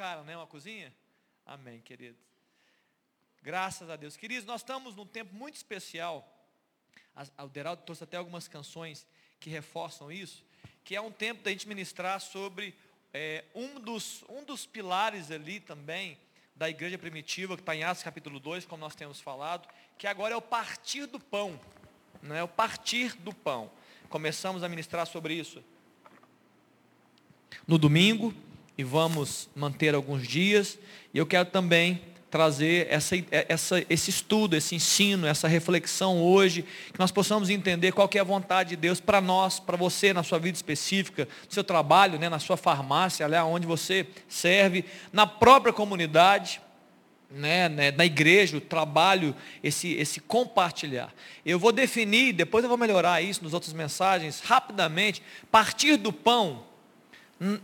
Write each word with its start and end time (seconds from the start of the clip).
cara, 0.00 0.22
né? 0.22 0.34
Uma 0.34 0.46
cozinha? 0.46 0.90
Amém, 1.44 1.78
querido. 1.82 2.16
Graças 3.42 3.90
a 3.90 3.96
Deus. 3.96 4.16
Queridos, 4.16 4.46
nós 4.46 4.62
estamos 4.62 4.96
num 4.96 5.04
tempo 5.04 5.34
muito 5.34 5.56
especial. 5.56 6.26
O 7.36 7.48
Deraldo 7.48 7.82
trouxe 7.82 8.04
até 8.04 8.16
algumas 8.16 8.48
canções 8.48 9.06
que 9.38 9.50
reforçam 9.50 10.10
isso, 10.10 10.42
que 10.84 10.96
é 10.96 11.00
um 11.02 11.12
tempo 11.12 11.42
da 11.42 11.50
gente 11.50 11.68
ministrar 11.68 12.18
sobre 12.18 12.74
é, 13.12 13.44
um, 13.54 13.78
dos, 13.78 14.24
um 14.30 14.42
dos 14.42 14.64
pilares 14.64 15.30
ali 15.30 15.60
também 15.60 16.18
da 16.56 16.70
igreja 16.70 16.96
primitiva, 16.96 17.54
que 17.54 17.60
está 17.60 17.76
em 17.76 17.84
Atos 17.84 18.02
capítulo 18.02 18.40
2, 18.40 18.64
como 18.64 18.80
nós 18.80 18.94
temos 18.94 19.20
falado, 19.20 19.68
que 19.98 20.06
agora 20.06 20.32
é 20.32 20.36
o 20.36 20.40
partir 20.40 21.04
do 21.04 21.20
pão. 21.20 21.60
Não 22.22 22.34
é 22.34 22.42
o 22.42 22.48
partir 22.48 23.14
do 23.16 23.34
pão. 23.34 23.70
Começamos 24.08 24.62
a 24.62 24.68
ministrar 24.68 25.06
sobre 25.06 25.34
isso 25.34 25.62
no 27.68 27.76
domingo 27.76 28.34
e 28.76 28.84
vamos 28.84 29.48
manter 29.54 29.94
alguns 29.94 30.26
dias. 30.26 30.78
E 31.12 31.18
eu 31.18 31.26
quero 31.26 31.48
também 31.50 32.00
trazer 32.30 32.86
essa, 32.88 33.16
essa, 33.30 33.84
esse 33.90 34.10
estudo, 34.10 34.54
esse 34.56 34.76
ensino, 34.76 35.26
essa 35.26 35.48
reflexão 35.48 36.22
hoje, 36.22 36.64
que 36.92 36.98
nós 36.98 37.10
possamos 37.10 37.50
entender 37.50 37.92
qual 37.92 38.08
que 38.08 38.18
é 38.18 38.20
a 38.20 38.24
vontade 38.24 38.70
de 38.70 38.76
Deus 38.76 39.00
para 39.00 39.20
nós, 39.20 39.58
para 39.58 39.76
você, 39.76 40.12
na 40.12 40.22
sua 40.22 40.38
vida 40.38 40.56
específica, 40.56 41.26
no 41.46 41.52
seu 41.52 41.64
trabalho, 41.64 42.18
né, 42.18 42.28
na 42.28 42.38
sua 42.38 42.56
farmácia, 42.56 43.26
ali 43.26 43.36
onde 43.36 43.66
você 43.66 44.06
serve, 44.28 44.84
na 45.12 45.26
própria 45.26 45.72
comunidade, 45.72 46.60
né, 47.30 47.68
né, 47.68 47.90
na 47.90 48.04
igreja, 48.04 48.56
o 48.56 48.60
trabalho, 48.60 49.34
esse, 49.62 49.92
esse 49.94 50.20
compartilhar. 50.20 51.12
Eu 51.44 51.58
vou 51.58 51.72
definir, 51.72 52.32
depois 52.32 52.62
eu 52.62 52.68
vou 52.68 52.78
melhorar 52.78 53.20
isso 53.20 53.42
nas 53.42 53.52
outras 53.52 53.72
mensagens, 53.72 54.40
rapidamente, 54.40 55.20
partir 55.50 55.96
do 55.96 56.12
pão, 56.12 56.64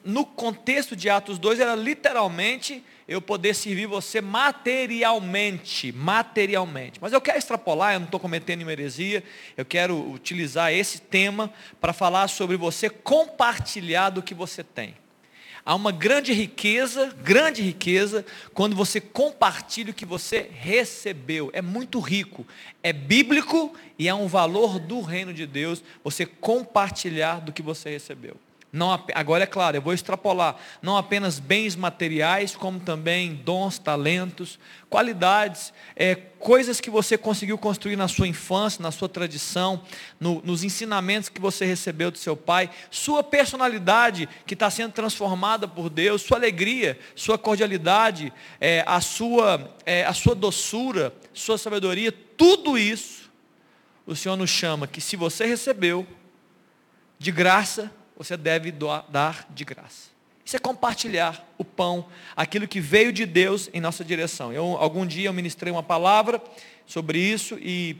no 0.02 0.24
contexto 0.24 0.96
de 0.96 1.10
Atos 1.10 1.38
2, 1.38 1.60
era 1.60 1.74
literalmente 1.74 2.82
eu 3.06 3.20
poder 3.20 3.54
servir 3.54 3.86
você 3.86 4.22
materialmente, 4.22 5.92
materialmente. 5.92 6.98
Mas 7.00 7.12
eu 7.12 7.20
quero 7.20 7.36
extrapolar, 7.36 7.92
eu 7.92 8.00
não 8.00 8.06
estou 8.06 8.18
cometendo 8.18 8.62
uma 8.62 8.72
heresia, 8.72 9.22
eu 9.54 9.66
quero 9.66 10.10
utilizar 10.10 10.72
esse 10.72 10.98
tema 11.00 11.52
para 11.78 11.92
falar 11.92 12.28
sobre 12.28 12.56
você 12.56 12.88
compartilhar 12.88 14.08
do 14.10 14.22
que 14.22 14.34
você 14.34 14.64
tem. 14.64 14.94
Há 15.64 15.74
uma 15.74 15.92
grande 15.92 16.32
riqueza, 16.32 17.14
grande 17.22 17.60
riqueza, 17.60 18.24
quando 18.54 18.74
você 18.74 19.00
compartilha 19.00 19.90
o 19.90 19.94
que 19.94 20.06
você 20.06 20.48
recebeu. 20.52 21.50
É 21.52 21.60
muito 21.60 22.00
rico, 22.00 22.46
é 22.82 22.92
bíblico 22.92 23.74
e 23.98 24.08
é 24.08 24.14
um 24.14 24.28
valor 24.28 24.78
do 24.78 25.00
reino 25.00 25.34
de 25.34 25.44
Deus 25.44 25.82
você 26.02 26.24
compartilhar 26.24 27.40
do 27.40 27.52
que 27.52 27.62
você 27.62 27.90
recebeu. 27.90 28.36
Não, 28.72 28.92
agora 29.14 29.44
é 29.44 29.46
claro, 29.46 29.76
eu 29.76 29.80
vou 29.80 29.94
extrapolar, 29.94 30.56
não 30.82 30.96
apenas 30.96 31.38
bens 31.38 31.74
materiais, 31.76 32.54
como 32.54 32.80
também 32.80 33.34
dons, 33.34 33.78
talentos, 33.78 34.58
qualidades, 34.90 35.72
é, 35.94 36.14
coisas 36.14 36.80
que 36.80 36.90
você 36.90 37.16
conseguiu 37.16 37.56
construir 37.56 37.96
na 37.96 38.08
sua 38.08 38.26
infância, 38.26 38.82
na 38.82 38.90
sua 38.90 39.08
tradição, 39.08 39.82
no, 40.20 40.42
nos 40.44 40.62
ensinamentos 40.64 41.28
que 41.28 41.40
você 41.40 41.64
recebeu 41.64 42.10
do 42.10 42.18
seu 42.18 42.36
pai, 42.36 42.68
sua 42.90 43.22
personalidade 43.22 44.28
que 44.44 44.54
está 44.54 44.68
sendo 44.68 44.92
transformada 44.92 45.66
por 45.66 45.88
Deus, 45.88 46.22
sua 46.22 46.36
alegria, 46.36 46.98
sua 47.14 47.38
cordialidade, 47.38 48.32
é, 48.60 48.84
a, 48.86 49.00
sua, 49.00 49.74
é, 49.86 50.04
a 50.04 50.12
sua 50.12 50.34
doçura, 50.34 51.14
sua 51.32 51.56
sabedoria, 51.56 52.12
tudo 52.12 52.76
isso, 52.76 53.30
o 54.04 54.14
Senhor 54.14 54.36
nos 54.36 54.50
chama 54.50 54.86
que 54.86 55.00
se 55.00 55.16
você 55.16 55.46
recebeu, 55.46 56.06
de 57.18 57.32
graça, 57.32 57.90
você 58.16 58.36
deve 58.36 58.72
doar, 58.72 59.04
dar 59.08 59.46
de 59.50 59.64
graça. 59.64 60.10
Isso 60.44 60.56
é 60.56 60.60
compartilhar 60.60 61.44
o 61.58 61.64
pão, 61.64 62.06
aquilo 62.36 62.68
que 62.68 62.80
veio 62.80 63.12
de 63.12 63.26
Deus 63.26 63.68
em 63.74 63.80
nossa 63.80 64.04
direção. 64.04 64.52
Eu, 64.52 64.76
algum 64.76 65.04
dia 65.04 65.28
eu 65.28 65.32
ministrei 65.32 65.72
uma 65.72 65.82
palavra 65.82 66.40
sobre 66.86 67.18
isso 67.18 67.58
e 67.60 67.96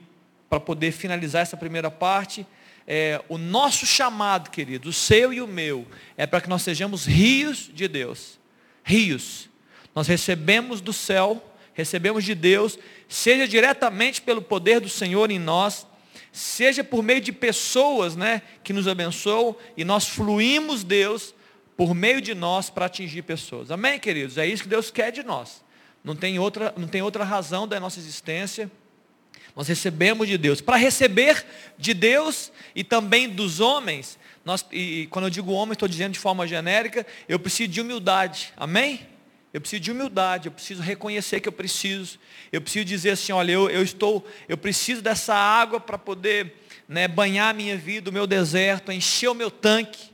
para 0.49 0.61
poder 0.61 0.93
finalizar 0.93 1.43
essa 1.43 1.57
primeira 1.57 1.91
parte, 1.91 2.47
é, 2.87 3.21
o 3.29 3.37
nosso 3.37 3.85
chamado, 3.85 4.51
querido, 4.51 4.91
o 4.91 4.93
seu 4.93 5.33
e 5.33 5.41
o 5.41 5.47
meu, 5.47 5.87
é 6.17 6.25
para 6.25 6.41
que 6.41 6.49
nós 6.49 6.63
sejamos 6.63 7.05
rios 7.05 7.69
de 7.75 7.89
Deus. 7.89 8.39
Rios. 8.85 9.49
Nós 9.93 10.07
recebemos 10.07 10.81
do 10.81 10.93
céu, 10.93 11.43
recebemos 11.75 12.23
de 12.23 12.35
Deus, 12.35 12.79
seja 13.09 13.49
diretamente 13.49 14.23
pelo 14.23 14.41
poder 14.41 14.81
do 14.81 14.89
Senhor 14.89 15.31
em 15.33 15.39
nós, 15.39 15.85
seja 16.37 16.85
por 16.85 17.03
meio 17.03 17.19
de 17.19 17.33
pessoas 17.33 18.15
né, 18.15 18.43
que 18.63 18.75
nos 18.75 18.87
abençoam 18.87 19.57
e 19.75 19.85
nós 19.87 20.07
fluímos 20.07 20.85
Deus 20.85 21.35
por 21.75 21.95
meio 21.95 22.21
de 22.21 22.35
nós 22.35 22.69
para 22.69 22.85
atingir 22.85 23.23
pessoas. 23.23 23.71
Amém, 23.71 23.99
queridos? 23.99 24.37
É 24.37 24.47
isso 24.47 24.65
que 24.65 24.69
Deus 24.69 24.91
quer 24.91 25.11
de 25.11 25.23
nós. 25.23 25.65
Não 26.05 26.15
tem 26.15 26.39
outra, 26.39 26.75
não 26.77 26.87
tem 26.87 27.01
outra 27.01 27.25
razão 27.25 27.67
da 27.67 27.81
nossa 27.81 27.99
existência. 27.99 28.71
Nós 29.57 29.67
recebemos 29.67 30.29
de 30.29 30.37
Deus. 30.37 30.61
Para 30.61 30.77
receber 30.77 31.43
de 31.79 31.95
Deus 31.95 32.53
e 32.75 32.85
também 32.85 33.31
dos 33.31 33.59
homens, 33.59 34.19
nós, 34.45 34.63
e 34.71 35.09
quando 35.11 35.25
eu 35.25 35.31
digo 35.31 35.53
homem, 35.53 35.73
estou 35.73 35.89
dizendo 35.89 36.13
de 36.13 36.19
forma 36.19 36.47
genérica, 36.47 37.07
eu 37.27 37.39
preciso 37.39 37.71
de 37.71 37.81
humildade. 37.81 38.53
Amém? 38.59 39.07
Eu 39.57 39.61
preciso 39.63 39.81
de 39.81 39.91
humildade, 39.91 40.49
eu 40.49 40.53
preciso 40.53 40.83
reconhecer 40.83 41.41
que 41.41 41.49
eu 41.49 41.53
preciso. 41.53 42.19
Eu 42.53 42.61
preciso 42.61 42.85
dizer 42.85 43.13
assim, 43.13 43.33
olha, 43.33 43.53
eu, 43.53 43.71
eu 43.71 43.83
estou, 43.83 44.23
eu 44.47 44.59
preciso 44.59 45.01
dessa 45.01 45.35
água 45.35 45.81
para 45.81 45.97
poder 45.97 46.57
né, 46.87 47.09
banhar 47.09 47.49
a 47.49 47.57
minha 47.57 47.75
vida, 47.75 48.11
o 48.11 48.13
meu 48.13 48.27
deserto, 48.27 48.93
encher 48.93 49.31
o 49.31 49.35
meu 49.35 49.51
tanque. 49.51 50.11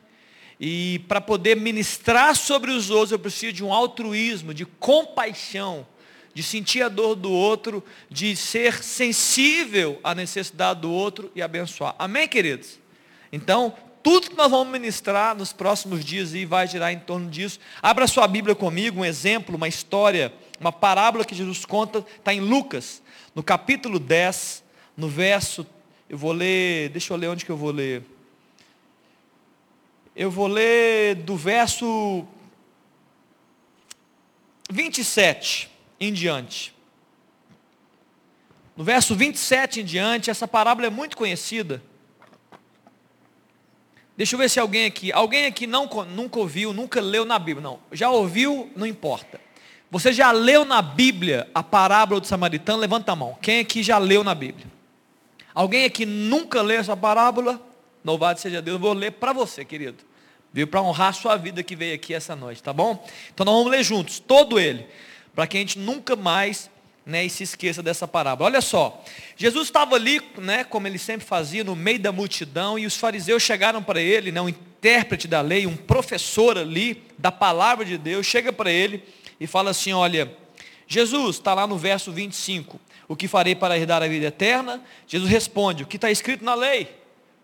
E 0.60 1.00
para 1.08 1.20
poder 1.20 1.56
ministrar 1.56 2.36
sobre 2.36 2.70
os 2.70 2.88
outros, 2.88 3.10
eu 3.10 3.18
preciso 3.18 3.52
de 3.52 3.64
um 3.64 3.72
altruísmo, 3.72 4.54
de 4.54 4.64
compaixão, 4.64 5.84
de 6.32 6.40
sentir 6.40 6.82
a 6.82 6.88
dor 6.88 7.16
do 7.16 7.32
outro, 7.32 7.82
de 8.08 8.36
ser 8.36 8.80
sensível 8.80 9.98
à 10.04 10.14
necessidade 10.14 10.82
do 10.82 10.90
outro 10.92 11.32
e 11.34 11.42
abençoar. 11.42 11.96
Amém, 11.98 12.28
queridos? 12.28 12.78
Então, 13.32 13.74
tudo 14.02 14.30
que 14.30 14.36
nós 14.36 14.50
vamos 14.50 14.72
ministrar 14.72 15.36
nos 15.36 15.52
próximos 15.52 16.04
dias 16.04 16.34
e 16.34 16.44
vai 16.44 16.66
girar 16.66 16.92
em 16.92 16.98
torno 16.98 17.30
disso. 17.30 17.60
Abra 17.80 18.06
sua 18.06 18.26
Bíblia 18.26 18.54
comigo, 18.54 19.00
um 19.00 19.04
exemplo, 19.04 19.56
uma 19.56 19.68
história, 19.68 20.32
uma 20.58 20.72
parábola 20.72 21.24
que 21.24 21.34
Jesus 21.34 21.64
conta, 21.64 22.04
está 22.18 22.34
em 22.34 22.40
Lucas, 22.40 23.02
no 23.34 23.42
capítulo 23.42 23.98
10, 23.98 24.62
no 24.96 25.08
verso, 25.08 25.66
eu 26.08 26.18
vou 26.18 26.32
ler, 26.32 26.90
deixa 26.90 27.12
eu 27.12 27.16
ler 27.16 27.28
onde 27.28 27.44
que 27.44 27.50
eu 27.50 27.56
vou 27.56 27.70
ler. 27.70 28.02
Eu 30.14 30.30
vou 30.30 30.46
ler 30.46 31.14
do 31.14 31.36
verso 31.36 32.26
27 34.70 35.70
em 35.98 36.12
diante. 36.12 36.74
No 38.76 38.84
verso 38.84 39.14
27 39.14 39.80
em 39.80 39.84
diante, 39.84 40.30
essa 40.30 40.46
parábola 40.46 40.86
é 40.86 40.90
muito 40.90 41.16
conhecida. 41.16 41.82
Deixa 44.16 44.34
eu 44.34 44.38
ver 44.38 44.50
se 44.50 44.60
alguém 44.60 44.86
aqui, 44.86 45.10
alguém 45.10 45.46
aqui 45.46 45.66
não, 45.66 45.88
nunca 46.14 46.38
ouviu, 46.38 46.72
nunca 46.72 47.00
leu 47.00 47.24
na 47.24 47.38
Bíblia. 47.38 47.62
Não, 47.62 47.78
já 47.90 48.10
ouviu, 48.10 48.70
não 48.76 48.86
importa. 48.86 49.40
Você 49.90 50.12
já 50.12 50.32
leu 50.32 50.64
na 50.64 50.80
Bíblia 50.80 51.48
a 51.54 51.62
parábola 51.62 52.20
do 52.20 52.26
samaritano? 52.26 52.78
Levanta 52.78 53.12
a 53.12 53.16
mão. 53.16 53.36
Quem 53.40 53.60
aqui 53.60 53.82
já 53.82 53.98
leu 53.98 54.24
na 54.24 54.34
Bíblia? 54.34 54.66
Alguém 55.54 55.84
aqui 55.84 56.06
nunca 56.06 56.62
leu 56.62 56.80
essa 56.80 56.96
parábola? 56.96 57.60
Louvado 58.04 58.40
seja 58.40 58.62
Deus, 58.62 58.76
eu 58.76 58.80
vou 58.80 58.94
ler 58.94 59.12
para 59.12 59.32
você, 59.32 59.64
querido. 59.64 60.02
Viu? 60.52 60.66
Para 60.66 60.82
honrar 60.82 61.08
a 61.08 61.12
sua 61.12 61.36
vida 61.36 61.62
que 61.62 61.76
veio 61.76 61.94
aqui 61.94 62.14
essa 62.14 62.34
noite, 62.34 62.62
tá 62.62 62.72
bom? 62.72 63.06
Então 63.32 63.44
nós 63.44 63.54
vamos 63.54 63.70
ler 63.70 63.82
juntos, 63.82 64.18
todo 64.18 64.58
ele. 64.58 64.86
Para 65.34 65.46
que 65.46 65.56
a 65.56 65.60
gente 65.60 65.78
nunca 65.78 66.16
mais 66.16 66.70
né, 67.04 67.24
e 67.24 67.30
se 67.30 67.42
esqueça 67.42 67.82
dessa 67.82 68.06
parábola. 68.06 68.50
Olha 68.50 68.60
só, 68.60 69.02
Jesus 69.36 69.68
estava 69.68 69.96
ali, 69.96 70.20
né, 70.38 70.64
como 70.64 70.86
ele 70.86 70.98
sempre 70.98 71.26
fazia, 71.26 71.64
no 71.64 71.74
meio 71.74 71.98
da 71.98 72.12
multidão, 72.12 72.78
e 72.78 72.86
os 72.86 72.96
fariseus 72.96 73.42
chegaram 73.42 73.82
para 73.82 74.00
ele, 74.00 74.30
né, 74.30 74.40
um 74.40 74.48
intérprete 74.48 75.26
da 75.26 75.40
lei, 75.40 75.66
um 75.66 75.76
professor 75.76 76.56
ali 76.58 77.02
da 77.18 77.32
palavra 77.32 77.84
de 77.84 77.98
Deus, 77.98 78.26
chega 78.26 78.52
para 78.52 78.70
ele 78.70 79.02
e 79.40 79.46
fala 79.46 79.70
assim: 79.70 79.92
Olha, 79.92 80.32
Jesus, 80.86 81.36
está 81.36 81.54
lá 81.54 81.66
no 81.66 81.76
verso 81.76 82.12
25, 82.12 82.80
o 83.08 83.16
que 83.16 83.26
farei 83.26 83.54
para 83.54 83.76
herdar 83.76 84.02
a 84.02 84.08
vida 84.08 84.26
eterna? 84.26 84.82
Jesus 85.06 85.30
responde: 85.30 85.82
O 85.82 85.86
que 85.86 85.96
está 85.96 86.10
escrito 86.10 86.44
na 86.44 86.54
lei? 86.54 86.88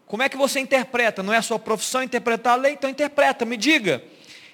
Como 0.06 0.22
é 0.22 0.28
que 0.28 0.36
você 0.36 0.58
interpreta? 0.58 1.22
Não 1.22 1.34
é 1.34 1.36
a 1.36 1.42
sua 1.42 1.58
profissão 1.58 2.02
interpretar 2.02 2.54
a 2.54 2.56
lei? 2.56 2.72
Então 2.72 2.88
interpreta, 2.88 3.44
me 3.44 3.56
diga. 3.56 4.02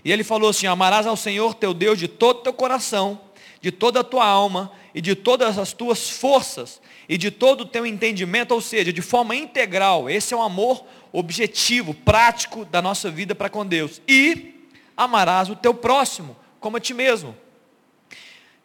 E 0.04 0.10
ele 0.10 0.24
falou 0.24 0.50
assim: 0.50 0.66
Amarás 0.66 1.06
ao 1.06 1.16
Senhor 1.16 1.54
teu 1.54 1.72
Deus 1.72 1.98
de 1.98 2.08
todo 2.08 2.42
teu 2.42 2.52
coração, 2.52 3.20
de 3.64 3.72
toda 3.72 4.00
a 4.00 4.04
tua 4.04 4.26
alma 4.26 4.70
e 4.94 5.00
de 5.00 5.14
todas 5.14 5.58
as 5.58 5.72
tuas 5.72 6.10
forças 6.10 6.82
e 7.08 7.16
de 7.16 7.30
todo 7.30 7.62
o 7.62 7.64
teu 7.64 7.86
entendimento, 7.86 8.52
ou 8.52 8.60
seja, 8.60 8.92
de 8.92 9.00
forma 9.00 9.34
integral. 9.34 10.10
Esse 10.10 10.34
é 10.34 10.36
o 10.36 10.42
amor 10.42 10.84
objetivo, 11.10 11.94
prático 11.94 12.66
da 12.66 12.82
nossa 12.82 13.10
vida 13.10 13.34
para 13.34 13.48
com 13.48 13.64
Deus. 13.64 14.02
E 14.06 14.68
amarás 14.94 15.48
o 15.48 15.56
teu 15.56 15.72
próximo 15.72 16.36
como 16.60 16.76
a 16.76 16.80
ti 16.80 16.92
mesmo. 16.92 17.34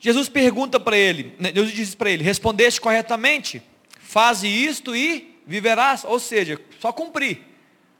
Jesus 0.01 0.27
pergunta 0.27 0.77
para 0.81 0.97
ele, 0.97 1.33
né, 1.39 1.49
Deus 1.49 1.71
diz 1.71 1.95
para 1.95 2.11
ele: 2.11 2.21
respondeste 2.21 2.81
corretamente, 2.81 3.63
faze 4.01 4.49
isto 4.49 4.93
e 4.93 5.39
viverás, 5.47 6.03
ou 6.03 6.19
seja, 6.19 6.59
só 6.81 6.91
cumprir. 6.91 7.39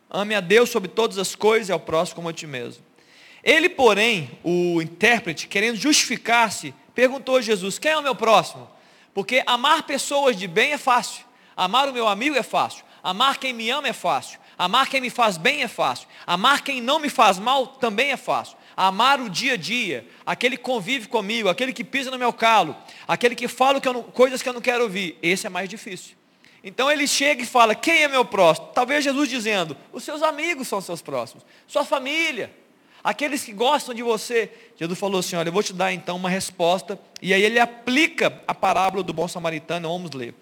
Ame 0.09 0.35
a 0.35 0.41
Deus 0.41 0.69
sobre 0.69 0.89
todas 0.89 1.17
as 1.17 1.33
coisas 1.33 1.69
e 1.69 1.71
ao 1.71 1.79
próximo 1.79 2.17
como 2.17 2.27
a 2.27 2.33
ti 2.33 2.45
mesmo. 2.45 2.83
Ele, 3.43 3.69
porém, 3.69 4.31
o 4.43 4.81
intérprete, 4.81 5.47
querendo 5.47 5.77
justificar-se, 5.77 6.73
perguntou 6.99 7.41
Jesus: 7.41 7.79
Quem 7.79 7.91
é 7.91 7.97
o 7.97 8.01
meu 8.03 8.13
próximo? 8.13 8.69
Porque 9.13 9.41
amar 9.45 9.83
pessoas 9.83 10.35
de 10.35 10.49
bem 10.49 10.73
é 10.73 10.77
fácil, 10.77 11.23
amar 11.55 11.87
o 11.87 11.93
meu 11.93 12.05
amigo 12.05 12.35
é 12.35 12.43
fácil, 12.43 12.83
amar 13.01 13.37
quem 13.37 13.53
me 13.53 13.69
ama 13.69 13.87
é 13.87 13.93
fácil, 13.93 14.37
amar 14.57 14.89
quem 14.89 14.99
me 14.99 15.09
faz 15.09 15.37
bem 15.37 15.63
é 15.63 15.67
fácil, 15.69 16.09
amar 16.27 16.61
quem 16.61 16.81
não 16.81 16.99
me 16.99 17.09
faz 17.09 17.39
mal 17.39 17.65
também 17.67 18.11
é 18.11 18.17
fácil. 18.17 18.57
Amar 18.75 19.19
o 19.19 19.29
dia 19.29 19.53
a 19.53 19.57
dia, 19.57 20.07
aquele 20.25 20.55
que 20.55 20.63
convive 20.63 21.09
comigo, 21.09 21.49
aquele 21.49 21.73
que 21.73 21.83
pisa 21.83 22.09
no 22.09 22.17
meu 22.17 22.31
calo, 22.31 22.73
aquele 23.05 23.35
que 23.35 23.45
fala 23.49 23.81
que 23.81 23.91
não, 23.91 24.03
coisas 24.03 24.41
que 24.41 24.47
eu 24.47 24.53
não 24.53 24.61
quero 24.61 24.83
ouvir, 24.83 25.17
esse 25.21 25.45
é 25.45 25.49
mais 25.49 25.67
difícil. 25.67 26.15
Então 26.63 26.89
ele 26.89 27.07
chega 27.07 27.41
e 27.41 27.45
fala: 27.45 27.75
Quem 27.75 28.03
é 28.03 28.07
meu 28.09 28.25
próximo? 28.25 28.67
Talvez 28.73 29.05
Jesus 29.05 29.29
dizendo: 29.29 29.75
Os 29.93 30.03
seus 30.03 30.21
amigos 30.21 30.67
são 30.67 30.81
seus 30.81 31.01
próximos, 31.01 31.45
sua 31.67 31.85
família, 31.85 32.53
aqueles 33.03 33.43
que 33.43 33.53
gostam 33.53 33.93
de 33.93 34.03
você. 34.03 34.51
Jesus 34.77 34.99
falou 34.99 35.19
assim: 35.19 35.35
Olha, 35.35 35.49
eu 35.49 35.53
vou 35.53 35.63
te 35.63 35.73
dar 35.73 35.93
então 35.93 36.15
uma 36.15 36.29
resposta. 36.29 36.99
E 37.21 37.33
aí 37.33 37.41
ele 37.41 37.59
aplica 37.59 38.41
a 38.47 38.53
parábola 38.53 39.03
do 39.03 39.13
bom 39.13 39.27
samaritano. 39.27 39.89
Vamos 39.89 40.11
ler. 40.11 40.33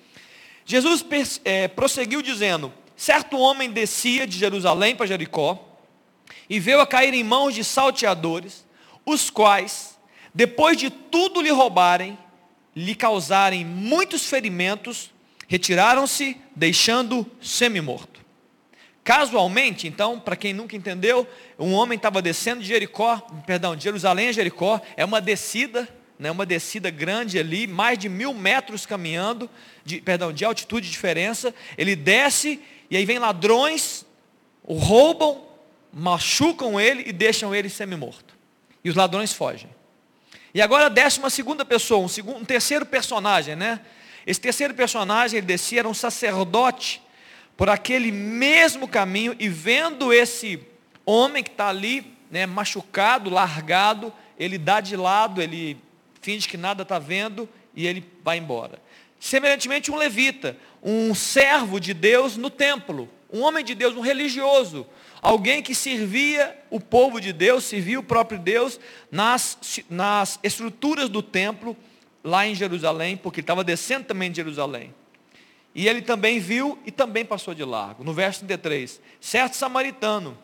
Jesus 0.66 1.06
é, 1.46 1.68
prosseguiu 1.68 2.22
dizendo: 2.22 2.74
Certo 2.96 3.38
homem 3.38 3.72
descia 3.72 4.26
de 4.26 4.38
Jerusalém 4.38 4.96
para 4.96 5.06
Jericó 5.06 5.64
e 6.50 6.60
veio 6.60 6.82
a 6.82 6.88
cair 6.88 7.14
em 7.14 7.24
mãos 7.24 7.54
de 7.54 7.64
salteadores, 7.64 8.66
os 9.06 9.30
quais, 9.30 9.98
depois 10.34 10.78
de 10.78 10.90
tudo 10.90 11.42
lhe 11.42 11.52
roubarem, 11.52 12.18
lhe 12.76 12.96
causarem 12.96 13.66
muitos 13.66 14.26
ferimentos, 14.26 15.12
retiraram-se, 15.48 16.38
deixando 16.56 17.26
semi-morto. 17.42 18.17
Casualmente, 19.08 19.88
então, 19.88 20.20
para 20.20 20.36
quem 20.36 20.52
nunca 20.52 20.76
entendeu, 20.76 21.26
um 21.58 21.72
homem 21.72 21.96
estava 21.96 22.22
descendo 22.22 22.62
de 22.62 22.68
Jericó, 22.68 23.26
perdão, 23.46 23.74
de 23.74 23.82
Jerusalém 23.86 24.28
a 24.28 24.32
Jericó, 24.34 24.82
é 24.98 25.06
uma 25.06 25.22
descida, 25.22 25.88
né, 26.20 26.30
uma 26.30 26.46
descida 26.46 26.90
grande 26.90 27.40
ali, 27.40 27.68
mais 27.68 27.98
de 27.98 28.10
mil 28.10 28.34
metros 28.34 28.86
caminhando, 28.86 29.50
de, 29.86 30.02
perdão, 30.02 30.34
de 30.34 30.44
altitude 30.44 30.88
de 30.88 30.92
diferença. 30.92 31.56
Ele 31.78 31.96
desce 31.96 32.60
e 32.92 32.98
aí 32.98 33.06
vem 33.06 33.18
ladrões, 33.18 34.06
roubam, 34.66 35.42
machucam 35.94 36.78
ele 36.78 37.04
e 37.08 37.14
deixam 37.14 37.56
ele 37.56 37.70
semi-morto. 37.70 38.36
E 38.84 38.90
os 38.90 38.96
ladrões 38.98 39.32
fogem. 39.32 39.70
E 40.54 40.62
agora 40.62 40.90
desce 40.90 41.18
uma 41.18 41.30
segunda 41.30 41.64
pessoa, 41.64 42.04
um, 42.04 42.10
segundo, 42.10 42.40
um 42.40 42.44
terceiro 42.44 42.86
personagem, 42.86 43.56
né? 43.56 43.80
Esse 44.26 44.42
terceiro 44.42 44.74
personagem, 44.74 45.38
ele 45.38 45.48
descia, 45.48 45.80
era 45.80 45.88
um 45.88 45.94
sacerdote, 45.94 47.02
por 47.58 47.70
aquele 47.70 48.12
mesmo 48.12 48.88
caminho, 48.88 49.36
e 49.40 49.50
vendo 49.50 50.14
esse 50.14 50.60
homem 51.04 51.44
que 51.44 51.50
está 51.50 51.70
ali, 51.70 52.14
né, 52.30 52.46
machucado, 52.46 53.32
largado, 53.32 54.14
ele 54.38 54.60
dá 54.60 54.80
de 54.80 54.96
lado, 54.96 55.42
ele 55.42 55.76
finge 56.22 56.48
que 56.48 56.56
nada 56.56 56.84
está 56.84 57.00
vendo, 57.00 57.50
e 57.76 57.88
ele 57.88 58.06
vai 58.24 58.38
embora. 58.38 58.80
Semelhantemente, 59.20 59.92
um 59.92 59.96
levita, 59.96 60.56
um 60.84 61.16
servo 61.16 61.80
de 61.80 61.94
Deus 61.94 62.38
no 62.38 62.52
templo, 62.52 63.10
um 63.34 63.42
homem 63.42 63.66
de 63.66 63.74
Deus, 63.74 63.96
um 63.96 64.02
religioso, 64.02 64.86
alguém 65.20 65.64
que 65.64 65.74
servia 65.74 66.56
o 66.70 66.80
povo 66.80 67.20
de 67.20 67.34
Deus, 67.34 67.64
servia 67.64 68.00
o 68.00 68.04
próprio 68.04 68.38
Deus 68.38 68.80
nas, 69.12 69.82
nas 69.90 70.40
estruturas 70.44 71.10
do 71.10 71.24
templo, 71.24 71.76
lá 72.24 72.46
em 72.46 72.54
Jerusalém, 72.54 73.18
porque 73.18 73.40
ele 73.40 73.44
estava 73.44 73.64
descendo 73.64 74.06
também 74.06 74.30
de 74.30 74.36
Jerusalém. 74.36 74.94
E 75.78 75.88
ele 75.88 76.02
também 76.02 76.40
viu 76.40 76.80
e 76.88 76.92
também 76.92 77.24
passou 77.24 77.54
de 77.54 77.64
largo. 77.64 78.04
No 78.04 78.12
verso 78.12 78.40
33, 78.40 79.00
certo 79.22 79.54
samaritano, 79.54 80.36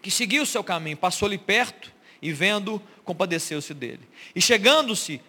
que 0.00 0.10
seguiu 0.10 0.44
o 0.44 0.46
seu 0.46 0.64
caminho, 0.64 0.96
passou-lhe 0.96 1.36
perto 1.36 1.92
e 2.22 2.32
vendo, 2.32 2.80
compadeceu-se 3.04 3.74
dele. 3.74 4.00
E 4.34 4.40
chegando-se, 4.40 5.20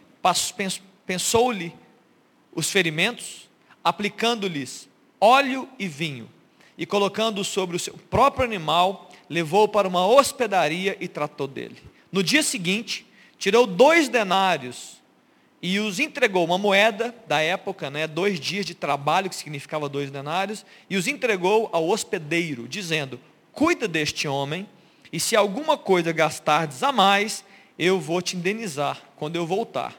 pensou-lhe 1.05 1.75
os 2.55 2.71
ferimentos, 2.71 3.49
aplicando-lhes 3.83 4.87
óleo 5.19 5.67
e 5.77 5.89
vinho, 5.89 6.29
e 6.77 6.85
colocando 6.85 7.43
sobre 7.43 7.75
o 7.75 7.79
seu 7.79 7.95
próprio 8.09 8.45
animal, 8.45 9.11
levou 9.29 9.67
para 9.67 9.89
uma 9.89 10.07
hospedaria 10.07 10.95
e 11.01 11.07
tratou 11.09 11.47
dele. 11.47 11.83
No 12.09 12.23
dia 12.23 12.43
seguinte, 12.43 13.05
tirou 13.37 13.67
dois 13.67 14.07
denários 14.07 15.02
e 15.63 15.79
os 15.79 15.97
entregou 15.97 16.43
uma 16.43 16.57
moeda 16.57 17.15
da 17.25 17.39
época, 17.39 17.89
né, 17.89 18.05
dois 18.05 18.37
dias 18.37 18.65
de 18.65 18.75
trabalho, 18.75 19.29
que 19.29 19.35
significava 19.35 19.87
dois 19.87 20.11
denários, 20.11 20.65
e 20.89 20.97
os 20.97 21.07
entregou 21.07 21.69
ao 21.71 21.87
hospedeiro, 21.87 22.67
dizendo: 22.67 23.17
Cuida 23.53 23.87
deste 23.87 24.27
homem, 24.27 24.67
e 25.09 25.21
se 25.21 25.37
alguma 25.37 25.77
coisa 25.77 26.11
gastardes 26.11 26.83
a 26.83 26.91
mais, 26.91 27.45
eu 27.79 27.97
vou 27.97 28.21
te 28.21 28.35
indenizar 28.35 29.01
quando 29.15 29.37
eu 29.37 29.47
voltar. 29.47 29.95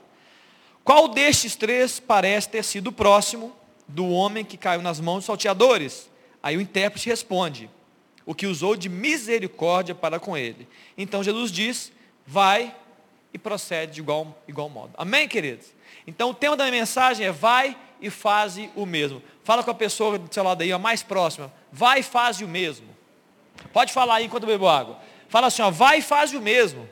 Qual 0.84 1.08
destes 1.08 1.56
três 1.56 1.98
parece 1.98 2.50
ter 2.50 2.62
sido 2.62 2.92
próximo 2.92 3.50
do 3.88 4.06
homem 4.10 4.44
que 4.44 4.58
caiu 4.58 4.82
nas 4.82 5.00
mãos 5.00 5.20
dos 5.20 5.24
salteadores? 5.24 6.10
Aí 6.42 6.58
o 6.58 6.60
intérprete 6.60 7.08
responde: 7.08 7.70
O 8.26 8.34
que 8.34 8.46
usou 8.46 8.76
de 8.76 8.90
misericórdia 8.90 9.94
para 9.94 10.20
com 10.20 10.36
ele. 10.36 10.68
Então 10.98 11.24
Jesus 11.24 11.50
diz: 11.50 11.90
Vai 12.26 12.74
e 13.34 13.38
procede 13.38 13.94
de 13.94 14.00
igual, 14.00 14.40
igual 14.46 14.68
modo. 14.70 14.94
Amém, 14.96 15.26
queridos? 15.26 15.66
Então 16.06 16.30
o 16.30 16.34
tema 16.34 16.56
da 16.56 16.64
minha 16.64 16.80
mensagem 16.80 17.26
é 17.26 17.32
vai 17.32 17.76
e 18.00 18.08
faze 18.08 18.70
o 18.76 18.86
mesmo. 18.86 19.20
Fala 19.42 19.64
com 19.64 19.70
a 19.72 19.74
pessoa 19.74 20.18
do 20.18 20.32
seu 20.32 20.44
lado 20.44 20.62
aí, 20.62 20.72
a 20.72 20.78
mais 20.78 21.02
próxima. 21.02 21.52
Vai 21.72 21.98
e 21.98 22.02
faze 22.04 22.44
o 22.44 22.48
mesmo. 22.48 22.86
Pode 23.72 23.92
falar 23.92 24.16
aí 24.16 24.26
enquanto 24.26 24.44
eu 24.44 24.48
bebo 24.48 24.68
água. 24.68 24.98
Fala 25.28 25.48
assim, 25.48 25.62
ó, 25.62 25.70
vai 25.70 25.98
e 25.98 26.02
faze 26.02 26.36
o 26.36 26.40
mesmo. 26.40 26.88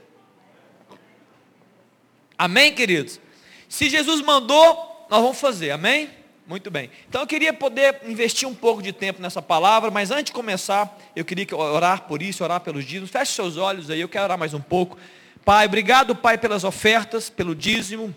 Amém, 2.37 2.75
queridos? 2.75 3.21
Se 3.69 3.89
Jesus 3.89 4.21
mandou, 4.21 5.07
nós 5.09 5.23
vamos 5.23 5.39
fazer. 5.39 5.71
Amém? 5.71 6.11
Muito 6.45 6.73
bem. 6.73 6.91
Então 7.09 7.21
eu 7.21 7.27
queria 7.27 7.53
poder 7.53 8.01
investir 8.05 8.49
um 8.49 8.55
pouco 8.55 8.83
de 8.83 8.93
tempo 8.93 9.23
nessa 9.23 9.41
palavra, 9.41 9.93
mas 9.93 10.11
antes 10.11 10.25
de 10.25 10.33
começar, 10.33 10.99
eu 11.15 11.25
queria 11.25 11.47
orar 11.57 12.03
por 12.03 12.21
isso, 12.21 12.43
orar 12.43 12.61
pelos 12.61 12.85
dias. 12.85 13.09
Feche 13.09 13.33
seus 13.33 13.57
olhos 13.57 13.91
aí, 13.91 14.01
eu 14.01 14.09
quero 14.09 14.25
orar 14.25 14.39
mais 14.39 14.53
um 14.53 14.61
pouco. 14.61 14.99
Pai, 15.45 15.67
obrigado, 15.67 16.15
Pai, 16.15 16.39
pelas 16.39 16.63
ofertas, 16.63 17.29
pelo 17.29 17.55
dízimo. 17.55 18.15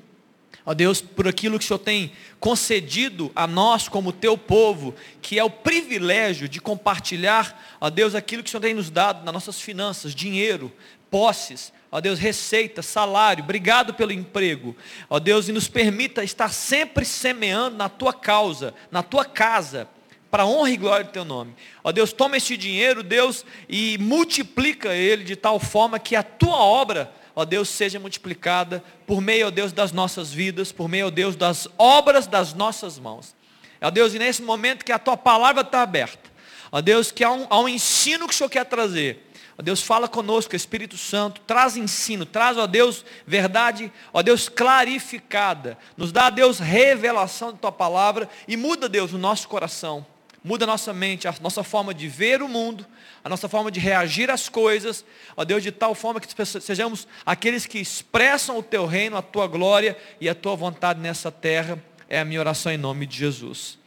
Ó 0.63 0.73
Deus, 0.73 1.01
por 1.01 1.27
aquilo 1.27 1.57
que 1.57 1.65
o 1.65 1.67
Senhor 1.67 1.79
tem 1.79 2.11
concedido 2.39 3.31
a 3.35 3.45
nós 3.45 3.87
como 3.87 4.11
teu 4.11 4.37
povo, 4.37 4.95
que 5.21 5.37
é 5.37 5.43
o 5.43 5.49
privilégio 5.49 6.49
de 6.49 6.59
compartilhar, 6.59 7.77
ó 7.79 7.89
Deus, 7.89 8.15
aquilo 8.15 8.41
que 8.41 8.49
o 8.49 8.51
Senhor 8.51 8.61
tem 8.61 8.73
nos 8.73 8.89
dado 8.89 9.23
nas 9.23 9.33
nossas 9.33 9.61
finanças, 9.61 10.13
dinheiro, 10.13 10.71
posses, 11.09 11.71
ó 11.91 12.01
Deus, 12.01 12.19
receita, 12.19 12.81
salário. 12.81 13.43
Obrigado 13.43 13.93
pelo 13.93 14.11
emprego. 14.11 14.75
Ó 15.09 15.19
Deus, 15.19 15.47
e 15.47 15.51
nos 15.51 15.67
permita 15.67 16.23
estar 16.23 16.49
sempre 16.49 17.05
semeando 17.05 17.77
na 17.77 17.89
tua 17.89 18.13
causa, 18.13 18.73
na 18.91 19.01
tua 19.01 19.25
casa, 19.25 19.87
para 20.35 20.45
honra 20.45 20.69
e 20.69 20.75
glória 20.75 21.05
do 21.05 21.11
teu 21.11 21.23
nome. 21.23 21.55
Ó 21.81 21.93
Deus, 21.93 22.11
toma 22.11 22.35
esse 22.35 22.57
dinheiro, 22.57 23.01
Deus, 23.01 23.45
e 23.69 23.97
multiplica 23.99 24.93
ele 24.93 25.23
de 25.23 25.33
tal 25.33 25.61
forma 25.61 25.97
que 25.97 26.13
a 26.13 26.21
tua 26.21 26.57
obra, 26.57 27.09
ó 27.33 27.45
Deus, 27.45 27.69
seja 27.69 28.01
multiplicada 28.01 28.83
por 29.07 29.21
meio, 29.21 29.47
ó 29.47 29.49
Deus, 29.49 29.71
das 29.71 29.93
nossas 29.93 30.33
vidas, 30.33 30.73
por 30.73 30.89
meio, 30.89 31.07
ó 31.07 31.09
Deus, 31.09 31.37
das 31.37 31.69
obras 31.77 32.27
das 32.27 32.53
nossas 32.53 32.99
mãos. 32.99 33.33
Ó 33.81 33.89
Deus, 33.89 34.13
e 34.13 34.19
nesse 34.19 34.41
momento 34.41 34.83
que 34.83 34.91
a 34.91 34.99
tua 34.99 35.15
palavra 35.15 35.61
está 35.61 35.81
aberta, 35.83 36.29
ó 36.69 36.81
Deus, 36.81 37.13
que 37.13 37.23
há 37.23 37.31
um, 37.31 37.47
há 37.49 37.57
um 37.57 37.69
ensino 37.69 38.27
que 38.27 38.33
o 38.33 38.37
Senhor 38.37 38.49
quer 38.49 38.65
trazer. 38.65 39.31
Ó 39.57 39.63
Deus, 39.63 39.81
fala 39.81 40.05
conosco, 40.05 40.53
Espírito 40.53 40.97
Santo, 40.97 41.39
traz 41.47 41.77
ensino, 41.77 42.25
traz, 42.25 42.57
ó 42.57 42.67
Deus, 42.67 43.05
verdade, 43.25 43.89
ó 44.11 44.21
Deus, 44.21 44.49
clarificada. 44.49 45.77
Nos 45.95 46.11
dá, 46.11 46.29
Deus, 46.29 46.59
revelação 46.59 47.53
da 47.53 47.57
tua 47.57 47.71
palavra 47.71 48.27
e 48.45 48.57
muda, 48.57 48.89
Deus, 48.89 49.13
o 49.13 49.17
nosso 49.17 49.47
coração 49.47 50.05
muda 50.45 50.63
a 50.63 50.67
nossa 50.67 50.93
mente, 50.93 51.27
a 51.27 51.33
nossa 51.41 51.63
forma 51.63 51.91
de 51.91 52.07
ver 52.07 52.43
o 52.43 52.47
mundo, 52.47 52.85
a 53.23 53.27
nossa 53.27 53.49
forma 53.49 53.71
de 53.71 53.79
reagir 53.79 54.29
às 54.29 54.47
coisas, 54.47 55.03
ó 55.35 55.43
Deus, 55.43 55.63
de 55.63 55.71
tal 55.71 55.95
forma 55.95 56.21
que 56.21 56.27
sejamos 56.61 57.07
aqueles 57.25 57.65
que 57.65 57.79
expressam 57.79 58.59
o 58.59 58.61
teu 58.61 58.85
reino, 58.85 59.17
a 59.17 59.23
tua 59.23 59.47
glória 59.47 59.97
e 60.21 60.29
a 60.29 60.35
tua 60.35 60.55
vontade 60.55 60.99
nessa 60.99 61.31
terra, 61.31 61.83
é 62.07 62.19
a 62.19 62.25
minha 62.25 62.39
oração 62.39 62.71
em 62.71 62.77
nome 62.77 63.07
de 63.07 63.17
Jesus. 63.17 63.79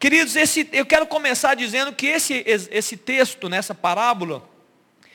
Queridos, 0.00 0.34
esse, 0.34 0.68
eu 0.72 0.84
quero 0.84 1.06
começar 1.06 1.54
dizendo 1.54 1.92
que 1.92 2.08
esse, 2.08 2.42
esse 2.44 2.96
texto, 2.96 3.48
nessa 3.48 3.72
parábola, 3.72 4.42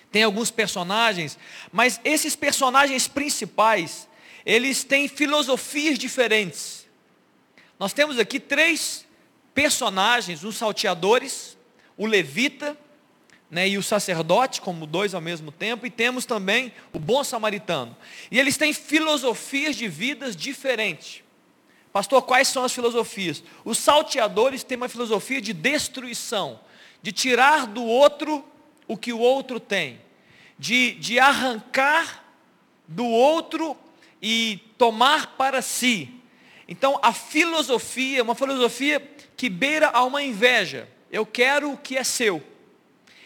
tem 0.10 0.24
alguns 0.24 0.50
personagens, 0.50 1.38
mas 1.70 2.00
esses 2.06 2.34
personagens 2.34 3.10
principais, 3.10 4.08
eles 4.46 4.86
têm 4.86 5.10
filosofias 5.10 6.00
diferentes. 6.00 6.88
Nós 7.78 7.92
temos 7.92 8.18
aqui 8.18 8.40
três 8.40 9.06
personagens, 9.58 10.44
os 10.44 10.56
salteadores, 10.56 11.58
o 11.98 12.06
levita 12.06 12.78
né, 13.50 13.68
e 13.68 13.76
o 13.76 13.82
sacerdote, 13.82 14.62
como 14.62 14.86
dois 14.86 15.16
ao 15.16 15.22
mesmo 15.22 15.52
tempo, 15.52 15.88
e 15.88 15.90
temos 15.90 16.28
também 16.28 16.72
o 16.94 17.00
bom 17.00 17.24
samaritano. 17.24 17.98
E 18.30 18.38
eles 18.40 18.56
têm 18.56 18.72
filosofias 18.72 19.76
de 19.76 19.88
vidas 19.88 20.36
diferentes. 20.36 21.24
Pastor, 21.92 22.22
quais 22.22 22.50
são 22.50 22.64
as 22.64 22.72
filosofias? 22.72 23.44
Os 23.66 23.80
salteadores 23.80 24.64
têm 24.64 24.78
uma 24.78 24.88
filosofia 24.88 25.42
de 25.42 25.54
destruição, 25.54 26.60
de 27.02 27.12
tirar 27.12 27.66
do 27.66 27.84
outro 27.84 28.46
o 28.88 28.96
que 28.96 29.12
o 29.12 29.18
outro 29.18 29.60
tem, 29.60 30.00
de, 30.60 30.92
de 31.00 31.18
arrancar 31.18 32.24
do 32.88 33.08
outro 33.08 33.76
e 34.22 34.60
tomar 34.78 35.36
para 35.36 35.64
si. 35.64 36.14
Então, 36.68 37.00
a 37.02 37.12
filosofia, 37.12 38.22
uma 38.22 38.36
filosofia 38.36 39.17
que 39.38 39.50
beira 39.50 39.90
a 39.90 40.04
uma 40.04 40.24
inveja. 40.24 40.90
Eu 41.12 41.26
quero 41.26 41.72
o 41.72 41.78
que 41.78 41.96
é 41.96 42.04
seu. 42.04 42.44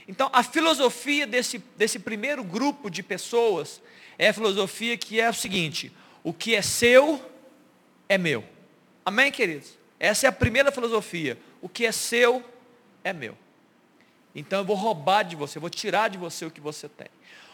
Então, 0.07 0.29
a 0.33 0.43
filosofia 0.43 1.25
desse, 1.25 1.57
desse 1.77 1.97
primeiro 1.97 2.43
grupo 2.43 2.89
de 2.89 3.01
pessoas 3.01 3.81
é 4.19 4.27
a 4.27 4.33
filosofia 4.33 4.97
que 4.97 5.21
é 5.21 5.29
o 5.29 5.33
seguinte: 5.33 5.91
o 6.21 6.33
que 6.33 6.53
é 6.53 6.61
seu 6.61 7.23
é 8.09 8.17
meu. 8.17 8.43
Amém, 9.05 9.31
queridos? 9.31 9.79
Essa 9.97 10.27
é 10.27 10.29
a 10.29 10.33
primeira 10.33 10.71
filosofia. 10.71 11.37
O 11.61 11.69
que 11.69 11.85
é 11.85 11.91
seu 11.91 12.43
é 13.03 13.13
meu. 13.13 13.37
Então 14.35 14.59
eu 14.59 14.65
vou 14.65 14.75
roubar 14.75 15.23
de 15.23 15.35
você, 15.35 15.57
eu 15.57 15.61
vou 15.61 15.69
tirar 15.69 16.09
de 16.09 16.17
você 16.17 16.45
o 16.45 16.51
que 16.51 16.61
você 16.61 16.87
tem. 16.89 17.07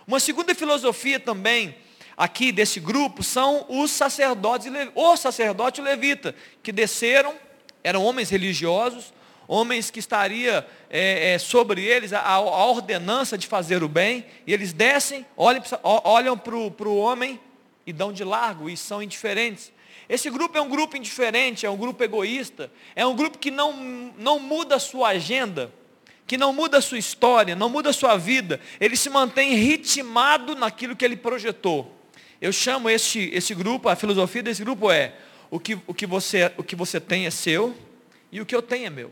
Uma 0.06 0.20
segunda 0.20 0.54
filosofia 0.56 1.20
também 1.20 1.76
aqui 2.16 2.52
desse 2.52 2.80
grupo 2.80 3.24
são 3.24 3.66
os 3.70 3.92
sacerdotes, 3.92 4.72
o 4.96 5.18
sacerdote 5.18 5.82
levita, 5.82 6.34
que 6.64 6.72
desceram, 6.72 7.36
eram 7.84 8.03
homens 8.03 8.29
religiosos, 8.29 9.13
homens 9.48 9.89
que 9.89 10.00
estaria 10.00 10.67
é, 10.89 11.34
é, 11.34 11.38
sobre 11.38 11.84
eles 11.84 12.12
a, 12.12 12.22
a, 12.22 12.39
ordenança 12.39 13.38
de 13.38 13.48
fazer 13.48 13.81
o 13.81 13.88
bem, 13.88 14.25
e 14.46 14.53
eles 14.53 14.74
descem, 14.74 15.25
olham, 15.38 15.63
olham 15.84 16.38
para 16.38 16.55
o 16.55 16.98
homem 16.98 17.39
e 17.86 17.93
dão 17.93 18.12
de 18.12 18.24
largo, 18.24 18.69
e 18.69 18.75
são 18.75 19.01
indiferentes. 19.01 19.72
Esse 20.10 20.29
grupo 20.29 20.57
é 20.57 20.62
um 20.62 20.69
grupo 20.69 20.96
indiferente, 20.98 21.65
é 21.65 21.69
um 21.69 21.77
grupo 21.77 22.03
egoísta, 22.03 22.72
é 22.96 23.05
um 23.05 23.15
grupo 23.15 23.38
que 23.38 23.51
não, 23.51 23.74
não 24.17 24.39
muda 24.39 24.75
a 24.75 24.79
sua 24.79 25.10
agenda, 25.10 25.72
que 26.25 26.38
não 26.38 26.51
muda 26.51 26.77
a 26.77 26.81
sua 26.81 26.98
história, 26.98 27.55
não 27.55 27.69
muda 27.69 27.89
a 27.89 27.93
sua 27.93 28.17
vida, 28.17 28.60
ele 28.79 28.98
se 28.98 29.10
mantém 29.10 29.55
ritmado 29.55 30.55
naquilo 30.55 30.96
que 30.96 31.05
ele 31.05 31.15
projetou. 31.15 31.93
Eu 32.39 32.51
chamo 32.51 32.89
esse, 32.89 33.31
esse 33.34 33.55
grupo, 33.55 33.89
a 33.89 33.96
filosofia 33.96 34.43
desse 34.43 34.63
grupo 34.63 34.91
é, 34.91 35.13
o 35.50 35.60
que, 35.60 35.80
o, 35.88 35.94
que 35.94 36.06
você, 36.06 36.51
o 36.58 36.63
que 36.63 36.75
você 36.75 37.00
tem 37.00 37.25
é 37.25 37.32
seu, 37.32 37.75
e 38.32 38.42
o 38.42 38.46
que 38.46 38.56
eu 38.56 38.62
tenho 38.62 38.88
é 38.88 38.89
meu. 38.89 39.12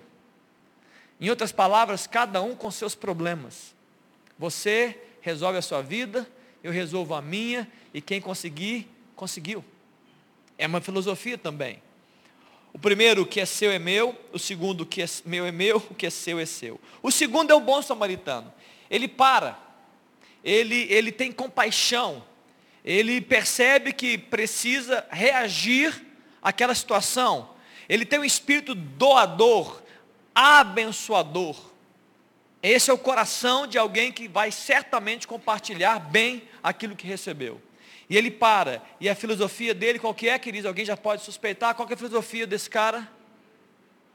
Em 1.20 1.30
outras 1.30 1.52
palavras, 1.52 2.06
cada 2.06 2.42
um 2.42 2.56
com 2.56 2.70
seus 2.70 2.94
problemas. 2.94 3.74
Você 4.38 5.00
resolve 5.22 5.58
a 5.58 5.62
sua 5.62 5.82
vida, 5.82 6.28
eu 6.64 6.72
resolvo 6.72 7.14
a 7.14 7.22
minha, 7.22 7.70
e 7.94 8.02
quem 8.02 8.20
conseguir, 8.20 8.90
conseguiu. 9.16 9.64
É 10.58 10.68
uma 10.68 10.82
filosofia 10.82 11.38
também. 11.38 11.82
O 12.74 12.78
primeiro, 12.78 13.22
o 13.22 13.26
que 13.26 13.40
é 13.40 13.46
seu 13.46 13.72
é 13.72 13.80
meu. 13.80 14.14
O 14.34 14.38
segundo, 14.38 14.82
o 14.82 14.86
que 14.86 15.02
é 15.02 15.06
meu 15.26 15.46
é 15.46 15.52
meu. 15.52 15.78
O 15.78 15.96
que 15.96 16.06
é 16.06 16.10
seu 16.10 16.38
é 16.38 16.46
seu. 16.46 16.80
O 17.02 17.10
segundo 17.10 17.52
é 17.52 17.56
o 17.56 17.62
bom 17.62 17.82
samaritano. 17.82 18.54
Ele 18.90 19.08
para. 19.08 19.58
Ele, 20.44 20.86
ele 20.90 21.10
tem 21.10 21.32
compaixão. 21.32 22.22
Ele 22.84 23.22
percebe 23.22 23.94
que 23.94 24.18
precisa 24.18 25.08
reagir 25.10 26.06
àquela 26.46 26.76
situação. 26.76 27.50
Ele 27.90 28.06
tem 28.06 28.20
um 28.20 28.24
espírito 28.24 28.76
doador, 28.76 29.82
abençoador. 30.34 31.60
Esse 32.62 32.92
é 32.92 32.94
o 32.94 33.00
coração 33.00 33.66
de 33.66 33.80
alguém 33.80 34.12
que 34.12 34.28
vai 34.28 34.52
certamente 34.52 35.28
compartilhar 35.28 36.00
bem 36.00 36.44
aquilo 36.64 36.96
que 36.96 37.08
recebeu. 37.08 37.60
E 38.08 38.16
ele 38.16 38.30
para. 38.30 38.84
E 39.02 39.10
a 39.10 39.16
filosofia 39.16 39.74
dele, 39.74 39.98
qual 39.98 40.14
que 40.14 40.30
é, 40.30 40.38
queridos? 40.38 40.68
Alguém 40.68 40.86
já 40.86 40.96
pode 40.96 41.24
suspeitar? 41.24 41.74
Qual 41.74 41.88
que 41.88 41.94
é 41.94 41.96
a 41.96 41.98
filosofia 41.98 42.46
desse 42.46 42.70
cara? 42.70 43.10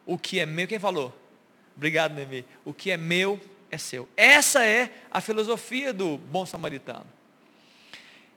O 0.06 0.16
que 0.16 0.38
é 0.38 0.46
meu, 0.46 0.68
quem 0.68 0.78
falou? 0.78 1.12
Obrigado, 1.76 2.14
Nemi. 2.14 2.44
O 2.64 2.72
que 2.72 2.92
é 2.92 2.96
meu 2.96 3.40
é 3.70 3.78
seu. 3.78 4.08
Essa 4.16 4.64
é 4.64 4.90
a 5.10 5.20
filosofia 5.20 5.92
do 5.92 6.16
bom 6.16 6.46
samaritano. 6.46 7.06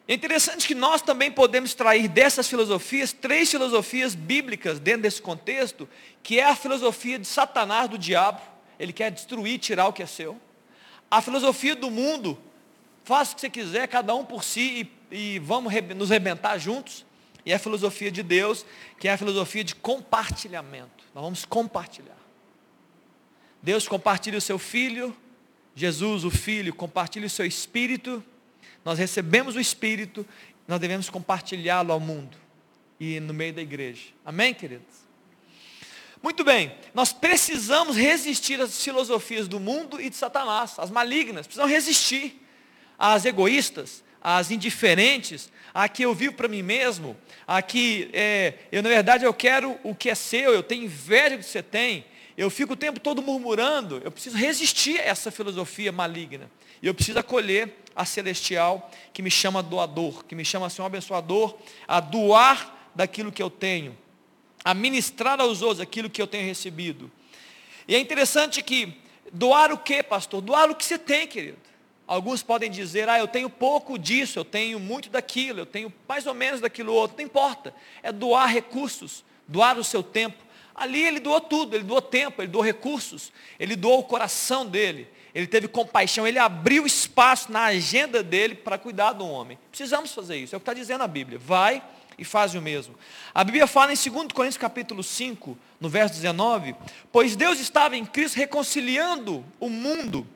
É 0.06 0.14
interessante 0.14 0.68
que 0.68 0.76
nós 0.76 1.02
também 1.02 1.32
podemos 1.32 1.70
extrair 1.70 2.10
dessas 2.10 2.48
filosofias 2.48 3.14
três 3.14 3.50
filosofias 3.50 4.14
bíblicas 4.14 4.78
dentro 4.78 5.04
desse 5.04 5.22
contexto, 5.22 5.88
que 6.22 6.40
é 6.40 6.46
a 6.46 6.56
filosofia 6.56 7.18
de 7.18 7.26
Satanás, 7.26 7.90
do 7.90 7.98
diabo, 7.98 8.42
ele 8.78 8.92
quer 8.92 9.12
destruir, 9.12 9.60
tirar 9.60 9.88
o 9.88 9.94
que 9.94 10.04
é 10.04 10.06
seu. 10.06 10.40
A 11.10 11.22
filosofia 11.22 11.76
do 11.76 11.90
mundo, 11.90 12.38
faça 13.06 13.32
o 13.32 13.36
que 13.36 13.42
você 13.42 13.50
quiser, 13.50 13.88
cada 13.88 14.14
um 14.14 14.26
por 14.26 14.44
si, 14.44 14.92
e, 15.12 15.36
e 15.36 15.40
vamos 15.40 15.74
nos 15.96 16.10
rebentar 16.10 16.60
juntos. 16.60 17.06
E 17.46 17.54
a 17.54 17.60
filosofia 17.60 18.12
de 18.12 18.24
Deus, 18.24 18.66
que 19.00 19.08
é 19.08 19.14
a 19.14 19.18
filosofia 19.18 19.64
de 19.64 19.76
compartilhamento. 19.76 21.04
Nós 21.14 21.24
vamos 21.24 21.46
compartilhar. 21.46 22.18
Deus 23.62 23.88
compartilha 23.88 24.38
o 24.38 24.42
seu 24.42 24.58
Filho, 24.60 25.16
Jesus, 25.76 26.26
o 26.26 26.30
Filho, 26.30 26.74
compartilha 26.74 27.28
o 27.28 27.30
seu 27.30 27.46
Espírito, 27.46 28.24
nós 28.84 29.00
recebemos 29.00 29.56
o 29.56 29.60
Espírito, 29.60 30.26
nós 30.68 30.80
devemos 30.80 31.10
compartilhá-lo 31.10 31.92
ao 31.92 32.00
mundo 32.00 32.38
e 33.00 33.20
no 33.20 33.34
meio 33.34 33.54
da 33.54 33.62
igreja. 33.62 34.04
Amém, 34.26 34.54
queridos? 34.54 35.04
Muito 36.22 36.44
bem, 36.44 36.74
nós 36.94 37.12
precisamos 37.12 37.98
resistir 37.98 38.62
às 38.62 38.82
filosofias 38.82 39.48
do 39.48 39.60
mundo 39.60 40.00
e 40.00 40.10
de 40.10 40.16
Satanás, 40.16 40.80
as 40.80 40.90
malignas, 40.90 41.46
precisamos 41.46 41.72
resistir 41.72 42.42
às 42.98 43.26
egoístas, 43.26 44.02
às 44.22 44.50
indiferentes, 44.50 45.52
a 45.74 45.90
que 45.90 46.04
eu 46.04 46.14
vivo 46.14 46.36
para 46.36 46.48
mim 46.48 46.62
mesmo, 46.62 47.18
a 47.46 47.62
que 47.62 48.10
é, 48.14 48.54
eu 48.72 48.82
na 48.82 48.88
verdade 48.88 49.26
eu 49.26 49.34
quero 49.34 49.78
o 49.84 49.94
que 49.94 50.10
é 50.10 50.16
seu, 50.16 50.54
eu 50.54 50.64
tenho 50.64 50.86
inveja 50.86 51.36
do 51.36 51.40
que 51.40 51.50
você 51.50 51.62
tem, 51.62 52.06
eu 52.38 52.50
fico 52.50 52.72
o 52.72 52.78
tempo 52.78 53.02
todo 53.02 53.22
murmurando, 53.22 54.02
eu 54.04 54.12
preciso 54.12 54.38
resistir 54.38 55.02
a 55.02 55.04
essa 55.04 55.30
filosofia 55.30 55.92
maligna. 55.92 56.50
E 56.84 56.88
eu 56.88 56.94
preciso 56.94 57.18
acolher 57.18 57.74
a 57.96 58.04
celestial 58.04 58.92
que 59.14 59.22
me 59.22 59.32
chama 59.32 59.64
doador, 59.64 60.26
que 60.26 60.36
me 60.36 60.44
chama 60.44 60.70
Senhor 60.70 60.86
abençoador, 60.86 61.56
a 61.88 62.02
doar 62.02 62.90
daquilo 62.94 63.32
que 63.32 63.42
eu 63.42 63.50
tenho, 63.50 63.98
a 64.66 64.74
ministrar 64.74 65.40
aos 65.40 65.62
outros 65.62 65.80
aquilo 65.80 66.10
que 66.10 66.22
eu 66.22 66.28
tenho 66.28 66.46
recebido. 66.46 67.10
E 67.88 67.96
é 67.96 68.00
interessante 68.00 68.62
que 68.62 68.98
doar 69.32 69.72
o 69.72 69.78
que, 69.78 70.04
pastor? 70.04 70.42
Doar 70.42 70.70
o 70.70 70.76
que 70.76 70.84
você 70.84 71.00
tem, 71.00 71.26
querido. 71.26 71.58
Alguns 72.06 72.44
podem 72.44 72.70
dizer, 72.70 73.08
ah, 73.08 73.18
eu 73.18 73.30
tenho 73.30 73.50
pouco 73.50 73.98
disso, 73.98 74.38
eu 74.38 74.44
tenho 74.44 74.78
muito 74.78 75.10
daquilo, 75.10 75.62
eu 75.62 75.66
tenho 75.66 75.92
mais 76.06 76.28
ou 76.28 76.34
menos 76.34 76.60
daquilo 76.60 76.94
outro. 76.94 77.16
Não 77.16 77.24
importa. 77.24 77.74
É 78.04 78.12
doar 78.12 78.50
recursos, 78.50 79.24
doar 79.48 79.78
o 79.80 79.86
seu 79.86 80.04
tempo. 80.04 80.44
Ali 80.76 81.02
ele 81.02 81.22
doou 81.22 81.40
tudo, 81.40 81.78
ele 81.78 81.86
doou 81.86 82.02
tempo, 82.02 82.42
ele 82.42 82.52
doou 82.52 82.64
recursos, 82.64 83.32
ele 83.58 83.78
doou 83.78 84.00
o 84.00 84.04
coração 84.04 84.66
dele, 84.66 85.08
ele 85.34 85.48
teve 85.48 85.68
compaixão, 85.68 86.28
ele 86.28 86.38
abriu 86.38 86.86
espaço 86.86 87.52
na 87.52 87.66
agenda 87.66 88.22
dele 88.22 88.54
para 88.54 88.78
cuidar 88.78 89.14
do 89.14 89.26
homem. 89.26 89.58
Precisamos 89.70 90.14
fazer 90.14 90.38
isso, 90.38 90.54
é 90.54 90.58
o 90.58 90.60
que 90.60 90.64
está 90.64 90.74
dizendo 90.74 91.04
a 91.04 91.08
Bíblia. 91.08 91.40
Vai 91.40 91.82
e 92.18 92.24
faz 92.24 92.54
o 92.54 92.62
mesmo. 92.62 92.96
A 93.34 93.44
Bíblia 93.44 93.66
fala 93.66 93.92
em 93.92 93.96
2 93.96 94.28
Coríntios 94.32 94.58
capítulo 94.58 95.04
5, 95.04 95.58
no 95.80 95.90
verso 95.90 96.14
19, 96.14 96.76
pois 97.12 97.36
Deus 97.36 97.60
estava 97.60 97.98
em 97.98 98.06
Cristo 98.06 98.36
reconciliando 98.36 99.44
o 99.60 99.70
mundo, 99.70 100.28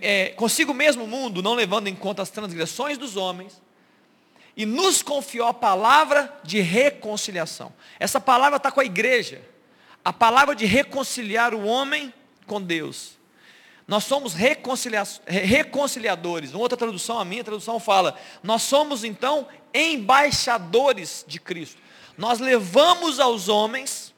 é, 0.00 0.30
consigo 0.30 0.72
mesmo 0.72 1.04
o 1.04 1.08
mundo, 1.08 1.42
não 1.42 1.54
levando 1.54 1.88
em 1.88 1.94
conta 1.94 2.22
as 2.22 2.30
transgressões 2.30 2.96
dos 2.96 3.16
homens, 3.16 3.60
e 4.56 4.64
nos 4.64 5.02
confiou 5.02 5.46
a 5.46 5.54
palavra 5.54 6.36
de 6.42 6.60
reconciliação. 6.60 7.72
Essa 8.00 8.18
palavra 8.18 8.56
está 8.56 8.72
com 8.72 8.80
a 8.80 8.84
igreja. 8.84 9.40
A 10.04 10.12
palavra 10.12 10.56
de 10.56 10.66
reconciliar 10.66 11.54
o 11.54 11.64
homem 11.64 12.12
com 12.44 12.60
Deus. 12.60 13.17
Nós 13.88 14.04
somos 14.04 14.34
reconciliadores. 14.34 16.52
Uma 16.52 16.60
outra 16.60 16.76
tradução, 16.76 17.18
a 17.18 17.24
minha 17.24 17.42
tradução 17.42 17.80
fala, 17.80 18.14
nós 18.42 18.62
somos 18.62 19.02
então 19.02 19.48
embaixadores 19.72 21.24
de 21.26 21.40
Cristo. 21.40 21.80
Nós 22.16 22.38
levamos 22.38 23.18
aos 23.18 23.48
homens 23.48 24.14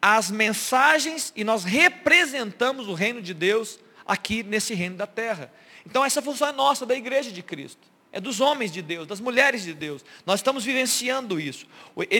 as 0.00 0.30
mensagens 0.30 1.32
e 1.34 1.42
nós 1.42 1.64
representamos 1.64 2.86
o 2.86 2.94
reino 2.94 3.20
de 3.20 3.34
Deus 3.34 3.80
aqui 4.06 4.44
nesse 4.44 4.74
reino 4.74 4.96
da 4.96 5.08
terra. 5.08 5.52
Então 5.84 6.04
essa 6.04 6.22
função 6.22 6.46
é 6.46 6.52
nossa, 6.52 6.86
da 6.86 6.94
igreja 6.94 7.32
de 7.32 7.42
Cristo. 7.42 7.90
É 8.12 8.20
dos 8.20 8.40
homens 8.40 8.70
de 8.70 8.80
Deus, 8.80 9.08
das 9.08 9.20
mulheres 9.20 9.64
de 9.64 9.74
Deus. 9.74 10.04
Nós 10.24 10.38
estamos 10.38 10.64
vivenciando 10.64 11.40
isso. 11.40 11.66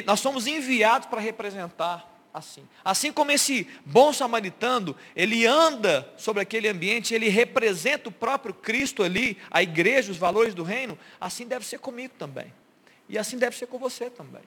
Nós 0.06 0.18
somos 0.18 0.48
enviados 0.48 1.06
para 1.06 1.20
representar 1.20 2.09
assim. 2.32 2.66
Assim 2.84 3.12
como 3.12 3.30
esse 3.30 3.66
bom 3.84 4.12
samaritano, 4.12 4.96
ele 5.14 5.46
anda 5.46 6.12
sobre 6.16 6.42
aquele 6.42 6.68
ambiente, 6.68 7.14
ele 7.14 7.28
representa 7.28 8.08
o 8.08 8.12
próprio 8.12 8.54
Cristo 8.54 9.02
ali, 9.02 9.36
a 9.50 9.62
igreja, 9.62 10.12
os 10.12 10.18
valores 10.18 10.54
do 10.54 10.62
reino, 10.62 10.98
assim 11.20 11.46
deve 11.46 11.66
ser 11.66 11.78
comigo 11.78 12.14
também. 12.18 12.52
E 13.08 13.18
assim 13.18 13.36
deve 13.36 13.56
ser 13.56 13.66
com 13.66 13.78
você 13.78 14.08
também. 14.08 14.42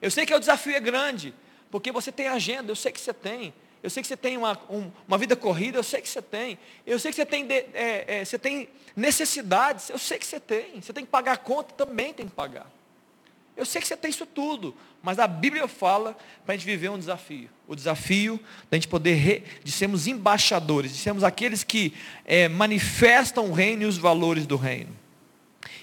Eu 0.00 0.10
sei 0.10 0.24
que 0.24 0.34
o 0.34 0.40
desafio 0.40 0.74
é 0.74 0.80
grande, 0.80 1.34
porque 1.70 1.92
você 1.92 2.10
tem 2.10 2.28
agenda, 2.28 2.70
eu 2.70 2.76
sei 2.76 2.92
que 2.92 3.00
você 3.00 3.12
tem. 3.12 3.52
Eu 3.82 3.88
sei 3.88 4.02
que 4.02 4.08
você 4.08 4.16
tem 4.16 4.36
uma, 4.36 4.58
um, 4.68 4.90
uma 5.08 5.16
vida 5.16 5.34
corrida, 5.34 5.78
eu 5.78 5.82
sei 5.82 6.02
que 6.02 6.08
você 6.08 6.20
tem. 6.20 6.58
Eu 6.86 6.98
sei 6.98 7.10
que 7.10 7.16
você 7.16 7.26
tem, 7.26 7.46
de, 7.46 7.54
é, 7.72 8.04
é, 8.06 8.24
você 8.24 8.38
tem 8.38 8.68
necessidades, 8.94 9.88
eu 9.88 9.98
sei 9.98 10.18
que 10.18 10.26
você 10.26 10.38
tem. 10.38 10.80
Você 10.80 10.92
tem 10.92 11.04
que 11.04 11.10
pagar 11.10 11.32
a 11.32 11.36
conta, 11.36 11.74
também 11.74 12.12
tem 12.12 12.28
que 12.28 12.34
pagar. 12.34 12.70
Eu 13.60 13.66
sei 13.66 13.78
que 13.78 13.86
você 13.86 13.94
tem 13.94 14.10
isso 14.10 14.24
tudo, 14.24 14.74
mas 15.02 15.18
a 15.18 15.26
Bíblia 15.26 15.68
fala 15.68 16.16
para 16.46 16.54
a 16.54 16.56
gente 16.56 16.64
viver 16.64 16.88
um 16.88 16.98
desafio. 16.98 17.50
O 17.68 17.76
desafio 17.76 18.40
da 18.70 18.78
gente 18.78 18.88
poder, 18.88 19.12
re, 19.16 19.42
de 19.62 19.70
sermos 19.70 20.06
embaixadores, 20.06 20.90
de 20.90 20.96
sermos 20.96 21.22
aqueles 21.22 21.62
que 21.62 21.92
é, 22.24 22.48
manifestam 22.48 23.50
o 23.50 23.52
reino 23.52 23.82
e 23.82 23.84
os 23.84 23.98
valores 23.98 24.46
do 24.46 24.56
reino. 24.56 24.96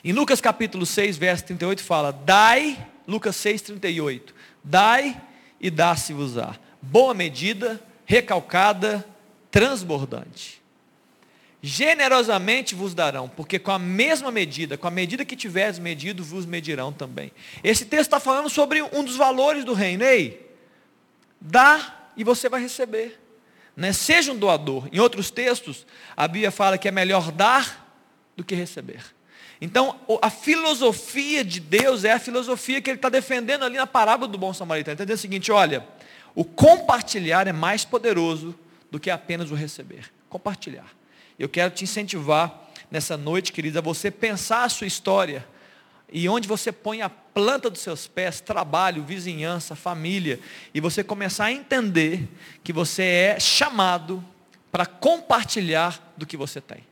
Em 0.03 0.11
Lucas 0.11 0.41
capítulo 0.41 0.87
6, 0.87 1.17
verso 1.17 1.45
38 1.45 1.83
fala, 1.83 2.11
dai, 2.11 2.83
Lucas 3.07 3.35
6, 3.35 3.61
38, 3.61 4.33
dai 4.63 5.21
e 5.61 5.69
dá-se-vos-á. 5.69 6.55
Boa 6.81 7.13
medida, 7.13 7.79
recalcada, 8.07 9.07
transbordante. 9.51 10.63
Generosamente 11.61 12.75
vos 12.75 12.93
darão, 12.93 13.27
porque 13.27 13.57
com 13.57 13.71
a 13.71 13.79
mesma 13.79 14.31
medida, 14.31 14.77
com 14.77 14.87
a 14.87 14.91
medida 14.91 15.25
que 15.25 15.35
tiveres 15.35 15.79
medido, 15.79 16.23
vos 16.23 16.45
medirão 16.45 16.93
também. 16.93 17.31
Esse 17.63 17.85
texto 17.85 18.03
está 18.03 18.19
falando 18.19 18.49
sobre 18.49 18.81
um 18.81 19.03
dos 19.03 19.15
valores 19.15 19.65
do 19.65 19.73
reino. 19.73 20.03
Ei, 20.03 20.51
dá 21.41 22.09
e 22.15 22.23
você 22.23 22.47
vai 22.47 22.61
receber. 22.61 23.19
Né? 23.75 23.91
Seja 23.91 24.31
um 24.31 24.37
doador. 24.37 24.87
Em 24.91 24.99
outros 24.99 25.31
textos, 25.31 25.85
a 26.15 26.27
Bíblia 26.27 26.51
fala 26.51 26.77
que 26.77 26.87
é 26.87 26.91
melhor 26.91 27.31
dar 27.31 27.87
do 28.35 28.43
que 28.43 28.53
receber. 28.53 29.03
Então, 29.59 29.99
a 30.21 30.29
filosofia 30.29 31.43
de 31.43 31.59
Deus 31.59 32.03
é 32.03 32.13
a 32.13 32.19
filosofia 32.19 32.79
que 32.79 32.89
ele 32.91 32.97
está 32.97 33.09
defendendo 33.09 33.65
ali 33.65 33.77
na 33.77 33.87
parábola 33.87 34.31
do 34.31 34.37
bom 34.37 34.53
samaritano. 34.53 34.93
Entendeu 34.93 35.15
o 35.15 35.19
seguinte, 35.19 35.51
olha, 35.51 35.87
o 36.35 36.45
compartilhar 36.45 37.47
é 37.47 37.51
mais 37.51 37.83
poderoso 37.83 38.53
do 38.91 38.99
que 38.99 39.09
apenas 39.09 39.49
o 39.49 39.55
receber. 39.55 40.11
Compartilhar. 40.29 40.96
Eu 41.37 41.47
quero 41.47 41.71
te 41.71 41.83
incentivar 41.83 42.69
nessa 42.89 43.15
noite, 43.15 43.51
querida, 43.51 43.79
a 43.79 43.81
você 43.81 44.09
pensar 44.09 44.63
a 44.63 44.69
sua 44.69 44.87
história 44.87 45.45
e 46.11 46.27
onde 46.29 46.47
você 46.47 46.71
põe 46.71 47.01
a 47.01 47.09
planta 47.09 47.69
dos 47.69 47.81
seus 47.81 48.07
pés, 48.07 48.39
trabalho, 48.39 49.03
vizinhança, 49.03 49.75
família, 49.75 50.39
e 50.73 50.79
você 50.79 51.03
começar 51.03 51.45
a 51.45 51.51
entender 51.51 52.27
que 52.63 52.71
você 52.71 53.03
é 53.03 53.39
chamado 53.39 54.23
para 54.71 54.85
compartilhar 54.85 56.13
do 56.15 56.25
que 56.25 56.37
você 56.37 56.61
tem. 56.61 56.83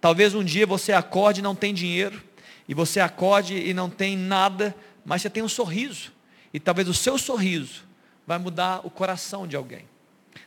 Talvez 0.00 0.34
um 0.34 0.44
dia 0.44 0.66
você 0.66 0.92
acorde 0.92 1.40
e 1.40 1.42
não 1.42 1.54
tem 1.54 1.74
dinheiro, 1.74 2.22
e 2.68 2.74
você 2.74 3.00
acorde 3.00 3.56
e 3.56 3.74
não 3.74 3.90
tem 3.90 4.16
nada, 4.16 4.74
mas 5.04 5.22
você 5.22 5.30
tem 5.30 5.42
um 5.42 5.48
sorriso. 5.48 6.12
E 6.54 6.60
talvez 6.60 6.88
o 6.88 6.94
seu 6.94 7.18
sorriso 7.18 7.84
vai 8.26 8.38
mudar 8.38 8.86
o 8.86 8.90
coração 8.90 9.46
de 9.46 9.56
alguém. 9.56 9.84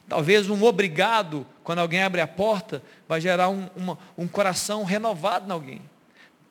Talvez 0.07 0.49
um 0.49 0.63
obrigado, 0.63 1.45
quando 1.63 1.79
alguém 1.79 2.03
abre 2.03 2.21
a 2.21 2.27
porta, 2.27 2.83
vai 3.07 3.19
gerar 3.19 3.49
um, 3.49 3.69
uma, 3.75 3.97
um 4.17 4.27
coração 4.27 4.83
renovado 4.83 5.47
em 5.47 5.51
alguém. 5.51 5.81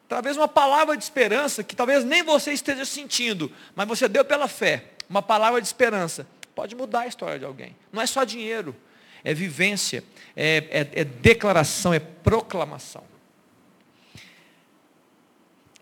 Talvez 0.08 0.36
uma 0.36 0.48
palavra 0.48 0.96
de 0.96 1.02
esperança 1.02 1.62
que 1.62 1.74
talvez 1.74 2.04
nem 2.04 2.22
você 2.22 2.52
esteja 2.52 2.84
sentindo, 2.84 3.50
mas 3.74 3.88
você 3.88 4.08
deu 4.08 4.24
pela 4.24 4.48
fé. 4.48 4.84
Uma 5.08 5.22
palavra 5.22 5.60
de 5.60 5.66
esperança 5.66 6.26
pode 6.54 6.74
mudar 6.74 7.00
a 7.00 7.06
história 7.06 7.38
de 7.38 7.44
alguém. 7.44 7.74
Não 7.92 8.02
é 8.02 8.06
só 8.06 8.24
dinheiro, 8.24 8.76
é 9.24 9.32
vivência, 9.32 10.04
é, 10.36 10.88
é, 10.94 11.00
é 11.00 11.04
declaração, 11.04 11.94
é 11.94 11.98
proclamação. 11.98 13.04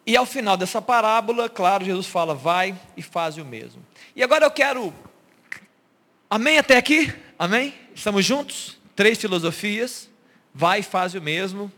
E 0.07 0.17
ao 0.17 0.27
final 0.27 0.57
dessa 0.57 0.81
parábola, 0.83 1.49
claro, 1.49 1.85
Jesus 1.85 2.07
fala, 2.07 2.35
vai 2.35 2.79
e 2.97 3.03
faz 3.03 3.37
o 3.37 3.45
mesmo. 3.45 3.85
E 4.17 4.23
agora 4.23 4.45
eu 4.45 4.51
quero. 4.51 4.93
Amém 6.33 6.59
até 6.59 6.77
aqui? 6.77 7.13
Amém? 7.37 7.75
Estamos 7.93 8.25
juntos? 8.25 8.79
Três 8.95 9.19
filosofias. 9.19 10.09
Vai 10.55 10.81
faz 10.81 11.13
o 11.13 11.21
mesmo. 11.21 11.73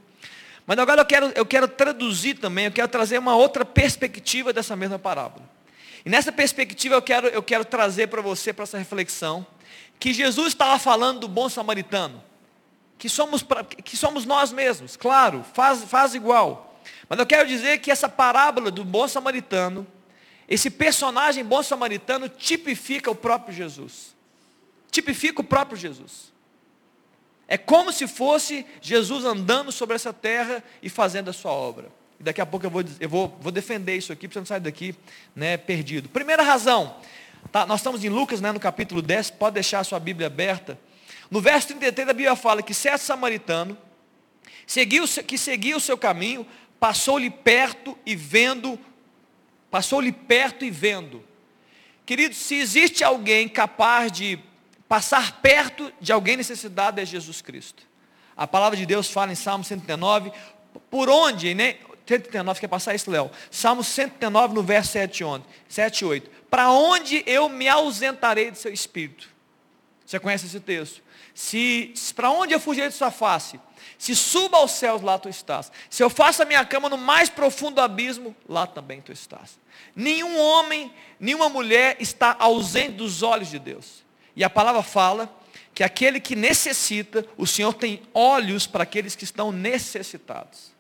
Mas 0.67 0.79
agora 0.79 1.01
eu 1.01 1.07
quero, 1.07 1.33
eu 1.35 1.47
quero 1.47 1.67
traduzir 1.67 2.35
também, 2.35 2.67
eu 2.67 2.71
quero 2.71 2.87
trazer 2.89 3.17
uma 3.17 3.35
outra 3.35 3.65
perspectiva 3.65 4.53
dessa 4.53 4.77
mesma 4.77 4.99
parábola. 4.99 5.49
E 6.05 6.11
nessa 6.11 6.31
perspectiva 6.31 6.95
eu 6.95 7.01
quero, 7.01 7.29
eu 7.29 7.43
quero 7.43 7.65
trazer 7.65 8.09
para 8.09 8.21
você, 8.21 8.53
para 8.53 8.65
essa 8.65 8.77
reflexão, 8.77 9.47
que 9.99 10.13
Jesus 10.13 10.49
estava 10.49 10.79
falando 10.79 11.21
do 11.21 11.29
bom 11.29 11.49
samaritano, 11.49 12.23
que 12.99 13.09
somos, 13.09 13.43
que 13.83 13.97
somos 13.97 14.27
nós 14.27 14.53
mesmos, 14.53 14.99
claro, 14.99 15.43
faz, 15.55 15.83
faz 15.85 16.15
igual. 16.15 16.79
Mas 17.09 17.19
eu 17.19 17.25
quero 17.25 17.49
dizer 17.49 17.79
que 17.79 17.91
essa 17.91 18.09
parábola 18.09 18.71
do 18.71 18.85
bom 18.85 19.09
samaritano, 19.09 19.87
esse 20.47 20.69
personagem 20.69 21.43
bom 21.43 21.63
samaritano 21.63 22.29
tipifica 22.29 23.11
o 23.11 23.15
próprio 23.15 23.55
Jesus. 23.55 24.12
Tipifica 24.93 25.41
o 25.41 25.45
próprio 25.45 25.77
Jesus. 25.77 26.33
É 27.49 27.59
como 27.59 27.93
se 27.93 28.07
fosse 28.07 28.65
Jesus 28.81 29.25
andando 29.25 29.73
sobre 29.73 29.97
essa 29.97 30.13
terra 30.13 30.63
e 30.81 30.89
fazendo 30.89 31.31
a 31.31 31.33
sua 31.33 31.51
obra. 31.51 31.91
E 32.21 32.23
daqui 32.23 32.41
a 32.41 32.47
pouco 32.47 32.65
eu 32.65 32.71
vou, 32.71 32.85
eu 33.01 33.09
vou, 33.09 33.37
vou 33.41 33.51
defender 33.51 33.97
isso 33.97 34.13
aqui, 34.13 34.29
para 34.29 34.35
você 34.35 34.39
não 34.39 34.47
sair 34.47 34.61
daqui 34.61 34.95
né, 35.35 35.57
perdido. 35.57 36.09
Primeira 36.09 36.45
razão, 36.45 36.97
Tá, 37.51 37.67
nós 37.67 37.81
estamos 37.81 38.05
em 38.05 38.09
Lucas, 38.09 38.41
né, 38.41 38.53
no 38.53 38.61
capítulo 38.61 39.03
10, 39.03 39.31
pode 39.33 39.55
deixar 39.55 39.81
a 39.81 39.85
sua 39.85 39.99
Bíblia 39.99 40.29
aberta. 40.29 40.79
No 41.31 41.41
verso 41.41 41.69
33 41.69 42.09
a 42.09 42.13
Bíblia 42.13 42.37
fala 42.37 42.63
que 42.63 42.75
certo 42.75 43.03
samaritano, 43.03 43.77
seguiu, 44.67 45.05
que 45.27 45.37
seguia 45.37 45.77
o 45.77 45.81
seu 45.81 45.99
caminho, 45.99 46.47
passou-lhe 46.79 47.31
perto 47.31 47.99
e 48.07 48.15
vendo, 48.15 48.79
passou-lhe 49.71 50.13
perto 50.13 50.65
e 50.65 50.71
vendo. 50.71 51.25
Queridos, 52.07 52.39
se 52.39 52.55
existe 52.57 53.03
alguém 53.03 53.49
capaz 53.49 54.13
de 54.13 54.39
passar 54.93 55.41
perto 55.41 55.91
de 56.03 56.13
alguém 56.13 56.37
necessitado, 56.37 57.01
é 57.01 57.07
Jesus 57.07 57.41
Cristo. 57.41 57.83
A 58.37 58.47
palavra 58.47 58.77
de 58.77 58.85
Deus 58.85 59.09
fala 59.09 59.33
em 59.33 59.35
Salmo 59.35 59.65
139, 59.65 60.31
por 60.91 61.09
onde, 61.09 61.55
né? 61.55 61.79
139, 62.07 62.61
quer 62.61 62.69
passar 62.69 62.95
isso, 62.95 63.11
Léo? 63.11 63.31
Salmo 63.51 63.83
139, 63.83 64.53
no 64.53 64.63
verso 64.63 64.93
7, 64.93 65.25
7 65.67 66.05
8. 66.05 66.31
Para 66.51 66.71
onde 66.73 67.25
eu 67.27 67.49
me 67.49 67.71
ausentarei 67.71 68.51
do 68.51 68.59
seu 68.59 68.71
espírito? 68.71 69.31
Você 70.05 70.21
conhece 70.21 70.45
esse 70.45 70.61
texto? 70.61 71.03
Se, 71.35 71.95
para 72.15 72.31
onde 72.31 72.53
eu 72.53 72.61
fugirei 72.61 72.91
de 72.91 72.95
sua 72.95 73.11
face? 73.11 73.59
Se 73.97 74.15
suba 74.15 74.59
aos 74.59 74.73
céus, 74.73 75.01
lá 75.01 75.19
tu 75.19 75.31
estás. 75.31 75.73
Se 75.89 76.03
eu 76.03 76.11
faço 76.11 76.43
a 76.43 76.45
minha 76.45 76.67
cama 76.67 76.91
no 76.91 76.99
mais 76.99 77.31
profundo 77.31 77.81
abismo, 77.81 78.37
lá 78.47 78.67
também 78.67 79.01
tu 79.01 79.11
estás. 79.11 79.59
Nenhum 79.97 80.39
homem, 80.39 80.93
nenhuma 81.19 81.49
mulher 81.49 81.97
está 81.99 82.37
ausente 82.39 82.93
dos 82.93 83.23
olhos 83.23 83.49
de 83.49 83.59
Deus. 83.59 84.02
E 84.35 84.43
a 84.43 84.51
palavra 84.51 84.83
fala 84.83 85.33
que 85.75 85.83
aquele 85.83 86.21
que 86.21 86.37
necessita, 86.37 87.27
o 87.37 87.47
Senhor 87.47 87.75
tem 87.75 88.03
olhos 88.13 88.67
para 88.67 88.83
aqueles 88.83 89.17
que 89.17 89.25
estão 89.25 89.51
necessitados. 89.51 90.73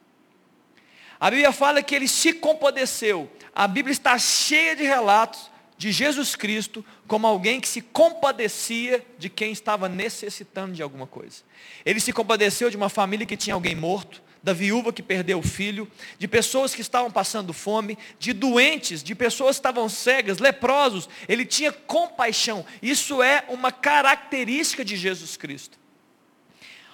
A 1.18 1.30
Bíblia 1.30 1.52
fala 1.52 1.82
que 1.82 1.94
ele 1.94 2.08
se 2.08 2.32
compadeceu. 2.32 3.30
A 3.54 3.68
Bíblia 3.68 3.92
está 3.92 4.18
cheia 4.18 4.74
de 4.74 4.82
relatos 4.82 5.50
de 5.78 5.92
Jesus 5.92 6.34
Cristo 6.36 6.84
como 7.06 7.26
alguém 7.26 7.60
que 7.60 7.68
se 7.68 7.80
compadecia 7.80 9.04
de 9.18 9.28
quem 9.28 9.52
estava 9.52 9.88
necessitando 9.88 10.74
de 10.74 10.82
alguma 10.82 11.06
coisa. 11.06 11.42
Ele 11.84 12.00
se 12.00 12.12
compadeceu 12.12 12.70
de 12.70 12.76
uma 12.76 12.88
família 12.88 13.26
que 13.26 13.36
tinha 13.36 13.54
alguém 13.54 13.74
morto, 13.74 14.22
da 14.42 14.52
viúva 14.52 14.92
que 14.92 15.02
perdeu 15.02 15.38
o 15.38 15.42
filho, 15.42 15.90
de 16.18 16.26
pessoas 16.26 16.74
que 16.74 16.80
estavam 16.80 17.10
passando 17.10 17.52
fome, 17.52 17.96
de 18.18 18.32
doentes, 18.32 19.02
de 19.02 19.14
pessoas 19.14 19.56
que 19.56 19.60
estavam 19.60 19.88
cegas, 19.88 20.38
leprosos. 20.38 21.08
Ele 21.28 21.44
tinha 21.44 21.70
compaixão. 21.72 22.64
Isso 22.82 23.22
é 23.22 23.44
uma 23.48 23.70
característica 23.70 24.84
de 24.84 24.96
Jesus 24.96 25.36
Cristo. 25.36 25.78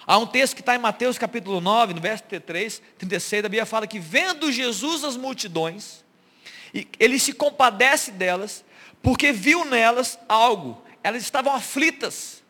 Há 0.05 0.17
um 0.17 0.25
texto 0.25 0.55
que 0.55 0.61
está 0.61 0.75
em 0.75 0.79
Mateus 0.79 1.17
capítulo 1.17 1.61
9, 1.61 1.93
no 1.93 2.01
verso 2.01 2.23
33, 2.23 2.81
36, 2.97 3.45
a 3.45 3.49
Bíblia 3.49 3.65
fala 3.65 3.85
que 3.85 3.99
vendo 3.99 4.51
Jesus 4.51 5.03
as 5.03 5.15
multidões, 5.15 6.03
ele 6.99 7.19
se 7.19 7.31
compadece 7.31 8.11
delas, 8.11 8.65
porque 9.03 9.31
viu 9.31 9.65
nelas 9.65 10.17
algo. 10.27 10.83
Elas 11.03 11.21
estavam 11.21 11.53
aflitas, 11.53 12.43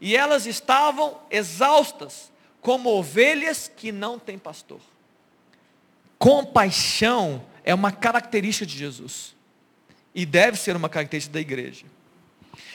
e 0.00 0.14
elas 0.14 0.46
estavam 0.46 1.18
exaustas, 1.30 2.29
como 2.60 2.90
ovelhas 2.90 3.70
que 3.74 3.90
não 3.90 4.18
têm 4.18 4.38
pastor. 4.38 4.80
Compaixão 6.18 7.44
é 7.64 7.74
uma 7.74 7.92
característica 7.92 8.66
de 8.66 8.76
Jesus, 8.76 9.34
e 10.14 10.26
deve 10.26 10.58
ser 10.58 10.76
uma 10.76 10.88
característica 10.88 11.32
da 11.32 11.40
igreja. 11.40 11.86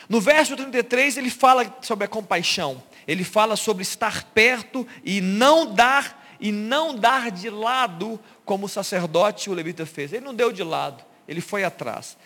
No 0.07 0.21
verso 0.21 0.55
33 0.55 1.17
ele 1.17 1.29
fala 1.29 1.77
sobre 1.81 2.05
a 2.05 2.07
compaixão 2.07 2.81
ele 3.07 3.23
fala 3.23 3.55
sobre 3.55 3.83
estar 3.83 4.23
perto 4.25 4.87
e 5.03 5.21
não 5.21 5.73
dar 5.73 6.23
e 6.39 6.51
não 6.51 6.95
dar 6.95 7.31
de 7.31 7.49
lado 7.49 8.19
como 8.43 8.65
o 8.65 8.69
sacerdote 8.69 9.49
o 9.49 9.53
levita 9.53 9.85
fez. 9.85 10.11
Ele 10.11 10.25
não 10.25 10.33
deu 10.33 10.51
de 10.51 10.63
lado, 10.63 11.03
ele 11.27 11.41
foi 11.41 11.63
atrás. 11.63 12.17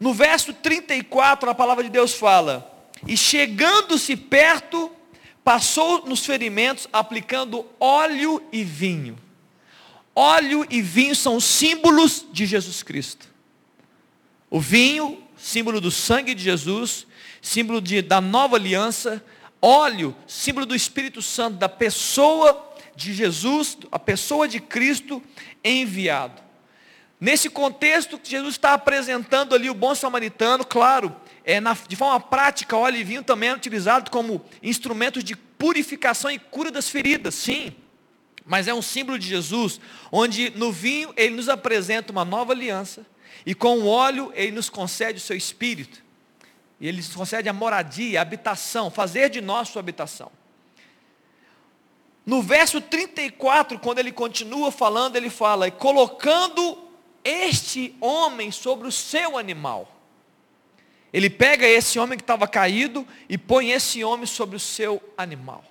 No 0.00 0.12
verso 0.12 0.52
34 0.52 1.50
a 1.50 1.54
palavra 1.54 1.84
de 1.84 1.90
Deus 1.90 2.14
fala: 2.14 2.88
"E 3.06 3.16
chegando-se 3.16 4.16
perto, 4.16 4.90
passou 5.44 6.06
nos 6.06 6.24
ferimentos 6.24 6.88
aplicando 6.92 7.66
óleo 7.78 8.42
e 8.50 8.64
vinho". 8.64 9.16
Óleo 10.16 10.64
e 10.70 10.80
vinho 10.80 11.14
são 11.14 11.40
símbolos 11.40 12.24
de 12.32 12.46
Jesus 12.46 12.82
Cristo. 12.82 13.26
O 14.48 14.60
vinho, 14.60 15.20
símbolo 15.36 15.80
do 15.80 15.90
sangue 15.90 16.34
de 16.34 16.42
Jesus, 16.42 17.06
símbolo 17.42 17.80
de, 17.80 18.00
da 18.00 18.20
nova 18.20 18.56
aliança, 18.56 19.22
óleo, 19.60 20.14
símbolo 20.26 20.64
do 20.64 20.74
Espírito 20.74 21.20
Santo, 21.20 21.56
da 21.56 21.68
pessoa 21.68 22.72
de 22.94 23.12
Jesus, 23.12 23.76
a 23.90 23.98
pessoa 23.98 24.46
de 24.46 24.60
Cristo 24.60 25.20
enviado. 25.64 26.40
Nesse 27.20 27.50
contexto, 27.50 28.20
Jesus 28.22 28.54
está 28.54 28.74
apresentando 28.74 29.54
ali 29.54 29.68
o 29.68 29.74
bom 29.74 29.94
samaritano, 29.94 30.64
claro, 30.64 31.14
é, 31.44 31.60
na, 31.60 31.76
de 31.86 31.94
forma 31.94 32.18
prática, 32.18 32.76
óleo 32.76 32.96
e 32.96 33.04
vinho 33.04 33.22
também 33.22 33.50
é 33.50 33.54
utilizado 33.54 34.10
como 34.10 34.44
instrumento 34.62 35.22
de 35.22 35.36
purificação 35.36 36.30
e 36.30 36.38
cura 36.38 36.70
das 36.70 36.88
feridas, 36.88 37.34
sim. 37.34 37.74
Mas 38.46 38.66
é 38.66 38.74
um 38.74 38.82
símbolo 38.82 39.18
de 39.18 39.26
Jesus, 39.26 39.80
onde 40.10 40.50
no 40.50 40.72
vinho 40.72 41.12
ele 41.16 41.34
nos 41.34 41.48
apresenta 41.48 42.12
uma 42.12 42.24
nova 42.24 42.52
aliança, 42.52 43.06
e 43.44 43.54
com 43.54 43.78
o 43.78 43.86
óleo 43.86 44.32
ele 44.34 44.52
nos 44.52 44.70
concede 44.70 45.18
o 45.18 45.20
seu 45.20 45.36
espírito. 45.36 46.02
E 46.80 46.88
ele 46.88 46.98
nos 46.98 47.14
concede 47.14 47.48
a 47.48 47.52
moradia, 47.52 48.18
a 48.18 48.22
habitação, 48.22 48.90
fazer 48.90 49.28
de 49.28 49.40
nós 49.40 49.68
sua 49.68 49.80
habitação. 49.80 50.30
No 52.24 52.40
verso 52.40 52.80
34, 52.80 53.78
quando 53.78 53.98
ele 53.98 54.10
continua 54.10 54.72
falando, 54.72 55.16
ele 55.16 55.28
fala, 55.28 55.70
colocando 55.70 56.78
este 57.22 57.94
homem 58.00 58.50
sobre 58.50 58.88
o 58.88 58.92
seu 58.92 59.36
animal. 59.36 59.93
Ele 61.14 61.30
pega 61.30 61.64
esse 61.64 61.96
homem 61.96 62.18
que 62.18 62.24
estava 62.24 62.48
caído 62.48 63.06
e 63.28 63.38
põe 63.38 63.70
esse 63.70 64.02
homem 64.02 64.26
sobre 64.26 64.56
o 64.56 64.60
seu 64.60 65.00
animal. 65.16 65.64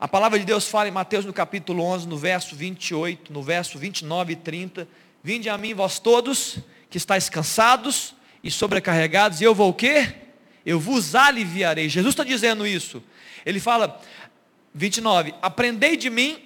A 0.00 0.08
palavra 0.08 0.38
de 0.38 0.46
Deus 0.46 0.66
fala 0.66 0.88
em 0.88 0.90
Mateus 0.90 1.26
no 1.26 1.34
capítulo 1.34 1.82
11, 1.82 2.08
no 2.08 2.16
verso 2.16 2.56
28, 2.56 3.30
no 3.30 3.42
verso 3.42 3.78
29 3.78 4.32
e 4.32 4.36
30. 4.36 4.88
Vinde 5.22 5.50
a 5.50 5.58
mim 5.58 5.74
vós 5.74 5.98
todos 5.98 6.60
que 6.88 6.96
estáis 6.96 7.28
cansados 7.28 8.14
e 8.42 8.50
sobrecarregados, 8.50 9.42
e 9.42 9.44
eu 9.44 9.54
vou 9.54 9.68
o 9.68 9.74
quê? 9.74 10.14
Eu 10.64 10.80
vos 10.80 11.14
aliviarei. 11.14 11.86
Jesus 11.86 12.14
está 12.14 12.24
dizendo 12.24 12.66
isso. 12.66 13.02
Ele 13.44 13.60
fala, 13.60 14.00
29, 14.72 15.34
aprendei 15.42 15.94
de 15.94 16.08
mim, 16.08 16.42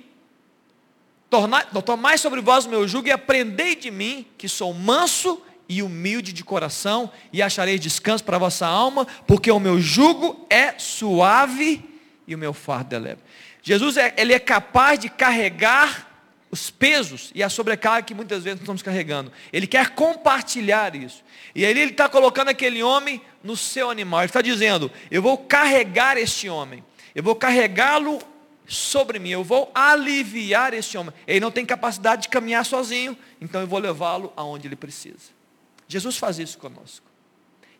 tornai, 1.31 1.65
tomai 1.87 2.19
sobre 2.19 2.41
vós 2.41 2.67
o 2.67 2.69
meu 2.69 2.89
jugo 2.89 3.07
e 3.07 3.13
aprendei 3.13 3.77
de 3.77 3.93
mim, 3.93 4.27
que 4.37 4.49
sou 4.49 4.75
manso 4.75 5.41
e 5.69 5.83
humilde 5.83 6.33
de 6.33 6.43
coração, 6.43 7.11
e 7.33 7.43
acharei 7.43 7.79
descanso 7.79 8.25
para 8.25 8.37
a 8.37 8.41
vossa 8.41 8.67
alma, 8.67 9.07
porque 9.27 9.51
o 9.51 9.61
meu 9.61 9.79
jugo 9.79 10.47
é 10.49 10.79
suave 10.79 11.85
e 12.27 12.35
o 12.35 12.39
meu 12.39 12.55
fardo 12.55 12.95
é 12.95 12.99
leve. 12.99 13.21
Jesus 13.63 13.97
é, 13.97 14.15
ele 14.17 14.33
é 14.33 14.39
capaz 14.39 14.99
de 14.99 15.11
carregar 15.11 16.07
os 16.51 16.71
pesos 16.71 17.31
e 17.35 17.43
a 17.43 17.51
sobrecarga 17.51 18.07
que 18.07 18.15
muitas 18.15 18.45
vezes 18.45 18.61
estamos 18.61 18.83
carregando. 18.83 19.31
Ele 19.53 19.67
quer 19.67 19.91
compartilhar 19.91 20.95
isso. 20.95 21.23
E 21.55 21.65
aí 21.65 21.71
ele 21.73 21.91
está 21.91 22.09
colocando 22.09 22.49
aquele 22.49 22.83
homem 22.83 23.21
no 23.45 23.57
seu 23.57 23.91
animal. 23.91 24.21
Ele 24.21 24.27
está 24.27 24.41
dizendo: 24.41 24.91
Eu 25.11 25.21
vou 25.21 25.37
carregar 25.37 26.17
este 26.17 26.49
homem. 26.49 26.83
Eu 27.15 27.23
vou 27.23 27.35
carregá-lo 27.35 28.19
sobre 28.67 29.19
mim. 29.19 29.31
Eu 29.31 29.45
vou 29.45 29.71
aliviar 29.75 30.73
este 30.73 30.97
homem. 30.97 31.13
Ele 31.27 31.41
não 31.41 31.51
tem 31.51 31.67
capacidade 31.67 32.23
de 32.23 32.29
caminhar 32.29 32.65
sozinho. 32.65 33.17
Então 33.41 33.61
eu 33.61 33.67
vou 33.67 33.79
levá-lo 33.79 34.33
aonde 34.35 34.67
ele 34.67 34.77
precisa. 34.77 35.38
Jesus 35.89 36.17
faz 36.17 36.39
isso 36.39 36.59
conosco. 36.59 37.07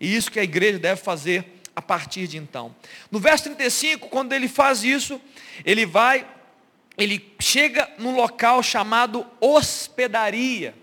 E 0.01 0.17
isso 0.17 0.31
que 0.31 0.41
a 0.41 0.45
igreja 0.45 0.79
deve 0.79 1.01
fazer 1.01 1.45
a 1.77 1.83
partir 1.83 2.27
de 2.27 2.39
então. 2.39 2.75
No 3.11 3.21
verso 3.21 3.45
35, 3.45 4.09
quando 4.09 4.33
ele 4.33 4.49
faz 4.49 4.83
isso, 4.83 5.21
ele 5.65 5.87
vai 5.87 6.27
ele 6.99 7.33
chega 7.39 7.89
num 7.97 8.17
local 8.17 8.61
chamado 8.61 9.25
hospedaria. 9.41 10.75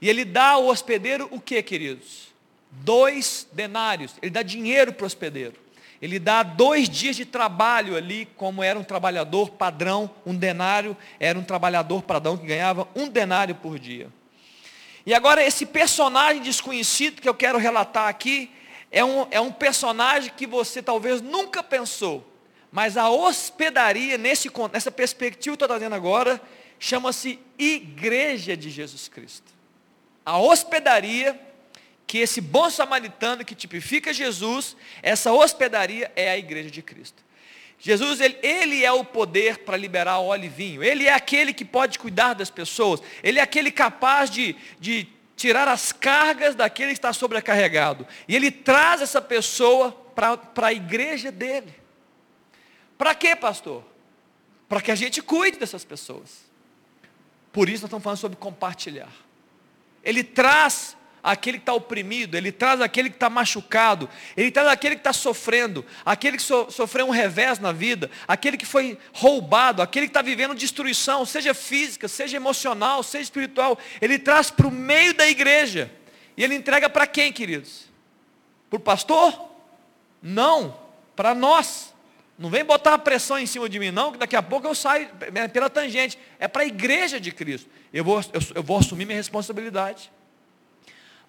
E 0.00 0.08
ele 0.08 0.24
dá 0.24 0.52
ao 0.52 0.66
hospedeiro 0.66 1.28
o 1.30 1.38
que, 1.38 1.62
queridos? 1.62 2.32
Dois 2.70 3.46
denários. 3.52 4.14
Ele 4.22 4.30
dá 4.30 4.42
dinheiro 4.42 4.94
para 4.94 5.04
o 5.04 5.06
hospedeiro. 5.06 5.56
Ele 6.00 6.18
dá 6.18 6.42
dois 6.42 6.88
dias 6.88 7.16
de 7.16 7.26
trabalho 7.26 7.94
ali, 7.94 8.26
como 8.34 8.62
era 8.62 8.78
um 8.78 8.82
trabalhador 8.82 9.50
padrão, 9.50 10.10
um 10.24 10.34
denário, 10.34 10.96
era 11.18 11.38
um 11.38 11.44
trabalhador 11.44 12.02
padrão 12.02 12.38
que 12.38 12.46
ganhava 12.46 12.88
um 12.96 13.06
denário 13.06 13.54
por 13.54 13.78
dia. 13.78 14.08
E 15.04 15.14
agora 15.14 15.44
esse 15.44 15.64
personagem 15.66 16.42
desconhecido 16.42 17.20
que 17.20 17.28
eu 17.28 17.34
quero 17.34 17.58
relatar 17.58 18.08
aqui, 18.08 18.50
é 18.90 19.04
um, 19.04 19.26
é 19.30 19.40
um 19.40 19.52
personagem 19.52 20.32
que 20.36 20.46
você 20.46 20.82
talvez 20.82 21.22
nunca 21.22 21.62
pensou. 21.62 22.26
Mas 22.72 22.96
a 22.96 23.08
hospedaria, 23.08 24.18
nesse, 24.18 24.50
nessa 24.72 24.90
perspectiva 24.90 25.42
que 25.42 25.50
eu 25.50 25.54
estou 25.54 25.68
trazendo 25.68 25.94
agora, 25.94 26.40
chama-se 26.78 27.38
Igreja 27.58 28.56
de 28.56 28.70
Jesus 28.70 29.08
Cristo. 29.08 29.52
A 30.24 30.38
hospedaria, 30.38 31.38
que 32.06 32.18
esse 32.18 32.40
bom 32.40 32.68
samaritano 32.70 33.44
que 33.44 33.54
tipifica 33.54 34.12
Jesus, 34.12 34.76
essa 35.02 35.32
hospedaria 35.32 36.10
é 36.14 36.30
a 36.30 36.38
Igreja 36.38 36.70
de 36.70 36.82
Cristo. 36.82 37.22
Jesus, 37.80 38.20
ele, 38.20 38.38
ele 38.42 38.84
é 38.84 38.92
o 38.92 39.02
poder 39.02 39.60
para 39.60 39.74
liberar 39.74 40.18
óleo 40.18 40.44
e 40.44 40.48
vinho. 40.48 40.84
Ele 40.84 41.06
é 41.06 41.14
aquele 41.14 41.54
que 41.54 41.64
pode 41.64 41.98
cuidar 41.98 42.34
das 42.34 42.50
pessoas. 42.50 43.02
Ele 43.22 43.38
é 43.38 43.42
aquele 43.42 43.70
capaz 43.70 44.28
de, 44.28 44.54
de 44.78 45.08
tirar 45.34 45.66
as 45.66 45.90
cargas 45.90 46.54
daquele 46.54 46.90
que 46.90 46.98
está 46.98 47.14
sobrecarregado. 47.14 48.06
E 48.28 48.36
ele 48.36 48.50
traz 48.50 49.00
essa 49.00 49.22
pessoa 49.22 49.92
para 50.14 50.66
a 50.66 50.72
igreja 50.72 51.32
dele. 51.32 51.74
Para 52.98 53.14
quê, 53.14 53.34
pastor? 53.34 53.82
Para 54.68 54.82
que 54.82 54.92
a 54.92 54.94
gente 54.94 55.22
cuide 55.22 55.58
dessas 55.58 55.82
pessoas. 55.82 56.44
Por 57.50 57.70
isso 57.70 57.82
nós 57.82 57.88
estamos 57.88 58.04
falando 58.04 58.18
sobre 58.18 58.36
compartilhar. 58.36 59.10
Ele 60.04 60.22
traz 60.22 60.94
aquele 61.22 61.58
que 61.58 61.62
está 61.62 61.74
oprimido, 61.74 62.36
ele 62.36 62.50
traz 62.50 62.80
aquele 62.80 63.10
que 63.10 63.16
está 63.16 63.28
machucado, 63.28 64.08
ele 64.36 64.50
traz 64.50 64.68
aquele 64.68 64.94
que 64.94 65.00
está 65.00 65.12
sofrendo, 65.12 65.84
aquele 66.04 66.36
que 66.36 66.42
so, 66.42 66.70
sofreu 66.70 67.06
um 67.06 67.10
revés 67.10 67.58
na 67.58 67.72
vida, 67.72 68.10
aquele 68.26 68.56
que 68.56 68.66
foi 68.66 68.98
roubado, 69.12 69.82
aquele 69.82 70.06
que 70.06 70.10
está 70.10 70.22
vivendo 70.22 70.54
destruição, 70.54 71.24
seja 71.24 71.54
física, 71.54 72.08
seja 72.08 72.36
emocional, 72.36 73.02
seja 73.02 73.24
espiritual, 73.24 73.78
ele 74.00 74.18
traz 74.18 74.50
para 74.50 74.66
o 74.66 74.70
meio 74.70 75.14
da 75.14 75.28
igreja. 75.28 75.90
E 76.36 76.44
ele 76.44 76.54
entrega 76.54 76.88
para 76.88 77.06
quem, 77.06 77.32
queridos? 77.32 77.86
Para 78.68 78.76
o 78.76 78.80
pastor? 78.80 79.50
Não, 80.22 80.78
para 81.14 81.34
nós. 81.34 81.94
Não 82.38 82.48
vem 82.48 82.64
botar 82.64 82.96
pressão 82.98 83.38
em 83.38 83.44
cima 83.44 83.68
de 83.68 83.78
mim, 83.78 83.90
não, 83.90 84.12
que 84.12 84.18
daqui 84.18 84.34
a 84.34 84.42
pouco 84.42 84.66
eu 84.66 84.74
saio 84.74 85.10
pela 85.52 85.68
tangente. 85.68 86.18
É 86.38 86.48
para 86.48 86.62
a 86.62 86.66
igreja 86.66 87.20
de 87.20 87.30
Cristo. 87.30 87.68
Eu 87.92 88.02
vou, 88.02 88.20
eu, 88.32 88.40
eu 88.54 88.62
vou 88.62 88.78
assumir 88.78 89.04
minha 89.04 89.18
responsabilidade. 89.18 90.10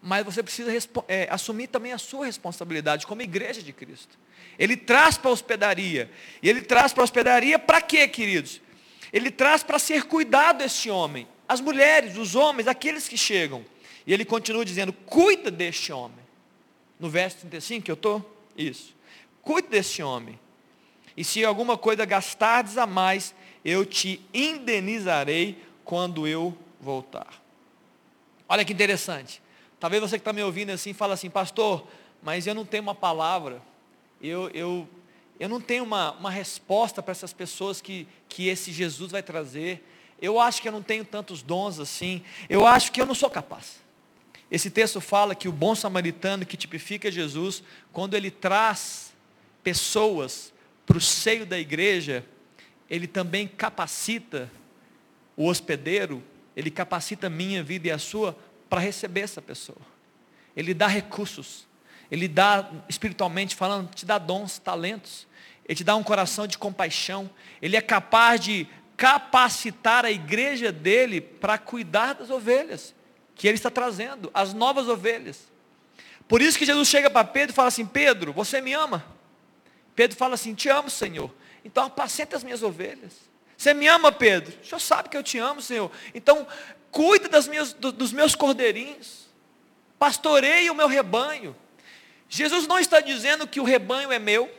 Mas 0.02 0.26
você 0.26 0.42
precisa 0.42 0.72
é, 1.08 1.28
assumir 1.30 1.68
também 1.68 1.94
a 1.94 1.98
sua 1.98 2.26
responsabilidade 2.26 3.06
como 3.06 3.22
igreja 3.22 3.62
de 3.62 3.72
Cristo. 3.72 4.18
Ele 4.58 4.76
traz 4.76 5.18
para 5.18 5.30
a 5.30 5.34
hospedaria. 5.34 6.10
E 6.42 6.50
ele 6.50 6.62
traz 6.62 6.92
para 6.92 7.04
a 7.04 7.06
hospedaria 7.06 7.60
para 7.60 7.82
quê, 7.82 8.08
queridos? 8.08 8.60
Ele 9.14 9.30
traz 9.30 9.62
para 9.62 9.78
ser 9.78 10.06
cuidado 10.06 10.64
este 10.64 10.90
homem. 10.90 11.28
As 11.48 11.62
mulheres, 11.62 12.18
os 12.18 12.34
homens, 12.34 12.68
aqueles 12.68 13.08
que 13.08 13.18
chegam. 13.18 13.64
E 14.08 14.14
ele 14.14 14.26
continua 14.26 14.66
dizendo: 14.66 14.92
cuida 14.92 15.52
deste 15.52 15.92
homem. 15.92 16.20
No 17.00 17.10
verso 17.10 17.38
35 17.40 17.86
que 17.86 17.92
eu 17.92 17.96
estou? 17.96 18.46
Isso. 18.58 18.96
Cuide 19.42 19.68
deste 19.68 20.02
homem. 20.02 20.40
E 21.16 21.24
se 21.24 21.44
alguma 21.44 21.78
coisa 21.78 22.06
gastardes 22.06 22.78
a 22.78 22.88
mais, 22.88 23.36
eu 23.66 23.86
te 23.86 24.22
indenizarei 24.34 25.62
quando 25.84 26.28
eu 26.28 26.58
voltar. 26.80 27.42
Olha 28.48 28.66
que 28.66 28.74
interessante. 28.74 29.42
Talvez 29.82 30.00
você 30.00 30.18
que 30.18 30.22
está 30.22 30.32
me 30.32 30.44
ouvindo 30.44 30.70
assim, 30.70 30.94
fala 30.94 31.16
assim, 31.16 31.28
pastor, 31.28 31.88
mas 32.22 32.46
eu 32.46 32.54
não 32.54 32.64
tenho 32.64 32.84
uma 32.84 32.94
palavra, 32.94 33.60
eu, 34.22 34.48
eu, 34.52 34.88
eu 35.40 35.50
não 35.50 35.60
tenho 35.60 35.84
uma, 35.84 36.12
uma 36.12 36.30
resposta 36.30 37.02
para 37.02 37.14
essas 37.14 37.34
pessoas 37.34 37.82
que, 37.82 38.08
que 38.30 38.48
esse 38.48 38.72
Jesus 38.72 39.12
vai 39.12 39.24
trazer. 39.24 39.84
Eu 40.22 40.40
acho 40.40 40.62
que 40.62 40.68
eu 40.68 40.72
não 40.72 40.84
tenho 40.84 41.04
tantos 41.04 41.42
dons 41.42 41.80
assim. 41.80 42.22
Eu 42.48 42.68
acho 42.68 42.92
que 42.92 43.02
eu 43.02 43.08
não 43.08 43.16
sou 43.16 43.28
capaz. 43.28 43.82
Esse 44.52 44.70
texto 44.70 45.02
fala 45.02 45.34
que 45.34 45.48
o 45.50 45.52
bom 45.52 45.74
samaritano 45.74 46.46
que 46.46 46.56
tipifica 46.56 47.10
Jesus, 47.10 47.64
quando 47.92 48.14
ele 48.14 48.30
traz 48.30 49.12
pessoas 49.64 50.54
para 50.86 51.00
o 51.00 51.02
seio 51.02 51.44
da 51.44 51.58
igreja, 51.58 52.24
ele 52.88 53.08
também 53.08 53.48
capacita 53.48 54.48
o 55.36 55.48
hospedeiro, 55.48 56.22
ele 56.56 56.70
capacita 56.70 57.26
a 57.26 57.32
minha 57.32 57.64
vida 57.64 57.88
e 57.88 57.92
a 57.92 57.98
sua 57.98 58.38
para 58.72 58.80
receber 58.80 59.20
essa 59.20 59.42
pessoa. 59.42 59.78
Ele 60.56 60.74
dá 60.74 60.88
recursos, 60.88 61.68
ele 62.10 62.26
dá, 62.26 62.72
espiritualmente 62.88 63.54
falando, 63.54 63.94
te 63.94 64.06
dá 64.06 64.18
dons, 64.18 64.60
talentos, 64.60 65.28
ele 65.66 65.76
te 65.76 65.84
dá 65.84 65.94
um 65.98 66.04
coração 66.04 66.48
de 66.48 66.58
compaixão, 66.58 67.30
ele 67.62 67.76
é 67.76 67.82
capaz 67.82 68.40
de 68.40 68.66
capacitar 68.96 70.06
a 70.06 70.12
igreja 70.12 70.72
dele 70.72 71.20
para 71.20 71.58
cuidar 71.58 72.14
das 72.14 72.30
ovelhas 72.30 72.96
que 73.36 73.46
ele 73.46 73.58
está 73.58 73.70
trazendo, 73.70 74.32
as 74.34 74.54
novas 74.54 74.88
ovelhas. 74.88 75.52
Por 76.26 76.42
isso 76.42 76.58
que 76.58 76.66
Jesus 76.66 76.88
chega 76.88 77.10
para 77.10 77.28
Pedro 77.28 77.52
e 77.52 77.56
fala 77.56 77.68
assim: 77.68 77.86
Pedro, 77.86 78.32
você 78.32 78.62
me 78.62 78.72
ama? 78.72 79.06
Pedro 79.94 80.16
fala 80.16 80.36
assim: 80.36 80.54
Te 80.54 80.70
amo, 80.70 80.90
Senhor. 80.90 81.30
Então 81.66 81.84
apacenta 81.84 82.38
as 82.38 82.44
minhas 82.44 82.64
ovelhas. 82.64 83.32
Você 83.62 83.76
me 83.76 83.86
ama, 83.88 84.12
Pedro? 84.12 84.58
O 84.60 84.66
senhor 84.66 84.80
sabe 84.80 85.10
que 85.10 85.16
eu 85.16 85.22
te 85.22 85.38
amo, 85.38 85.62
Senhor. 85.62 85.92
Então, 86.16 86.48
cuida 86.92 87.28
das 87.28 87.48
minhas, 87.48 87.74
dos 87.74 88.12
meus 88.12 88.36
cordeirinhos. 88.36 89.30
Pastoreie 89.98 90.70
o 90.70 90.76
meu 90.76 90.88
rebanho. 90.88 91.56
Jesus 92.28 92.68
não 92.68 92.80
está 92.80 93.00
dizendo 93.00 93.48
que 93.48 93.60
o 93.60 93.64
rebanho 93.64 94.12
é 94.12 94.20
meu. 94.20 94.50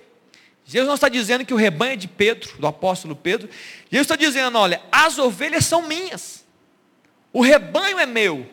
Jesus 0.65 0.87
não 0.87 0.95
está 0.95 1.09
dizendo 1.09 1.45
que 1.45 1.55
o 1.55 1.57
rebanho 1.57 1.95
é 1.95 1.97
de 1.97 2.09
Pedro, 2.09 2.57
do 2.59 2.67
apóstolo 2.67 3.17
Pedro. 3.17 3.49
Jesus 3.91 4.05
está 4.05 4.17
dizendo: 4.17 4.59
olha, 4.59 4.83
as 4.91 5.19
ovelhas 5.19 5.65
são 5.67 5.83
minhas. 5.83 6.45
O 7.33 7.41
rebanho 7.41 7.99
é 7.99 8.07
meu. 8.07 8.49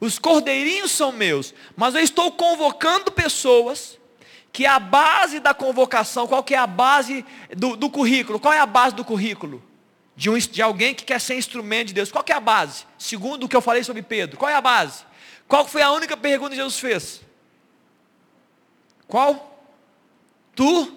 Os 0.00 0.18
cordeirinhos 0.18 0.90
são 0.90 1.12
meus. 1.12 1.52
Mas 1.76 1.94
eu 1.94 2.00
estou 2.00 2.32
convocando 2.32 3.12
pessoas 3.12 3.98
que 4.52 4.66
a 4.66 4.78
base 4.78 5.38
da 5.38 5.52
convocação, 5.52 6.26
qual 6.26 6.42
que 6.42 6.54
é 6.54 6.58
a 6.58 6.66
base 6.66 7.24
do, 7.56 7.76
do 7.76 7.90
currículo? 7.90 8.40
Qual 8.40 8.52
é 8.52 8.58
a 8.58 8.66
base 8.66 8.94
do 8.94 9.04
currículo? 9.04 9.62
De, 10.20 10.28
um, 10.28 10.36
de 10.36 10.60
alguém 10.60 10.94
que 10.94 11.02
quer 11.02 11.18
ser 11.18 11.38
instrumento 11.38 11.88
de 11.88 11.94
Deus. 11.94 12.12
Qual 12.12 12.22
é 12.28 12.32
a 12.34 12.40
base? 12.40 12.84
Segundo 12.98 13.44
o 13.44 13.48
que 13.48 13.56
eu 13.56 13.62
falei 13.62 13.82
sobre 13.82 14.02
Pedro. 14.02 14.36
Qual 14.36 14.50
é 14.50 14.54
a 14.54 14.60
base? 14.60 15.02
Qual 15.48 15.66
foi 15.66 15.80
a 15.80 15.90
única 15.92 16.14
pergunta 16.14 16.50
que 16.50 16.56
Jesus 16.56 16.78
fez? 16.78 17.22
Qual? 19.08 19.64
Tu? 20.54 20.94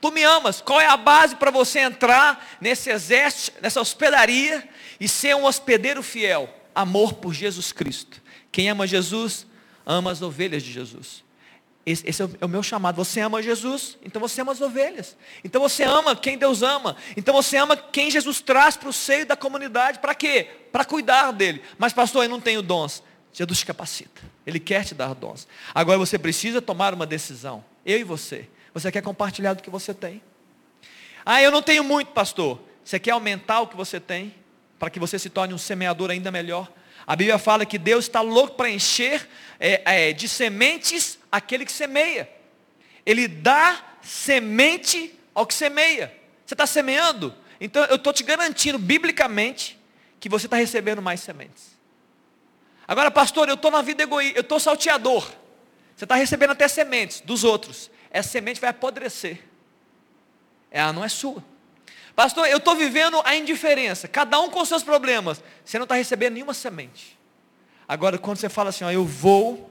Tu 0.00 0.10
me 0.10 0.24
amas. 0.24 0.60
Qual 0.60 0.80
é 0.80 0.88
a 0.88 0.96
base 0.96 1.36
para 1.36 1.52
você 1.52 1.78
entrar 1.78 2.44
nesse 2.60 2.90
exército, 2.90 3.62
nessa 3.62 3.80
hospedaria 3.80 4.68
e 4.98 5.06
ser 5.06 5.36
um 5.36 5.44
hospedeiro 5.44 6.02
fiel? 6.02 6.52
Amor 6.74 7.12
por 7.12 7.32
Jesus 7.32 7.70
Cristo. 7.70 8.20
Quem 8.50 8.68
ama 8.68 8.88
Jesus, 8.88 9.46
ama 9.86 10.10
as 10.10 10.20
ovelhas 10.20 10.64
de 10.64 10.72
Jesus. 10.72 11.24
Esse, 11.86 12.08
esse, 12.08 12.20
é 12.20 12.44
o 12.44 12.48
meu 12.48 12.64
chamado. 12.64 12.96
Você 12.96 13.20
ama 13.20 13.40
Jesus, 13.40 13.96
então 14.04 14.20
você 14.20 14.40
ama 14.40 14.50
as 14.50 14.60
ovelhas. 14.60 15.16
Então 15.44 15.62
você 15.62 15.84
ama 15.84 16.16
quem 16.16 16.36
Deus 16.36 16.60
ama. 16.60 16.96
Então 17.16 17.32
você 17.32 17.56
ama 17.56 17.76
quem 17.76 18.10
Jesus 18.10 18.40
traz 18.40 18.76
para 18.76 18.88
o 18.88 18.92
seio 18.92 19.24
da 19.24 19.36
comunidade. 19.36 20.00
Para 20.00 20.12
quê? 20.12 20.48
Para 20.72 20.84
cuidar 20.84 21.30
dele. 21.30 21.62
Mas 21.78 21.92
pastor, 21.92 22.24
eu 22.24 22.28
não 22.28 22.40
tenho 22.40 22.60
dons. 22.60 23.04
Jesus 23.32 23.60
te 23.60 23.66
capacita. 23.66 24.20
Ele 24.44 24.58
quer 24.58 24.84
te 24.84 24.96
dar 24.96 25.14
dons. 25.14 25.46
Agora 25.72 25.96
você 25.96 26.18
precisa 26.18 26.60
tomar 26.60 26.92
uma 26.92 27.06
decisão. 27.06 27.64
Eu 27.84 28.00
e 28.00 28.02
você. 28.02 28.48
Você 28.74 28.90
quer 28.90 29.02
compartilhar 29.02 29.54
do 29.54 29.62
que 29.62 29.70
você 29.70 29.94
tem? 29.94 30.20
Ah, 31.24 31.40
eu 31.40 31.52
não 31.52 31.62
tenho 31.62 31.84
muito, 31.84 32.10
pastor. 32.10 32.60
Você 32.84 32.98
quer 32.98 33.12
aumentar 33.12 33.60
o 33.60 33.68
que 33.68 33.76
você 33.76 34.00
tem? 34.00 34.34
Para 34.76 34.90
que 34.90 34.98
você 34.98 35.20
se 35.20 35.30
torne 35.30 35.54
um 35.54 35.58
semeador 35.58 36.10
ainda 36.10 36.32
melhor? 36.32 36.68
A 37.06 37.14
Bíblia 37.14 37.38
fala 37.38 37.64
que 37.64 37.78
Deus 37.78 38.06
está 38.06 38.20
louco 38.20 38.56
para 38.56 38.68
encher 38.68 39.28
é, 39.60 40.08
é, 40.08 40.12
de 40.12 40.28
sementes 40.28 41.18
aquele 41.36 41.64
que 41.64 41.72
semeia. 41.72 42.28
Ele 43.04 43.28
dá 43.28 43.82
semente 44.02 45.18
ao 45.34 45.46
que 45.46 45.54
semeia. 45.54 46.12
Você 46.44 46.54
está 46.54 46.66
semeando? 46.66 47.34
Então 47.60 47.84
eu 47.84 47.96
estou 47.96 48.12
te 48.12 48.22
garantindo, 48.22 48.78
biblicamente, 48.78 49.78
que 50.18 50.28
você 50.28 50.46
está 50.46 50.56
recebendo 50.56 51.02
mais 51.02 51.20
sementes. 51.20 51.76
Agora, 52.88 53.10
pastor, 53.10 53.48
eu 53.48 53.54
estou 53.54 53.70
na 53.70 53.82
vida 53.82 54.02
egoísta, 54.02 54.38
eu 54.38 54.42
estou 54.42 54.60
salteador. 54.60 55.28
Você 55.96 56.04
está 56.04 56.14
recebendo 56.14 56.50
até 56.50 56.68
sementes 56.68 57.20
dos 57.20 57.42
outros. 57.42 57.90
Essa 58.10 58.28
semente 58.30 58.60
vai 58.60 58.70
apodrecer. 58.70 59.40
Ela 60.70 60.92
não 60.92 61.04
é 61.04 61.08
sua. 61.08 61.42
Pastor, 62.14 62.46
eu 62.46 62.58
estou 62.58 62.74
vivendo 62.74 63.20
a 63.24 63.36
indiferença, 63.36 64.08
cada 64.08 64.40
um 64.40 64.48
com 64.48 64.64
seus 64.64 64.82
problemas. 64.82 65.42
Você 65.64 65.78
não 65.78 65.84
está 65.84 65.96
recebendo 65.96 66.34
nenhuma 66.34 66.54
semente. 66.54 67.18
Agora, 67.86 68.18
quando 68.18 68.38
você 68.38 68.48
fala 68.48 68.70
assim, 68.70 68.84
ó, 68.84 68.90
eu 68.90 69.04
vou, 69.04 69.70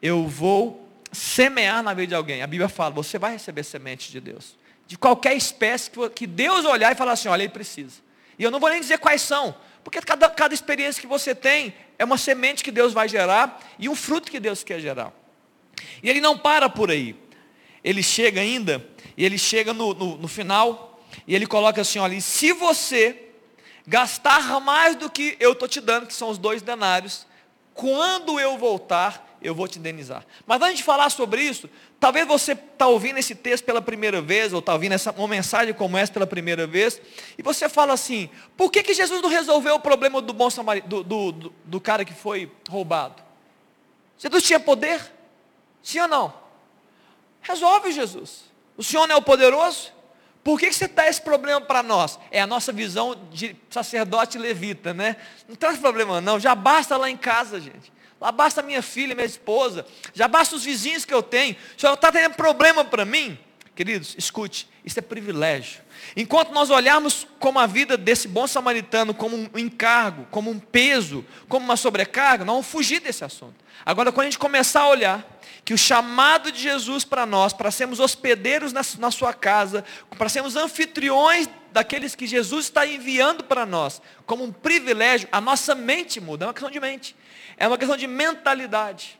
eu 0.00 0.26
vou 0.26 0.87
semear 1.12 1.82
na 1.82 1.94
vida 1.94 2.08
de 2.08 2.14
alguém, 2.14 2.42
a 2.42 2.46
Bíblia 2.46 2.68
fala, 2.68 2.90
você 2.90 3.18
vai 3.18 3.32
receber 3.32 3.62
semente 3.62 4.10
de 4.10 4.20
Deus. 4.20 4.56
De 4.86 4.96
qualquer 4.96 5.36
espécie 5.36 5.90
que 6.14 6.26
Deus 6.26 6.64
olhar 6.64 6.92
e 6.92 6.94
falar 6.94 7.12
assim, 7.12 7.28
olha, 7.28 7.42
ele 7.42 7.52
precisa. 7.52 8.00
E 8.38 8.44
eu 8.44 8.50
não 8.50 8.60
vou 8.60 8.70
nem 8.70 8.80
dizer 8.80 8.98
quais 8.98 9.22
são, 9.22 9.54
porque 9.82 10.00
cada, 10.00 10.28
cada 10.30 10.54
experiência 10.54 11.00
que 11.00 11.06
você 11.06 11.34
tem 11.34 11.74
é 11.98 12.04
uma 12.04 12.16
semente 12.16 12.62
que 12.62 12.70
Deus 12.70 12.92
vai 12.92 13.08
gerar 13.08 13.60
e 13.78 13.88
um 13.88 13.94
fruto 13.94 14.30
que 14.30 14.38
Deus 14.38 14.62
quer 14.62 14.80
gerar. 14.80 15.12
E 16.02 16.08
ele 16.08 16.20
não 16.20 16.38
para 16.38 16.68
por 16.68 16.90
aí. 16.90 17.16
Ele 17.82 18.02
chega 18.02 18.40
ainda, 18.40 18.86
e 19.16 19.24
ele 19.24 19.38
chega 19.38 19.72
no, 19.72 19.94
no, 19.94 20.16
no 20.16 20.28
final, 20.28 21.00
e 21.26 21.34
ele 21.34 21.46
coloca 21.46 21.80
assim, 21.80 21.98
olha, 21.98 22.20
se 22.20 22.52
você 22.52 23.28
gastar 23.86 24.60
mais 24.60 24.96
do 24.96 25.08
que 25.08 25.36
eu 25.40 25.52
estou 25.52 25.66
te 25.66 25.80
dando, 25.80 26.06
que 26.06 26.14
são 26.14 26.28
os 26.28 26.38
dois 26.38 26.60
denários, 26.60 27.26
quando 27.72 28.38
eu 28.38 28.58
voltar, 28.58 29.27
eu 29.40 29.54
vou 29.54 29.68
te 29.68 29.78
indenizar. 29.78 30.24
Mas 30.46 30.60
antes 30.62 30.78
de 30.78 30.84
falar 30.84 31.10
sobre 31.10 31.42
isso, 31.42 31.68
talvez 31.98 32.26
você 32.26 32.52
está 32.52 32.86
ouvindo 32.86 33.18
esse 33.18 33.34
texto 33.34 33.64
pela 33.64 33.80
primeira 33.80 34.20
vez, 34.20 34.52
ou 34.52 34.58
está 34.58 34.72
ouvindo 34.72 34.92
essa, 34.92 35.12
uma 35.12 35.28
mensagem 35.28 35.72
como 35.74 35.96
essa 35.96 36.12
pela 36.12 36.26
primeira 36.26 36.66
vez, 36.66 37.00
e 37.36 37.42
você 37.42 37.68
fala 37.68 37.92
assim, 37.92 38.28
por 38.56 38.70
que, 38.70 38.82
que 38.82 38.94
Jesus 38.94 39.22
não 39.22 39.28
resolveu 39.28 39.76
o 39.76 39.80
problema 39.80 40.20
do 40.20 40.32
bom 40.32 40.48
do, 40.86 41.02
do, 41.02 41.32
do, 41.32 41.54
do 41.64 41.80
cara 41.80 42.04
que 42.04 42.14
foi 42.14 42.50
roubado? 42.68 43.22
Jesus 44.18 44.42
tinha 44.42 44.58
poder? 44.58 45.00
Sim 45.82 46.00
ou 46.00 46.08
não? 46.08 46.34
Resolve 47.40 47.92
Jesus. 47.92 48.44
O 48.76 48.82
Senhor 48.82 49.06
não 49.06 49.14
é 49.14 49.18
o 49.18 49.22
poderoso? 49.22 49.92
Por 50.42 50.58
que, 50.58 50.68
que 50.68 50.74
você 50.74 50.88
dá 50.88 51.06
esse 51.06 51.20
problema 51.20 51.60
para 51.60 51.82
nós? 51.82 52.18
É 52.30 52.40
a 52.40 52.46
nossa 52.46 52.72
visão 52.72 53.14
de 53.30 53.54
sacerdote 53.68 54.38
levita, 54.38 54.94
né? 54.94 55.16
Não 55.48 55.54
traz 55.54 55.78
problema 55.78 56.20
não, 56.20 56.40
já 56.40 56.54
basta 56.54 56.96
lá 56.96 57.10
em 57.10 57.16
casa, 57.16 57.60
gente. 57.60 57.92
Lá 58.20 58.32
basta 58.32 58.62
minha 58.62 58.82
filha, 58.82 59.14
minha 59.14 59.26
esposa. 59.26 59.86
Já 60.12 60.26
basta 60.26 60.56
os 60.56 60.64
vizinhos 60.64 61.04
que 61.04 61.14
eu 61.14 61.22
tenho. 61.22 61.56
O 61.76 61.80
senhor 61.80 61.94
está 61.94 62.10
tendo 62.10 62.34
problema 62.34 62.84
para 62.84 63.04
mim? 63.04 63.38
Queridos, 63.74 64.16
escute, 64.18 64.68
isso 64.84 64.98
é 64.98 65.02
privilégio. 65.02 65.80
Enquanto 66.16 66.50
nós 66.50 66.68
olharmos 66.68 67.28
como 67.38 67.60
a 67.60 67.66
vida 67.66 67.96
desse 67.96 68.26
bom 68.26 68.44
samaritano 68.44 69.14
como 69.14 69.36
um 69.36 69.56
encargo, 69.56 70.26
como 70.32 70.50
um 70.50 70.58
peso, 70.58 71.24
como 71.48 71.64
uma 71.64 71.76
sobrecarga, 71.76 72.44
nós 72.44 72.54
vamos 72.54 72.66
fugir 72.66 72.98
desse 73.00 73.24
assunto. 73.24 73.54
Agora, 73.86 74.10
quando 74.10 74.26
a 74.26 74.30
gente 74.30 74.38
começar 74.38 74.80
a 74.80 74.88
olhar 74.88 75.38
que 75.64 75.72
o 75.72 75.78
chamado 75.78 76.50
de 76.50 76.60
Jesus 76.60 77.04
para 77.04 77.24
nós, 77.24 77.52
para 77.52 77.70
sermos 77.70 78.00
hospedeiros 78.00 78.72
na 78.72 79.10
sua 79.12 79.32
casa, 79.32 79.84
para 80.16 80.28
sermos 80.28 80.56
anfitriões 80.56 81.48
daqueles 81.72 82.14
que 82.14 82.26
Jesus 82.26 82.66
está 82.66 82.86
enviando 82.86 83.44
para 83.44 83.64
nós, 83.64 84.00
como 84.26 84.44
um 84.44 84.52
privilégio, 84.52 85.28
a 85.30 85.40
nossa 85.40 85.74
mente 85.74 86.20
muda, 86.20 86.44
é 86.44 86.48
uma 86.48 86.54
questão 86.54 86.70
de 86.70 86.80
mente. 86.80 87.16
É 87.56 87.66
uma 87.66 87.78
questão 87.78 87.96
de 87.96 88.06
mentalidade. 88.06 89.18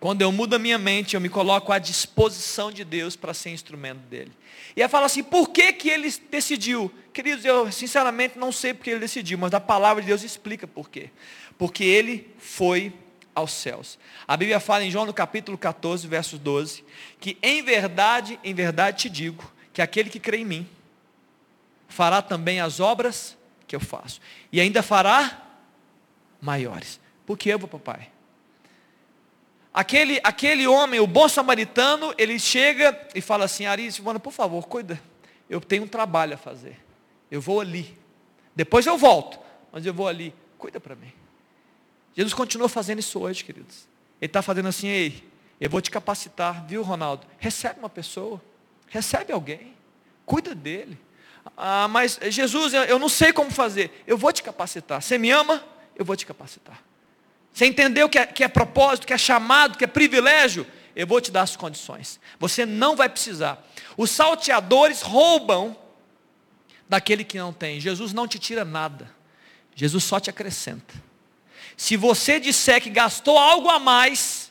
Quando 0.00 0.22
eu 0.22 0.30
mudo 0.30 0.54
a 0.54 0.58
minha 0.58 0.78
mente, 0.78 1.14
eu 1.14 1.20
me 1.20 1.28
coloco 1.28 1.72
à 1.72 1.78
disposição 1.78 2.70
de 2.70 2.84
Deus 2.84 3.16
para 3.16 3.34
ser 3.34 3.50
instrumento 3.50 3.98
dele. 4.00 4.30
E 4.76 4.80
ela 4.80 4.88
fala 4.88 5.06
assim, 5.06 5.24
por 5.24 5.50
que, 5.50 5.72
que 5.72 5.88
ele 5.88 6.08
decidiu? 6.30 6.92
Queridos, 7.12 7.44
eu 7.44 7.70
sinceramente 7.72 8.38
não 8.38 8.52
sei 8.52 8.72
porque 8.72 8.90
ele 8.90 9.00
decidiu, 9.00 9.38
mas 9.38 9.52
a 9.52 9.60
palavra 9.60 10.00
de 10.00 10.06
Deus 10.06 10.22
explica 10.22 10.68
por 10.68 10.88
quê. 10.88 11.10
Porque 11.58 11.82
ele 11.82 12.32
foi 12.38 12.92
aos 13.34 13.52
céus. 13.52 13.98
A 14.26 14.36
Bíblia 14.36 14.60
fala 14.60 14.84
em 14.84 14.90
João 14.90 15.04
no 15.04 15.12
capítulo 15.12 15.58
14, 15.58 16.06
verso 16.06 16.38
12, 16.38 16.84
que 17.18 17.36
em 17.42 17.62
verdade, 17.62 18.38
em 18.44 18.54
verdade 18.54 18.98
te 18.98 19.10
digo, 19.10 19.52
que 19.72 19.82
aquele 19.82 20.10
que 20.10 20.20
crê 20.20 20.38
em 20.38 20.44
mim, 20.44 20.68
fará 21.88 22.22
também 22.22 22.60
as 22.60 22.78
obras 22.78 23.36
que 23.66 23.74
eu 23.74 23.80
faço. 23.80 24.20
E 24.52 24.60
ainda 24.60 24.82
fará 24.82 25.42
maiores. 26.40 27.00
Porque 27.26 27.50
eu 27.50 27.58
vou 27.58 27.68
papai. 27.68 28.10
Aquele, 29.72 30.20
aquele 30.22 30.66
homem, 30.66 31.00
o 31.00 31.06
bom 31.06 31.28
samaritano, 31.28 32.14
ele 32.18 32.38
chega 32.38 33.08
e 33.14 33.20
fala 33.20 33.44
assim, 33.44 33.66
Ari, 33.66 33.90
Silvana, 33.90 34.18
por 34.18 34.32
favor, 34.32 34.66
cuida. 34.66 35.00
Eu 35.48 35.60
tenho 35.60 35.84
um 35.84 35.88
trabalho 35.88 36.34
a 36.34 36.36
fazer. 36.36 36.78
Eu 37.30 37.40
vou 37.40 37.60
ali. 37.60 37.96
Depois 38.54 38.86
eu 38.86 38.96
volto. 38.96 39.38
Mas 39.70 39.84
eu 39.84 39.94
vou 39.94 40.08
ali. 40.08 40.34
Cuida 40.56 40.80
para 40.80 40.94
mim. 40.94 41.12
Jesus 42.14 42.34
continua 42.34 42.68
fazendo 42.68 42.98
isso 42.98 43.20
hoje, 43.20 43.44
queridos. 43.44 43.86
Ele 44.20 44.28
está 44.28 44.42
fazendo 44.42 44.68
assim, 44.68 44.88
ei, 44.88 45.22
eu 45.60 45.70
vou 45.70 45.80
te 45.80 45.90
capacitar, 45.90 46.66
viu, 46.66 46.82
Ronaldo? 46.82 47.26
Recebe 47.38 47.78
uma 47.78 47.88
pessoa. 47.88 48.42
Recebe 48.88 49.32
alguém. 49.32 49.74
Cuida 50.26 50.54
dele. 50.54 50.98
Ah, 51.56 51.88
mas 51.88 52.18
Jesus, 52.28 52.72
eu 52.74 52.98
não 52.98 53.08
sei 53.08 53.32
como 53.32 53.50
fazer. 53.50 54.02
Eu 54.06 54.16
vou 54.16 54.32
te 54.32 54.42
capacitar. 54.42 55.02
Você 55.02 55.18
me 55.18 55.30
ama? 55.30 55.64
Eu 55.96 56.04
vou 56.04 56.16
te 56.16 56.26
capacitar. 56.26 56.82
Você 57.52 57.66
entendeu 57.66 58.08
que 58.08 58.18
é, 58.18 58.26
que 58.26 58.44
é 58.44 58.48
propósito, 58.48 59.06
que 59.06 59.12
é 59.12 59.18
chamado, 59.18 59.76
que 59.76 59.84
é 59.84 59.86
privilégio? 59.88 60.66
Eu 60.94 61.06
vou 61.06 61.20
te 61.20 61.30
dar 61.30 61.42
as 61.42 61.56
condições. 61.56 62.20
Você 62.38 62.64
não 62.64 62.94
vai 62.94 63.08
precisar. 63.08 63.64
Os 63.96 64.10
salteadores 64.10 65.02
roubam 65.02 65.76
daquele 66.88 67.24
que 67.24 67.38
não 67.38 67.52
tem. 67.52 67.80
Jesus 67.80 68.12
não 68.12 68.26
te 68.26 68.38
tira 68.38 68.64
nada. 68.64 69.10
Jesus 69.74 70.04
só 70.04 70.18
te 70.18 70.30
acrescenta. 70.30 70.94
Se 71.76 71.96
você 71.96 72.40
disser 72.40 72.82
que 72.82 72.90
gastou 72.90 73.38
algo 73.38 73.68
a 73.68 73.78
mais, 73.78 74.50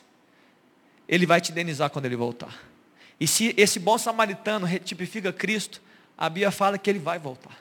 ele 1.06 1.26
vai 1.26 1.40
te 1.40 1.52
indenizar 1.52 1.90
quando 1.90 2.06
ele 2.06 2.16
voltar. 2.16 2.58
E 3.20 3.26
se 3.26 3.54
esse 3.56 3.78
bom 3.78 3.98
samaritano 3.98 4.64
retipifica 4.64 5.32
Cristo, 5.32 5.82
a 6.18 6.28
Bíblia 6.28 6.50
fala 6.50 6.76
que 6.76 6.90
ele 6.90 6.98
vai 6.98 7.18
voltar. 7.18 7.56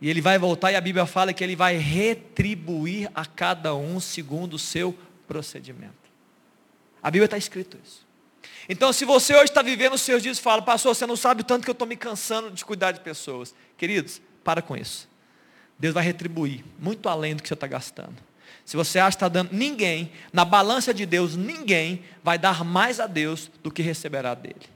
E 0.00 0.08
ele 0.08 0.20
vai 0.20 0.38
voltar 0.38 0.70
e 0.70 0.76
a 0.76 0.80
Bíblia 0.80 1.04
fala 1.04 1.32
que 1.32 1.42
ele 1.42 1.56
vai 1.56 1.76
retribuir 1.76 3.10
a 3.14 3.26
cada 3.26 3.74
um 3.74 3.98
segundo 3.98 4.54
o 4.54 4.58
seu 4.58 4.96
procedimento. 5.26 5.94
A 7.02 7.10
Bíblia 7.10 7.24
está 7.24 7.36
escrito 7.36 7.78
isso. 7.84 8.06
Então, 8.68 8.92
se 8.92 9.04
você 9.04 9.34
hoje 9.34 9.44
está 9.44 9.62
vivendo 9.62 9.94
os 9.94 10.02
seus 10.02 10.22
dias 10.22 10.38
e 10.38 10.42
fala, 10.42 10.62
pastor, 10.62 10.94
você 10.94 11.06
não 11.06 11.16
sabe 11.16 11.40
o 11.40 11.44
tanto 11.44 11.64
que 11.64 11.70
eu 11.70 11.72
estou 11.72 11.88
me 11.88 11.96
cansando 11.96 12.50
de 12.50 12.64
cuidar 12.64 12.92
de 12.92 13.00
pessoas. 13.00 13.54
Queridos, 13.76 14.20
para 14.44 14.62
com 14.62 14.76
isso. 14.76 15.08
Deus 15.78 15.94
vai 15.94 16.04
retribuir 16.04 16.64
muito 16.78 17.08
além 17.08 17.34
do 17.34 17.42
que 17.42 17.48
você 17.48 17.54
está 17.54 17.66
gastando. 17.66 18.16
Se 18.64 18.76
você 18.76 18.98
acha 18.98 19.10
que 19.10 19.16
está 19.16 19.28
dando, 19.28 19.52
ninguém, 19.52 20.12
na 20.32 20.44
balança 20.44 20.92
de 20.92 21.06
Deus, 21.06 21.36
ninguém 21.36 22.04
vai 22.22 22.38
dar 22.38 22.64
mais 22.64 23.00
a 23.00 23.06
Deus 23.06 23.50
do 23.62 23.70
que 23.70 23.82
receberá 23.82 24.34
dele. 24.34 24.75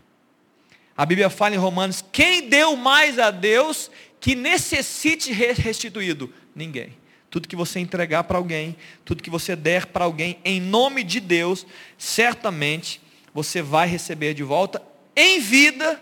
A 1.01 1.07
Bíblia 1.07 1.31
fala 1.31 1.55
em 1.55 1.59
Romanos, 1.59 2.05
quem 2.13 2.47
deu 2.47 2.77
mais 2.77 3.19
a 3.19 3.31
Deus, 3.31 3.91
que 4.21 4.35
necessite 4.35 5.33
restituído? 5.33 6.31
Ninguém. 6.55 6.93
tudo 7.31 7.49
que 7.49 7.57
você 7.57 7.81
entregar 7.81 8.25
para 8.25 8.37
alguém, 8.37 8.77
tudo 9.03 9.23
que 9.23 9.31
você 9.31 9.57
der 9.57 9.87
para 9.87 10.05
alguém, 10.05 10.39
em 10.45 10.61
nome 10.61 11.03
de 11.03 11.19
Deus, 11.19 11.67
certamente 11.97 13.01
você 13.33 13.63
vai 13.63 13.89
receber 13.89 14.35
de 14.35 14.43
volta 14.43 14.83
em 15.17 15.41
vida 15.41 15.99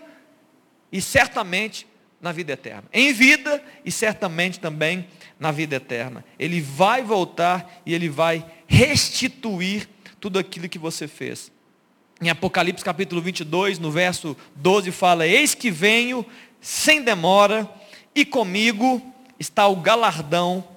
e 0.91 0.99
certamente 0.99 1.87
na 2.19 2.33
vida 2.33 2.51
eterna. 2.51 2.83
Em 2.91 3.13
vida 3.13 3.63
e 3.85 3.91
certamente 3.93 4.59
também 4.59 5.07
na 5.39 5.49
vida 5.49 5.77
eterna. 5.77 6.25
Ele 6.37 6.59
vai 6.59 7.03
voltar 7.03 7.81
e 7.85 7.93
ele 7.93 8.09
vai 8.09 8.45
restituir 8.67 9.87
tudo 10.19 10.37
aquilo 10.37 10.67
que 10.67 10.77
você 10.77 11.07
fez. 11.07 11.49
Em 12.21 12.29
Apocalipse 12.29 12.83
capítulo 12.83 13.21
22, 13.21 13.79
no 13.79 13.89
verso 13.89 14.35
12, 14.55 14.91
fala: 14.91 15.25
Eis 15.25 15.55
que 15.55 15.71
venho 15.71 16.25
sem 16.59 17.01
demora, 17.01 17.69
e 18.13 18.25
comigo 18.25 19.01
está 19.39 19.67
o 19.67 19.77
galardão 19.77 20.67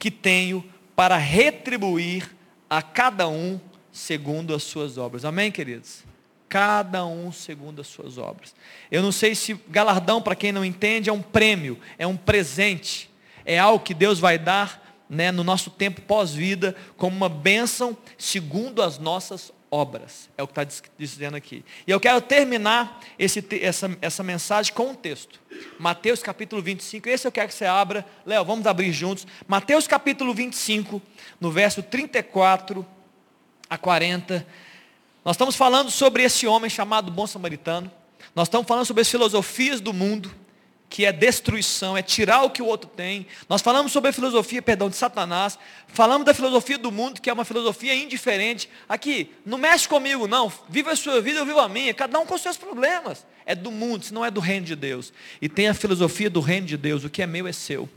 que 0.00 0.10
tenho 0.10 0.64
para 0.96 1.16
retribuir 1.16 2.28
a 2.68 2.82
cada 2.82 3.28
um 3.28 3.60
segundo 3.92 4.52
as 4.52 4.64
suas 4.64 4.98
obras. 4.98 5.24
Amém, 5.24 5.52
queridos? 5.52 6.02
Cada 6.48 7.06
um 7.06 7.30
segundo 7.30 7.80
as 7.80 7.86
suas 7.86 8.18
obras. 8.18 8.52
Eu 8.90 9.00
não 9.00 9.12
sei 9.12 9.36
se 9.36 9.54
galardão, 9.68 10.20
para 10.20 10.34
quem 10.34 10.50
não 10.50 10.64
entende, 10.64 11.08
é 11.08 11.12
um 11.12 11.22
prêmio, 11.22 11.78
é 11.96 12.06
um 12.06 12.16
presente, 12.16 13.08
é 13.44 13.60
algo 13.60 13.84
que 13.84 13.94
Deus 13.94 14.18
vai 14.18 14.40
dar 14.40 14.82
né, 15.08 15.30
no 15.30 15.44
nosso 15.44 15.70
tempo 15.70 16.00
pós-vida 16.00 16.74
como 16.96 17.16
uma 17.16 17.28
bênção 17.28 17.96
segundo 18.18 18.82
as 18.82 18.98
nossas 18.98 19.52
obras. 19.74 20.30
É 20.38 20.42
o 20.42 20.46
que 20.46 20.60
está 20.60 20.84
dizendo 20.96 21.36
aqui. 21.36 21.64
E 21.84 21.90
eu 21.90 21.98
quero 21.98 22.20
terminar 22.20 23.00
esse, 23.18 23.44
essa, 23.60 23.98
essa 24.00 24.22
mensagem 24.22 24.72
com 24.72 24.90
um 24.90 24.94
texto. 24.94 25.40
Mateus 25.80 26.22
capítulo 26.22 26.62
25. 26.62 27.08
Esse 27.08 27.26
eu 27.26 27.32
quero 27.32 27.48
que 27.48 27.54
você 27.54 27.64
abra. 27.64 28.06
Léo, 28.24 28.44
vamos 28.44 28.68
abrir 28.68 28.92
juntos. 28.92 29.26
Mateus 29.48 29.88
capítulo 29.88 30.32
25, 30.32 31.02
no 31.40 31.50
verso 31.50 31.82
34 31.82 32.86
a 33.68 33.76
40. 33.76 34.46
Nós 35.24 35.34
estamos 35.34 35.56
falando 35.56 35.90
sobre 35.90 36.22
esse 36.22 36.46
homem 36.46 36.70
chamado 36.70 37.10
bom 37.10 37.26
samaritano. 37.26 37.90
Nós 38.32 38.46
estamos 38.46 38.68
falando 38.68 38.84
sobre 38.84 39.00
as 39.00 39.10
filosofias 39.10 39.80
do 39.80 39.92
mundo 39.92 40.43
que 40.94 41.04
é 41.04 41.10
destruição, 41.10 41.96
é 41.96 42.02
tirar 42.02 42.44
o 42.44 42.50
que 42.50 42.62
o 42.62 42.66
outro 42.66 42.88
tem. 42.88 43.26
Nós 43.48 43.60
falamos 43.60 43.90
sobre 43.90 44.10
a 44.10 44.12
filosofia, 44.12 44.62
perdão, 44.62 44.88
de 44.88 44.94
Satanás. 44.94 45.58
Falamos 45.88 46.24
da 46.24 46.32
filosofia 46.32 46.78
do 46.78 46.92
mundo, 46.92 47.20
que 47.20 47.28
é 47.28 47.32
uma 47.32 47.44
filosofia 47.44 47.92
indiferente. 47.96 48.70
Aqui, 48.88 49.32
não 49.44 49.58
mexe 49.58 49.88
comigo, 49.88 50.28
não. 50.28 50.52
Viva 50.68 50.92
a 50.92 50.96
sua 50.96 51.20
vida, 51.20 51.40
eu 51.40 51.44
vivo 51.44 51.58
a 51.58 51.68
minha. 51.68 51.92
Cada 51.92 52.16
um 52.20 52.24
com 52.24 52.38
seus 52.38 52.56
problemas. 52.56 53.26
É 53.44 53.56
do 53.56 53.72
mundo, 53.72 54.04
se 54.04 54.14
não 54.14 54.24
é 54.24 54.30
do 54.30 54.38
reino 54.38 54.66
de 54.66 54.76
Deus. 54.76 55.12
E 55.42 55.48
tem 55.48 55.66
a 55.66 55.74
filosofia 55.74 56.30
do 56.30 56.38
reino 56.38 56.68
de 56.68 56.76
Deus. 56.76 57.02
O 57.02 57.10
que 57.10 57.22
é 57.22 57.26
meu 57.26 57.48
é 57.48 57.52
seu. 57.52 57.88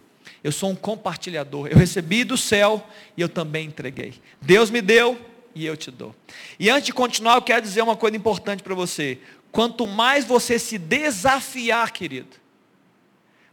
Eu 0.43 0.51
sou 0.51 0.71
um 0.71 0.75
compartilhador. 0.75 1.67
Eu 1.67 1.77
recebi 1.77 2.23
do 2.23 2.35
céu 2.35 2.83
e 3.15 3.21
eu 3.21 3.29
também 3.29 3.67
entreguei. 3.67 4.15
Deus 4.41 4.71
me 4.71 4.81
deu 4.81 5.23
e 5.53 5.67
eu 5.67 5.77
te 5.77 5.91
dou. 5.91 6.15
E 6.59 6.67
antes 6.67 6.87
de 6.87 6.93
continuar, 6.93 7.35
eu 7.35 7.43
quero 7.43 7.61
dizer 7.61 7.83
uma 7.83 7.95
coisa 7.95 8.17
importante 8.17 8.63
para 8.63 8.73
você. 8.73 9.19
Quanto 9.51 9.85
mais 9.85 10.25
você 10.25 10.57
se 10.57 10.79
desafiar, 10.79 11.91
querido, 11.91 12.46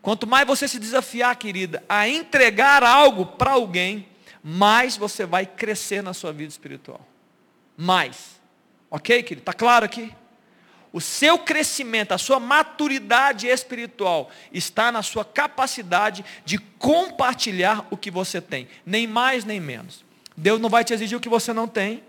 Quanto 0.04 0.26
mais 0.26 0.46
você 0.46 0.68
se 0.68 0.78
desafiar, 0.78 1.34
querida, 1.34 1.82
a 1.88 2.06
entregar 2.06 2.82
algo 2.82 3.24
para 3.24 3.52
alguém, 3.52 4.06
mais 4.42 4.98
você 4.98 5.24
vai 5.24 5.46
crescer 5.46 6.02
na 6.02 6.12
sua 6.12 6.30
vida 6.30 6.50
espiritual. 6.50 7.00
Mais. 7.74 8.38
Ok, 8.90 9.22
querido? 9.22 9.40
Está 9.40 9.54
claro 9.54 9.86
aqui? 9.86 10.12
O 10.92 11.00
seu 11.00 11.38
crescimento, 11.38 12.12
a 12.12 12.18
sua 12.18 12.38
maturidade 12.38 13.46
espiritual 13.46 14.30
está 14.52 14.92
na 14.92 15.02
sua 15.02 15.24
capacidade 15.24 16.22
de 16.44 16.58
compartilhar 16.58 17.86
o 17.90 17.96
que 17.96 18.10
você 18.10 18.42
tem, 18.42 18.68
nem 18.84 19.06
mais 19.06 19.42
nem 19.42 19.58
menos. 19.58 20.04
Deus 20.36 20.60
não 20.60 20.68
vai 20.68 20.84
te 20.84 20.92
exigir 20.92 21.16
o 21.16 21.20
que 21.20 21.30
você 21.30 21.50
não 21.50 21.66
tem, 21.66 22.04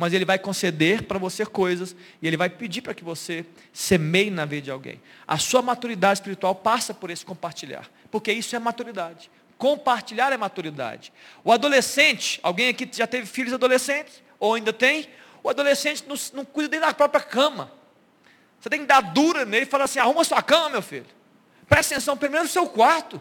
mas 0.00 0.14
Ele 0.14 0.24
vai 0.24 0.38
conceder 0.38 1.02
para 1.02 1.18
você 1.18 1.44
coisas 1.44 1.94
e 2.22 2.26
Ele 2.26 2.36
vai 2.36 2.48
pedir 2.48 2.80
para 2.80 2.94
que 2.94 3.04
você 3.04 3.44
semeie 3.70 4.30
na 4.30 4.46
vida 4.46 4.62
de 4.62 4.70
alguém. 4.70 4.98
A 5.28 5.36
sua 5.36 5.60
maturidade 5.60 6.20
espiritual 6.20 6.54
passa 6.54 6.94
por 6.94 7.10
esse 7.10 7.22
compartilhar, 7.22 7.86
porque 8.10 8.32
isso 8.32 8.56
é 8.56 8.58
maturidade. 8.58 9.30
Compartilhar 9.58 10.32
é 10.32 10.38
maturidade. 10.38 11.12
O 11.44 11.52
adolescente, 11.52 12.40
alguém 12.42 12.70
aqui 12.70 12.88
já 12.90 13.06
teve 13.06 13.26
filhos 13.26 13.52
adolescentes, 13.52 14.22
ou 14.38 14.54
ainda 14.54 14.72
tem, 14.72 15.06
o 15.42 15.50
adolescente 15.50 16.02
não, 16.08 16.16
não 16.32 16.46
cuida 16.46 16.70
nem 16.70 16.80
da 16.80 16.94
própria 16.94 17.22
cama. 17.22 17.70
Você 18.58 18.70
tem 18.70 18.80
que 18.80 18.86
dar 18.86 19.02
dura 19.02 19.44
nele 19.44 19.64
e 19.64 19.68
falar 19.68 19.84
assim, 19.84 19.98
arruma 19.98 20.24
sua 20.24 20.42
cama, 20.42 20.70
meu 20.70 20.82
filho. 20.82 21.04
Presta 21.68 21.94
atenção 21.94 22.16
primeiro 22.16 22.44
no 22.44 22.50
seu 22.50 22.66
quarto. 22.66 23.20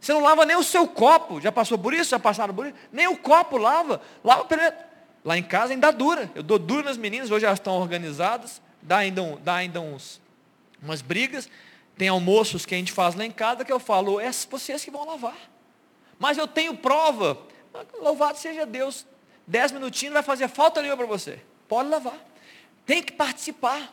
Você 0.00 0.12
não 0.12 0.20
lava 0.20 0.46
nem 0.46 0.56
o 0.56 0.62
seu 0.62 0.86
copo. 0.86 1.40
Já 1.40 1.50
passou 1.50 1.76
por 1.76 1.92
isso? 1.92 2.10
Já 2.10 2.20
passaram 2.20 2.54
por 2.54 2.66
isso? 2.66 2.76
Nem 2.92 3.08
o 3.08 3.16
copo 3.16 3.56
lava. 3.56 4.00
Lava 4.22 4.44
primeiro. 4.44 4.93
Lá 5.24 5.38
em 5.38 5.42
casa 5.42 5.72
ainda 5.72 5.90
dura. 5.90 6.30
Eu 6.34 6.42
dou 6.42 6.58
duro 6.58 6.84
nas 6.84 6.96
meninas, 6.96 7.30
hoje 7.30 7.46
elas 7.46 7.58
estão 7.58 7.74
organizadas, 7.74 8.60
dá 8.82 8.98
ainda, 8.98 9.22
um, 9.22 9.36
dá 9.40 9.54
ainda 9.54 9.80
uns, 9.80 10.20
umas 10.82 11.00
brigas. 11.00 11.48
Tem 11.96 12.08
almoços 12.08 12.66
que 12.66 12.74
a 12.74 12.78
gente 12.78 12.92
faz 12.92 13.14
lá 13.14 13.24
em 13.24 13.30
casa 13.30 13.64
que 13.64 13.72
eu 13.72 13.80
falo, 13.80 14.20
é 14.20 14.30
vocês 14.30 14.84
que 14.84 14.90
vão 14.90 15.06
lavar. 15.06 15.36
Mas 16.18 16.36
eu 16.36 16.46
tenho 16.46 16.76
prova. 16.76 17.38
Louvado 18.00 18.38
seja 18.38 18.66
Deus. 18.66 19.06
Dez 19.46 19.72
minutinhos 19.72 20.14
não 20.14 20.22
vai 20.22 20.22
fazer 20.22 20.48
falta 20.48 20.82
nenhuma 20.82 20.98
para 20.98 21.06
você. 21.06 21.40
Pode 21.68 21.88
lavar. 21.88 22.18
Tem 22.84 23.02
que 23.02 23.12
participar. 23.12 23.92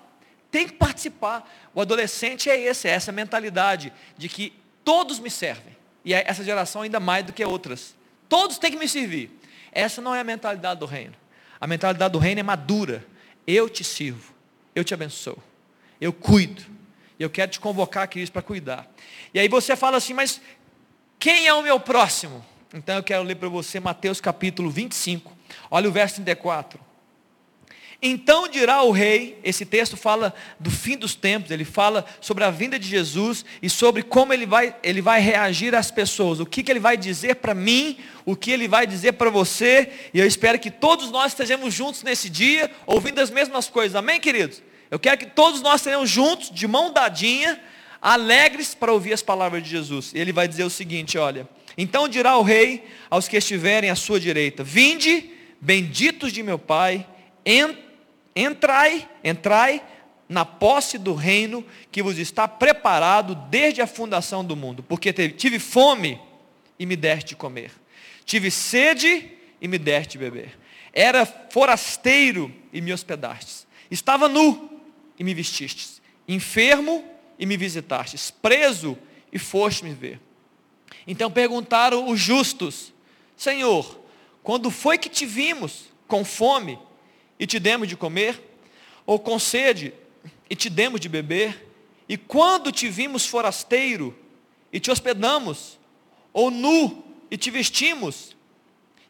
Tem 0.49 0.67
que 0.67 0.73
participar. 0.73 1.49
O 1.73 1.81
adolescente 1.81 2.49
é 2.49 2.59
esse, 2.59 2.87
é 2.87 2.91
essa 2.91 3.11
mentalidade 3.11 3.93
de 4.17 4.27
que 4.27 4.53
todos 4.83 5.19
me 5.19 5.29
servem. 5.29 5.77
E 6.03 6.13
é 6.13 6.23
essa 6.27 6.43
geração 6.43 6.81
ainda 6.81 6.99
mais 6.99 7.25
do 7.25 7.31
que 7.31 7.43
outras. 7.45 7.95
Todos 8.27 8.57
têm 8.57 8.71
que 8.71 8.77
me 8.77 8.87
servir. 8.87 9.31
Essa 9.71 10.01
não 10.01 10.13
é 10.13 10.19
a 10.19 10.23
mentalidade 10.23 10.79
do 10.79 10.85
reino. 10.85 11.20
A 11.61 11.67
mentalidade 11.67 12.11
do 12.11 12.17
reino 12.17 12.39
é 12.39 12.43
madura. 12.43 13.05
Eu 13.45 13.69
te 13.69 13.83
sirvo, 13.83 14.33
eu 14.75 14.83
te 14.83 14.93
abençoo, 14.93 15.37
eu 16.01 16.11
cuido. 16.11 16.63
Eu 17.19 17.29
quero 17.29 17.51
te 17.51 17.59
convocar, 17.59 18.07
queridos, 18.07 18.31
para 18.31 18.41
cuidar. 18.41 18.91
E 19.31 19.39
aí 19.39 19.47
você 19.47 19.75
fala 19.75 19.97
assim, 19.97 20.11
mas 20.11 20.41
quem 21.19 21.45
é 21.45 21.53
o 21.53 21.61
meu 21.61 21.79
próximo? 21.79 22.43
Então 22.73 22.95
eu 22.95 23.03
quero 23.03 23.21
ler 23.21 23.35
para 23.35 23.47
você 23.47 23.79
Mateus 23.79 24.19
capítulo 24.19 24.71
25. 24.71 25.31
Olha 25.69 25.87
o 25.87 25.91
verso 25.91 26.15
34. 26.15 26.79
Então 28.03 28.47
dirá 28.47 28.81
o 28.81 28.89
rei, 28.89 29.37
esse 29.43 29.63
texto 29.63 29.95
fala 29.95 30.33
do 30.59 30.71
fim 30.71 30.97
dos 30.97 31.13
tempos, 31.13 31.51
ele 31.51 31.63
fala 31.63 32.03
sobre 32.19 32.43
a 32.43 32.49
vinda 32.49 32.79
de 32.79 32.87
Jesus 32.87 33.45
e 33.61 33.69
sobre 33.69 34.01
como 34.01 34.33
ele 34.33 34.47
vai, 34.47 34.75
ele 34.81 35.03
vai 35.03 35.21
reagir 35.21 35.75
às 35.75 35.91
pessoas, 35.91 36.39
o 36.39 36.45
que, 36.45 36.63
que 36.63 36.71
ele 36.71 36.79
vai 36.79 36.97
dizer 36.97 37.35
para 37.35 37.53
mim, 37.53 37.97
o 38.25 38.35
que 38.35 38.49
ele 38.49 38.67
vai 38.67 38.87
dizer 38.87 39.13
para 39.13 39.29
você, 39.29 39.91
e 40.11 40.19
eu 40.19 40.25
espero 40.25 40.57
que 40.57 40.71
todos 40.71 41.11
nós 41.11 41.33
estejamos 41.33 41.75
juntos 41.75 42.01
nesse 42.01 42.27
dia, 42.27 42.71
ouvindo 42.87 43.19
as 43.19 43.29
mesmas 43.29 43.69
coisas, 43.69 43.95
amém, 43.95 44.19
queridos? 44.19 44.63
Eu 44.89 44.97
quero 44.97 45.19
que 45.19 45.27
todos 45.27 45.61
nós 45.61 45.81
estejamos 45.81 46.09
juntos, 46.09 46.49
de 46.49 46.67
mão 46.67 46.91
dadinha, 46.91 47.61
alegres 48.01 48.73
para 48.73 48.91
ouvir 48.91 49.13
as 49.13 49.21
palavras 49.21 49.61
de 49.61 49.69
Jesus. 49.69 50.11
E 50.13 50.19
ele 50.19 50.33
vai 50.33 50.47
dizer 50.47 50.63
o 50.63 50.69
seguinte: 50.69 51.17
olha, 51.17 51.47
então 51.77 52.09
dirá 52.09 52.35
o 52.35 52.41
rei 52.41 52.83
aos 53.09 53.27
que 53.27 53.37
estiverem 53.37 53.89
à 53.89 53.95
sua 53.95 54.19
direita: 54.19 54.65
Vinde, 54.65 55.29
benditos 55.61 56.33
de 56.33 56.43
meu 56.43 56.59
Pai, 56.59 57.07
entre 57.45 57.90
Entrai, 58.35 59.07
entrai 59.23 59.83
na 60.27 60.45
posse 60.45 60.97
do 60.97 61.13
reino 61.13 61.65
que 61.91 62.01
vos 62.01 62.17
está 62.17 62.47
preparado 62.47 63.35
desde 63.49 63.81
a 63.81 63.87
fundação 63.87 64.45
do 64.45 64.55
mundo. 64.55 64.81
Porque 64.81 65.11
tive 65.11 65.59
fome 65.59 66.19
e 66.79 66.85
me 66.85 66.95
deste 66.95 67.29
de 67.29 67.35
comer. 67.35 67.71
Tive 68.23 68.49
sede 68.49 69.29
e 69.59 69.67
me 69.67 69.77
deste 69.77 70.11
de 70.11 70.19
beber. 70.19 70.57
Era 70.93 71.25
forasteiro 71.25 72.53
e 72.71 72.79
me 72.79 72.93
hospedastes. 72.93 73.67
Estava 73.89 74.29
nu 74.29 74.79
e 75.19 75.23
me 75.23 75.33
vestistes. 75.33 76.01
Enfermo 76.27 77.03
e 77.37 77.45
me 77.45 77.57
visitastes. 77.57 78.31
Preso 78.31 78.97
e 79.33 79.37
foste 79.37 79.83
me 79.83 79.93
ver. 79.93 80.19
Então 81.05 81.29
perguntaram 81.29 82.09
os 82.09 82.19
justos: 82.19 82.93
Senhor, 83.35 83.99
quando 84.43 84.71
foi 84.71 84.97
que 84.97 85.09
te 85.09 85.25
vimos 85.25 85.85
com 86.07 86.23
fome 86.23 86.79
e 87.41 87.47
te 87.47 87.59
demos 87.59 87.87
de 87.87 87.97
comer? 87.97 88.39
Ou 89.03 89.17
com 89.17 89.39
sede 89.39 89.95
e 90.47 90.55
te 90.55 90.69
demos 90.69 91.01
de 91.01 91.09
beber? 91.09 91.69
E 92.07 92.15
quando 92.15 92.71
te 92.71 92.87
vimos 92.87 93.25
forasteiro 93.25 94.15
e 94.71 94.79
te 94.79 94.91
hospedamos? 94.91 95.79
Ou 96.31 96.51
nu 96.51 97.03
e 97.31 97.35
te 97.35 97.49
vestimos? 97.49 98.37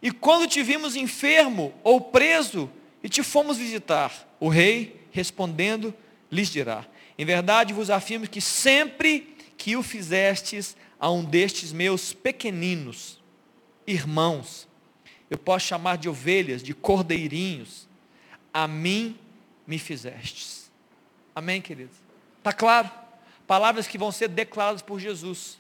E 0.02 0.12
quando 0.12 0.48
te 0.48 0.64
vimos 0.64 0.96
enfermo 0.96 1.74
ou 1.84 2.00
preso 2.00 2.72
e 3.04 3.10
te 3.10 3.22
fomos 3.22 3.58
visitar? 3.58 4.34
O 4.40 4.48
rei, 4.48 5.02
respondendo, 5.12 5.94
lhes 6.32 6.50
dirá: 6.50 6.86
Em 7.18 7.26
verdade 7.26 7.74
vos 7.74 7.90
afirmo 7.90 8.30
que 8.30 8.40
sempre 8.40 9.36
que 9.58 9.76
o 9.76 9.84
fizestes 9.84 10.78
a 10.98 11.12
um 11.12 11.24
destes 11.24 11.74
meus 11.74 12.14
pequeninos 12.14 13.20
irmãos, 13.86 14.70
eu 15.30 15.38
posso 15.38 15.68
chamar 15.68 15.98
de 15.98 16.08
ovelhas, 16.08 16.64
de 16.64 16.74
cordeirinhos, 16.74 17.91
a 18.54 18.68
mim 18.68 19.18
me 19.66 19.78
fizestes. 19.78 20.72
Amém, 21.36 21.62
queridos? 21.62 21.95
Está 22.38 22.52
claro? 22.52 22.89
Palavras 23.47 23.88
que 23.88 23.97
vão 23.97 24.12
ser 24.12 24.28
declaradas 24.28 24.82
por 24.82 24.99
Jesus 24.99 25.60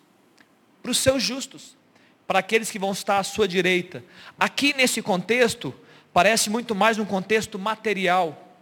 para 0.81 0.91
os 0.91 0.97
seus 0.97 1.21
justos, 1.21 1.77
para 2.27 2.39
aqueles 2.39 2.71
que 2.71 2.79
vão 2.79 2.91
estar 2.91 3.19
à 3.19 3.23
sua 3.23 3.47
direita. 3.47 4.03
Aqui 4.39 4.73
nesse 4.73 5.01
contexto, 5.01 5.73
parece 6.13 6.49
muito 6.49 6.73
mais 6.73 6.97
um 6.97 7.05
contexto 7.05 7.59
material, 7.59 8.57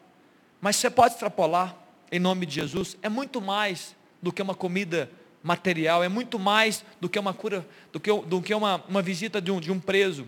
mas 0.60 0.76
você 0.76 0.90
pode 0.90 1.14
extrapolar, 1.14 1.76
em 2.12 2.20
nome 2.20 2.46
de 2.46 2.56
Jesus, 2.56 2.98
é 3.02 3.10
muito 3.10 3.40
mais 3.40 3.96
do 4.22 4.34
que 4.34 4.42
uma 4.42 4.56
comida 4.56 5.10
material, 5.42 6.04
é 6.04 6.10
muito 6.10 6.38
mais 6.38 6.84
do 7.00 7.08
que 7.08 7.18
uma 7.18 7.34
cura, 7.34 7.66
do 7.92 8.00
que, 8.00 8.12
do 8.12 8.42
que 8.42 8.54
uma, 8.54 8.84
uma 8.90 9.02
visita 9.02 9.40
de 9.40 9.52
um, 9.52 9.60
de 9.60 9.72
um 9.72 9.80
preso. 9.80 10.28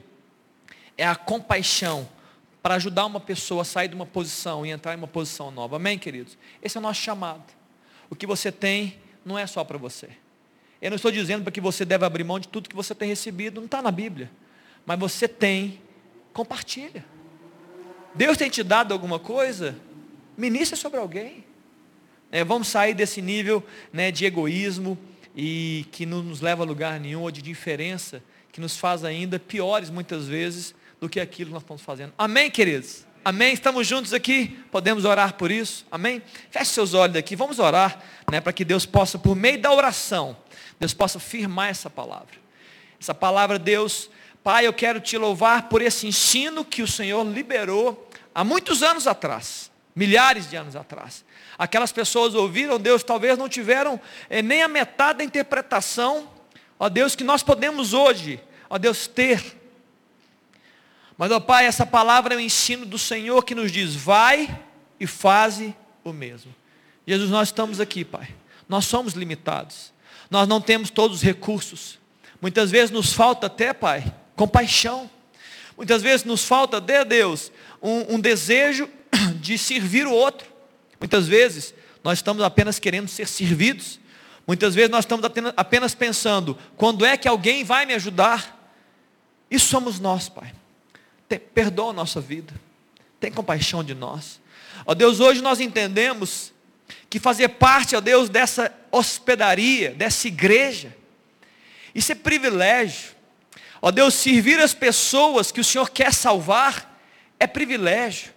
É 0.98 1.06
a 1.06 1.16
compaixão 1.16 2.08
para 2.62 2.76
ajudar 2.76 3.06
uma 3.06 3.20
pessoa 3.20 3.64
a 3.64 3.66
sair 3.66 3.88
de 3.88 3.96
uma 3.96 4.06
posição 4.06 4.66
e 4.66 4.70
entrar 4.70 4.94
em 4.94 4.98
uma 4.98 5.08
posição 5.08 5.50
nova. 5.50 5.78
Amém, 5.78 5.98
queridos? 5.98 6.38
Esse 6.62 6.78
é 6.78 6.80
o 6.80 6.84
nosso 6.84 7.02
chamado. 7.02 7.44
O 8.10 8.16
que 8.16 8.28
você 8.28 8.52
tem 8.52 8.98
não 9.26 9.38
é 9.38 9.48
só 9.48 9.64
para 9.64 9.78
você. 9.78 10.10
Eu 10.82 10.92
não 10.92 10.96
estou 10.96 11.12
dizendo 11.12 11.44
para 11.44 11.52
que 11.52 11.62
você 11.62 11.86
deve 11.86 12.06
abrir 12.06 12.24
mão 12.24 12.40
de 12.40 12.48
tudo 12.48 12.70
que 12.70 12.76
você 12.76 12.94
tem 12.94 13.10
recebido, 13.10 13.62
não 13.62 13.66
está 13.66 13.82
na 13.82 13.92
Bíblia. 13.92 14.32
Mas 14.86 15.00
você 15.00 15.28
tem, 15.28 15.82
compartilha. 16.34 17.06
Deus 18.14 18.38
tem 18.38 18.50
te 18.50 18.64
dado 18.64 18.94
alguma 18.94 19.20
coisa, 19.20 19.76
ministra 20.38 20.76
sobre 20.76 21.00
alguém. 21.00 21.46
É, 22.32 22.44
vamos 22.44 22.68
sair 22.68 22.94
desse 22.94 23.22
nível 23.22 23.64
né, 23.92 24.12
de 24.12 24.26
egoísmo 24.26 24.98
e 25.36 25.86
que 25.92 26.06
não 26.06 26.22
nos 26.22 26.42
leva 26.42 26.64
a 26.64 26.66
lugar 26.66 27.00
nenhum, 27.00 27.22
ou 27.22 27.32
de 27.32 27.42
diferença, 27.42 28.24
que 28.52 28.60
nos 28.60 28.78
faz 28.78 29.04
ainda 29.04 29.40
piores 29.40 29.90
muitas 29.90 30.28
vezes 30.28 30.76
do 31.02 31.10
que 31.10 31.20
aquilo 31.20 31.48
que 31.48 31.54
nós 31.54 31.64
estamos 31.64 31.82
fazendo. 31.82 32.14
Amém, 32.16 32.52
queridos? 32.52 33.08
Amém? 33.26 33.56
Estamos 33.56 33.88
juntos 33.88 34.14
aqui? 34.14 34.60
Podemos 34.72 35.04
orar 35.04 35.34
por 35.34 35.50
isso? 35.50 35.84
Amém? 35.90 36.22
Feche 36.52 36.74
seus 36.74 36.94
olhos 36.94 37.16
aqui, 37.16 37.36
vamos 37.36 37.58
orar, 37.58 38.00
né, 38.32 38.40
para 38.40 38.54
que 38.54 38.64
Deus 38.64 38.86
possa, 38.86 39.18
por 39.18 39.36
meio 39.36 39.60
da 39.60 39.74
oração, 39.74 40.38
Deus 40.80 40.94
possa 40.94 41.20
firmar 41.20 41.70
essa 41.70 41.90
palavra. 41.90 42.36
Essa 43.00 43.16
palavra, 43.16 43.58
Deus, 43.58 44.12
Pai, 44.44 44.68
eu 44.68 44.74
quero 44.74 45.00
te 45.00 45.18
louvar 45.18 45.70
por 45.70 45.82
esse 45.82 46.06
ensino 46.06 46.64
que 46.64 46.84
o 46.84 46.88
Senhor 46.88 47.24
liberou 47.26 48.08
há 48.34 48.44
muitos 48.44 48.84
anos 48.84 49.08
atrás, 49.08 49.72
milhares 49.96 50.48
de 50.48 50.56
anos 50.56 50.76
atrás. 50.76 51.26
Aquelas 51.58 51.92
pessoas 51.92 52.36
ouviram, 52.36 52.80
Deus, 52.80 53.02
talvez 53.02 53.40
não 53.40 53.50
tiveram 53.50 54.00
é, 54.30 54.44
nem 54.44 54.62
a 54.62 54.68
metade 54.68 55.18
da 55.18 55.24
interpretação, 55.24 56.30
ó 56.78 56.88
Deus, 56.90 57.16
que 57.16 57.24
nós 57.24 57.42
podemos 57.42 57.92
hoje, 57.92 58.40
ó 58.70 58.78
Deus, 58.78 59.08
ter. 59.08 59.61
Mas, 61.22 61.32
ó 61.32 61.40
Pai, 61.40 61.68
essa 61.68 61.86
palavra 61.86 62.34
é 62.34 62.38
o 62.38 62.42
ensino 62.42 62.84
do 62.84 62.98
Senhor 62.98 63.46
que 63.46 63.54
nos 63.54 63.72
diz: 63.72 63.94
vai 63.96 64.60
e 65.00 65.06
faze 65.06 65.76
o 66.04 66.12
mesmo. 66.12 66.54
Jesus, 67.06 67.30
nós 67.30 67.50
estamos 67.50 67.80
aqui, 67.80 68.04
Pai. 68.04 68.28
Nós 68.68 68.86
somos 68.86 69.14
limitados 69.14 69.92
nós 70.32 70.48
não 70.48 70.62
temos 70.62 70.90
todos 70.90 71.18
os 71.18 71.24
recursos. 71.24 72.00
Muitas 72.42 72.72
vezes 72.72 72.90
nos 72.90 73.12
falta 73.12 73.48
até, 73.48 73.74
Pai, 73.74 74.16
compaixão. 74.34 75.12
Muitas 75.76 76.02
vezes 76.02 76.26
nos 76.26 76.46
falta, 76.46 76.80
de 76.80 77.04
Deus, 77.04 77.52
um, 77.82 78.16
um 78.16 78.20
desejo 78.20 78.90
de 79.42 79.58
servir 79.58 80.08
o 80.08 80.14
outro. 80.14 80.48
Muitas 80.98 81.28
vezes 81.28 81.74
nós 82.02 82.20
estamos 82.20 82.42
apenas 82.42 82.80
querendo 82.80 83.10
ser 83.10 83.28
servidos. 83.28 84.00
Muitas 84.48 84.74
vezes 84.74 84.90
nós 84.90 85.04
estamos 85.04 85.26
apenas 85.58 85.94
pensando, 85.94 86.58
quando 86.78 87.06
é 87.06 87.18
que 87.18 87.28
alguém 87.28 87.66
vai 87.66 87.86
me 87.86 87.94
ajudar? 87.94 88.58
Isso 89.50 89.68
somos 89.68 90.00
nós, 90.00 90.30
Pai. 90.30 90.54
Perdoa 91.40 91.92
a 91.92 91.94
nossa 91.94 92.20
vida. 92.20 92.54
Tem 93.20 93.32
compaixão 93.32 93.84
de 93.84 93.94
nós. 93.94 94.40
Ó 94.86 94.94
Deus, 94.94 95.20
hoje 95.20 95.42
nós 95.42 95.60
entendemos 95.60 96.52
que 97.10 97.20
fazer 97.20 97.50
parte, 97.50 97.96
ó 97.96 98.02
Deus, 98.02 98.30
dessa 98.30 98.74
hospedaria, 98.92 99.92
dessa 99.92 100.28
igreja. 100.28 100.96
Isso 101.94 102.12
é 102.12 102.16
privilégio. 102.16 103.12
Ó 103.82 103.92
Deus, 103.92 104.14
servir 104.14 104.60
as 104.60 104.74
pessoas 104.74 105.52
que 105.52 105.60
o 105.60 105.64
Senhor 105.64 105.90
quer 105.90 106.14
salvar 106.14 107.00
é 107.40 107.48
privilégio. 107.48 108.32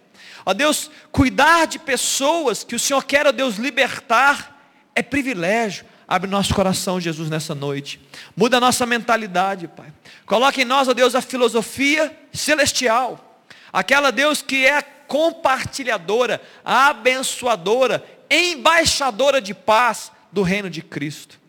Ó 0.45 0.53
Deus, 0.53 0.91
cuidar 1.11 1.65
de 1.65 1.79
pessoas 1.79 2.63
que 2.63 2.75
o 2.75 2.79
Senhor 2.79 3.03
quer, 3.03 3.25
ó 3.25 3.31
Deus, 3.31 3.55
libertar 3.55 4.55
é 4.93 5.01
privilégio. 5.01 5.85
Abre 6.07 6.29
nosso 6.29 6.53
coração, 6.53 6.99
Jesus, 6.99 7.29
nessa 7.29 7.55
noite. 7.55 7.99
Muda 8.35 8.57
a 8.57 8.59
nossa 8.59 8.85
mentalidade, 8.85 9.67
Pai. 9.67 9.91
Coloque 10.25 10.61
em 10.61 10.65
nós, 10.65 10.87
ó 10.87 10.93
Deus, 10.93 11.15
a 11.15 11.21
filosofia 11.21 12.15
celestial. 12.35 13.43
Aquela, 13.71 14.11
Deus, 14.11 14.41
que 14.41 14.65
é 14.65 14.81
compartilhadora, 14.81 16.41
abençoadora 16.63 18.03
embaixadora 18.29 19.41
de 19.41 19.53
paz 19.53 20.11
do 20.31 20.41
reino 20.41 20.69
de 20.69 20.81
Cristo. 20.81 21.39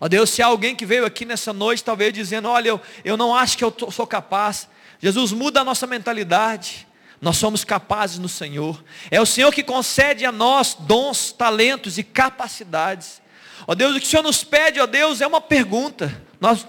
Ó 0.00 0.08
Deus, 0.08 0.30
se 0.30 0.42
há 0.42 0.46
alguém 0.46 0.76
que 0.76 0.86
veio 0.86 1.04
aqui 1.04 1.24
nessa 1.24 1.52
noite, 1.52 1.82
talvez 1.82 2.12
dizendo, 2.12 2.48
olha, 2.48 2.68
eu, 2.68 2.80
eu 3.04 3.16
não 3.16 3.34
acho 3.34 3.58
que 3.58 3.64
eu 3.64 3.70
tô, 3.70 3.90
sou 3.90 4.06
capaz. 4.06 4.68
Jesus, 5.00 5.32
muda 5.32 5.60
a 5.60 5.64
nossa 5.64 5.86
mentalidade. 5.86 6.86
Nós 7.20 7.36
somos 7.36 7.64
capazes 7.64 8.18
no 8.18 8.28
Senhor. 8.28 8.82
É 9.10 9.20
o 9.20 9.26
Senhor 9.26 9.52
que 9.52 9.62
concede 9.62 10.24
a 10.24 10.30
nós 10.30 10.76
dons, 10.78 11.32
talentos 11.32 11.98
e 11.98 12.04
capacidades. 12.04 13.20
Ó 13.66 13.74
Deus, 13.74 13.96
o 13.96 14.00
que 14.00 14.06
o 14.06 14.08
Senhor 14.08 14.22
nos 14.22 14.44
pede, 14.44 14.78
ó 14.78 14.86
Deus, 14.86 15.20
é 15.20 15.26
uma 15.26 15.40
pergunta. 15.40 16.22
Nós, 16.40 16.64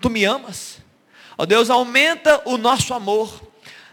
tu 0.00 0.10
me 0.10 0.24
amas? 0.24 0.78
Ó 1.36 1.44
Deus, 1.46 1.70
aumenta 1.70 2.42
o 2.44 2.56
nosso 2.56 2.94
amor 2.94 3.44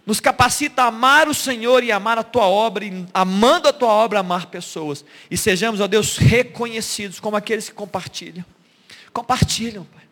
nos 0.06 0.20
capacita 0.20 0.84
a 0.84 0.88
amar 0.88 1.28
o 1.28 1.34
Senhor 1.34 1.84
e 1.84 1.92
amar 1.92 2.18
a 2.18 2.24
tua 2.24 2.48
obra, 2.48 2.84
e 2.84 3.06
amando 3.14 3.68
a 3.68 3.74
tua 3.74 3.90
obra, 3.90 4.20
amar 4.20 4.48
pessoas. 4.48 5.06
E 5.30 5.38
sejamos, 5.38 5.80
ó 5.80 5.88
Deus, 5.88 6.18
reconhecidos 6.18 7.20
como 7.20 7.38
aqueles 7.38 7.70
que 7.70 7.76
compartilham. 7.76 8.44
Compartilham, 9.14 9.86
Pai. 9.86 10.04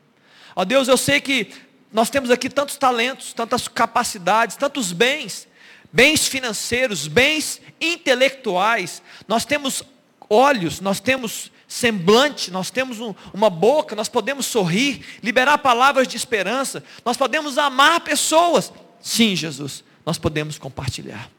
Ó 0.56 0.64
Deus, 0.64 0.88
eu 0.88 0.98
sei 0.98 1.20
que 1.20 1.52
nós 1.92 2.10
temos 2.10 2.30
aqui 2.30 2.50
tantos 2.50 2.78
talentos, 2.78 3.34
tantas 3.34 3.68
capacidades, 3.68 4.56
tantos 4.56 4.92
bens, 4.92 5.48
bens 5.92 6.28
financeiros, 6.28 7.08
bens 7.08 7.60
intelectuais. 7.82 9.02
Nós 9.28 9.44
temos 9.44 9.82
olhos, 10.30 10.80
nós 10.82 11.00
temos 11.00 11.52
semblante, 11.70 12.50
nós 12.50 12.72
temos 12.72 13.00
um, 13.00 13.14
uma 13.32 13.48
boca, 13.48 13.96
nós 13.96 14.10
podemos 14.10 14.48
sorrir, 14.48 15.06
liberar 15.22 15.60
palavras 15.60 16.08
de 16.08 16.18
esperança, 16.18 16.84
nós 17.06 17.16
podemos 17.16 17.60
amar 17.60 18.02
pessoas. 18.02 18.74
Sim, 19.00 19.36
Jesus, 19.36 19.84
nós 20.04 20.18
podemos 20.18 20.58
compartilhar. 20.58 21.30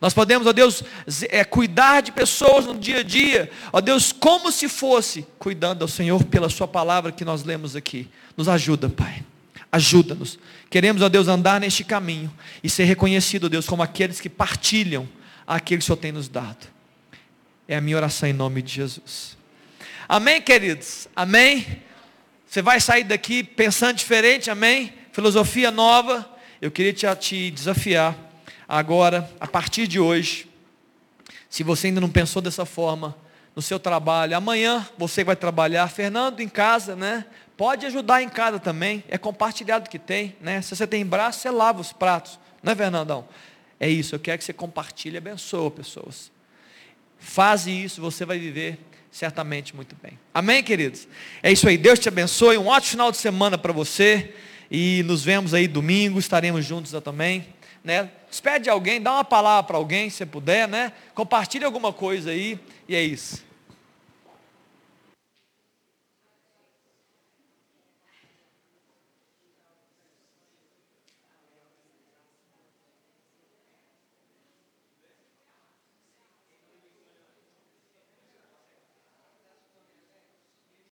Nós 0.00 0.12
podemos, 0.12 0.46
ó 0.46 0.52
Deus, 0.52 0.82
é, 1.30 1.44
cuidar 1.44 2.02
de 2.02 2.10
pessoas 2.10 2.66
no 2.66 2.74
dia 2.74 2.98
a 2.98 3.02
dia, 3.02 3.50
ó 3.72 3.80
Deus, 3.80 4.10
como 4.12 4.50
se 4.50 4.68
fosse 4.68 5.24
cuidando 5.38 5.82
ao 5.82 5.88
Senhor 5.88 6.22
pela 6.24 6.50
Sua 6.50 6.66
palavra 6.66 7.12
que 7.12 7.24
nós 7.24 7.44
lemos 7.44 7.76
aqui. 7.76 8.08
Nos 8.36 8.48
ajuda, 8.48 8.88
Pai. 8.88 9.22
Ajuda-nos. 9.70 10.38
Queremos, 10.68 11.00
ó 11.00 11.08
Deus, 11.08 11.28
andar 11.28 11.60
neste 11.60 11.84
caminho 11.84 12.32
e 12.62 12.68
ser 12.68 12.84
reconhecido, 12.84 13.44
ó 13.44 13.48
Deus, 13.48 13.66
como 13.66 13.82
aqueles 13.82 14.20
que 14.20 14.28
partilham 14.28 15.08
aquilo 15.46 15.78
que 15.78 15.84
o 15.84 15.86
Senhor 15.86 15.96
tem 15.96 16.10
nos 16.10 16.28
dado. 16.28 16.66
É 17.68 17.76
a 17.76 17.80
minha 17.80 17.96
oração 17.96 18.28
em 18.28 18.32
nome 18.32 18.60
de 18.62 18.74
Jesus. 18.74 19.35
Amém, 20.08 20.40
queridos? 20.40 21.08
Amém? 21.16 21.82
Você 22.46 22.62
vai 22.62 22.78
sair 22.78 23.02
daqui 23.02 23.42
pensando 23.42 23.96
diferente, 23.96 24.48
amém? 24.48 24.94
Filosofia 25.10 25.72
nova 25.72 26.30
eu 26.62 26.70
queria 26.70 26.92
te, 26.92 27.12
te 27.16 27.50
desafiar 27.50 28.16
agora, 28.68 29.28
a 29.40 29.48
partir 29.48 29.88
de 29.88 29.98
hoje, 29.98 30.48
se 31.50 31.64
você 31.64 31.88
ainda 31.88 32.00
não 32.00 32.08
pensou 32.08 32.40
dessa 32.40 32.64
forma, 32.64 33.16
no 33.54 33.60
seu 33.60 33.80
trabalho, 33.80 34.36
amanhã 34.36 34.88
você 34.96 35.24
vai 35.24 35.34
trabalhar, 35.34 35.88
Fernando 35.88 36.38
em 36.38 36.48
casa, 36.48 36.94
né? 36.94 37.26
Pode 37.56 37.84
ajudar 37.86 38.22
em 38.22 38.28
casa 38.28 38.60
também, 38.60 39.02
é 39.08 39.18
compartilhado 39.18 39.90
que 39.90 39.98
tem, 39.98 40.36
né? 40.40 40.62
Se 40.62 40.76
você 40.76 40.86
tem 40.86 41.04
braço, 41.04 41.40
você 41.40 41.50
lava 41.50 41.80
os 41.80 41.92
pratos, 41.92 42.38
não 42.62 42.72
é 42.72 42.76
Fernandão? 42.76 43.26
É 43.80 43.88
isso, 43.88 44.14
eu 44.14 44.20
quero 44.20 44.38
que 44.38 44.44
você 44.44 44.52
compartilhe 44.52 45.16
abençoe 45.16 45.68
pessoas. 45.72 46.30
Faze 47.18 47.72
isso, 47.72 48.00
você 48.00 48.24
vai 48.24 48.38
viver 48.38 48.78
certamente 49.16 49.74
muito 49.74 49.96
bem. 50.02 50.18
Amém, 50.34 50.62
queridos? 50.62 51.08
É 51.42 51.50
isso 51.50 51.66
aí, 51.66 51.78
Deus 51.78 51.98
te 51.98 52.06
abençoe, 52.06 52.58
um 52.58 52.66
ótimo 52.66 52.90
final 52.90 53.10
de 53.10 53.16
semana 53.16 53.56
para 53.56 53.72
você. 53.72 54.34
E 54.70 55.02
nos 55.04 55.24
vemos 55.24 55.54
aí 55.54 55.66
domingo, 55.66 56.18
estaremos 56.18 56.66
juntos 56.66 56.92
também. 57.02 57.46
Né? 57.82 58.10
Despede 58.28 58.68
alguém, 58.68 59.00
dá 59.00 59.14
uma 59.14 59.24
palavra 59.24 59.62
para 59.62 59.76
alguém, 59.78 60.10
se 60.10 60.26
puder, 60.26 60.68
né? 60.68 60.92
Compartilhe 61.14 61.64
alguma 61.64 61.92
coisa 61.92 62.30
aí. 62.30 62.58
E 62.86 62.94
é 62.94 63.02
isso. 63.02 63.45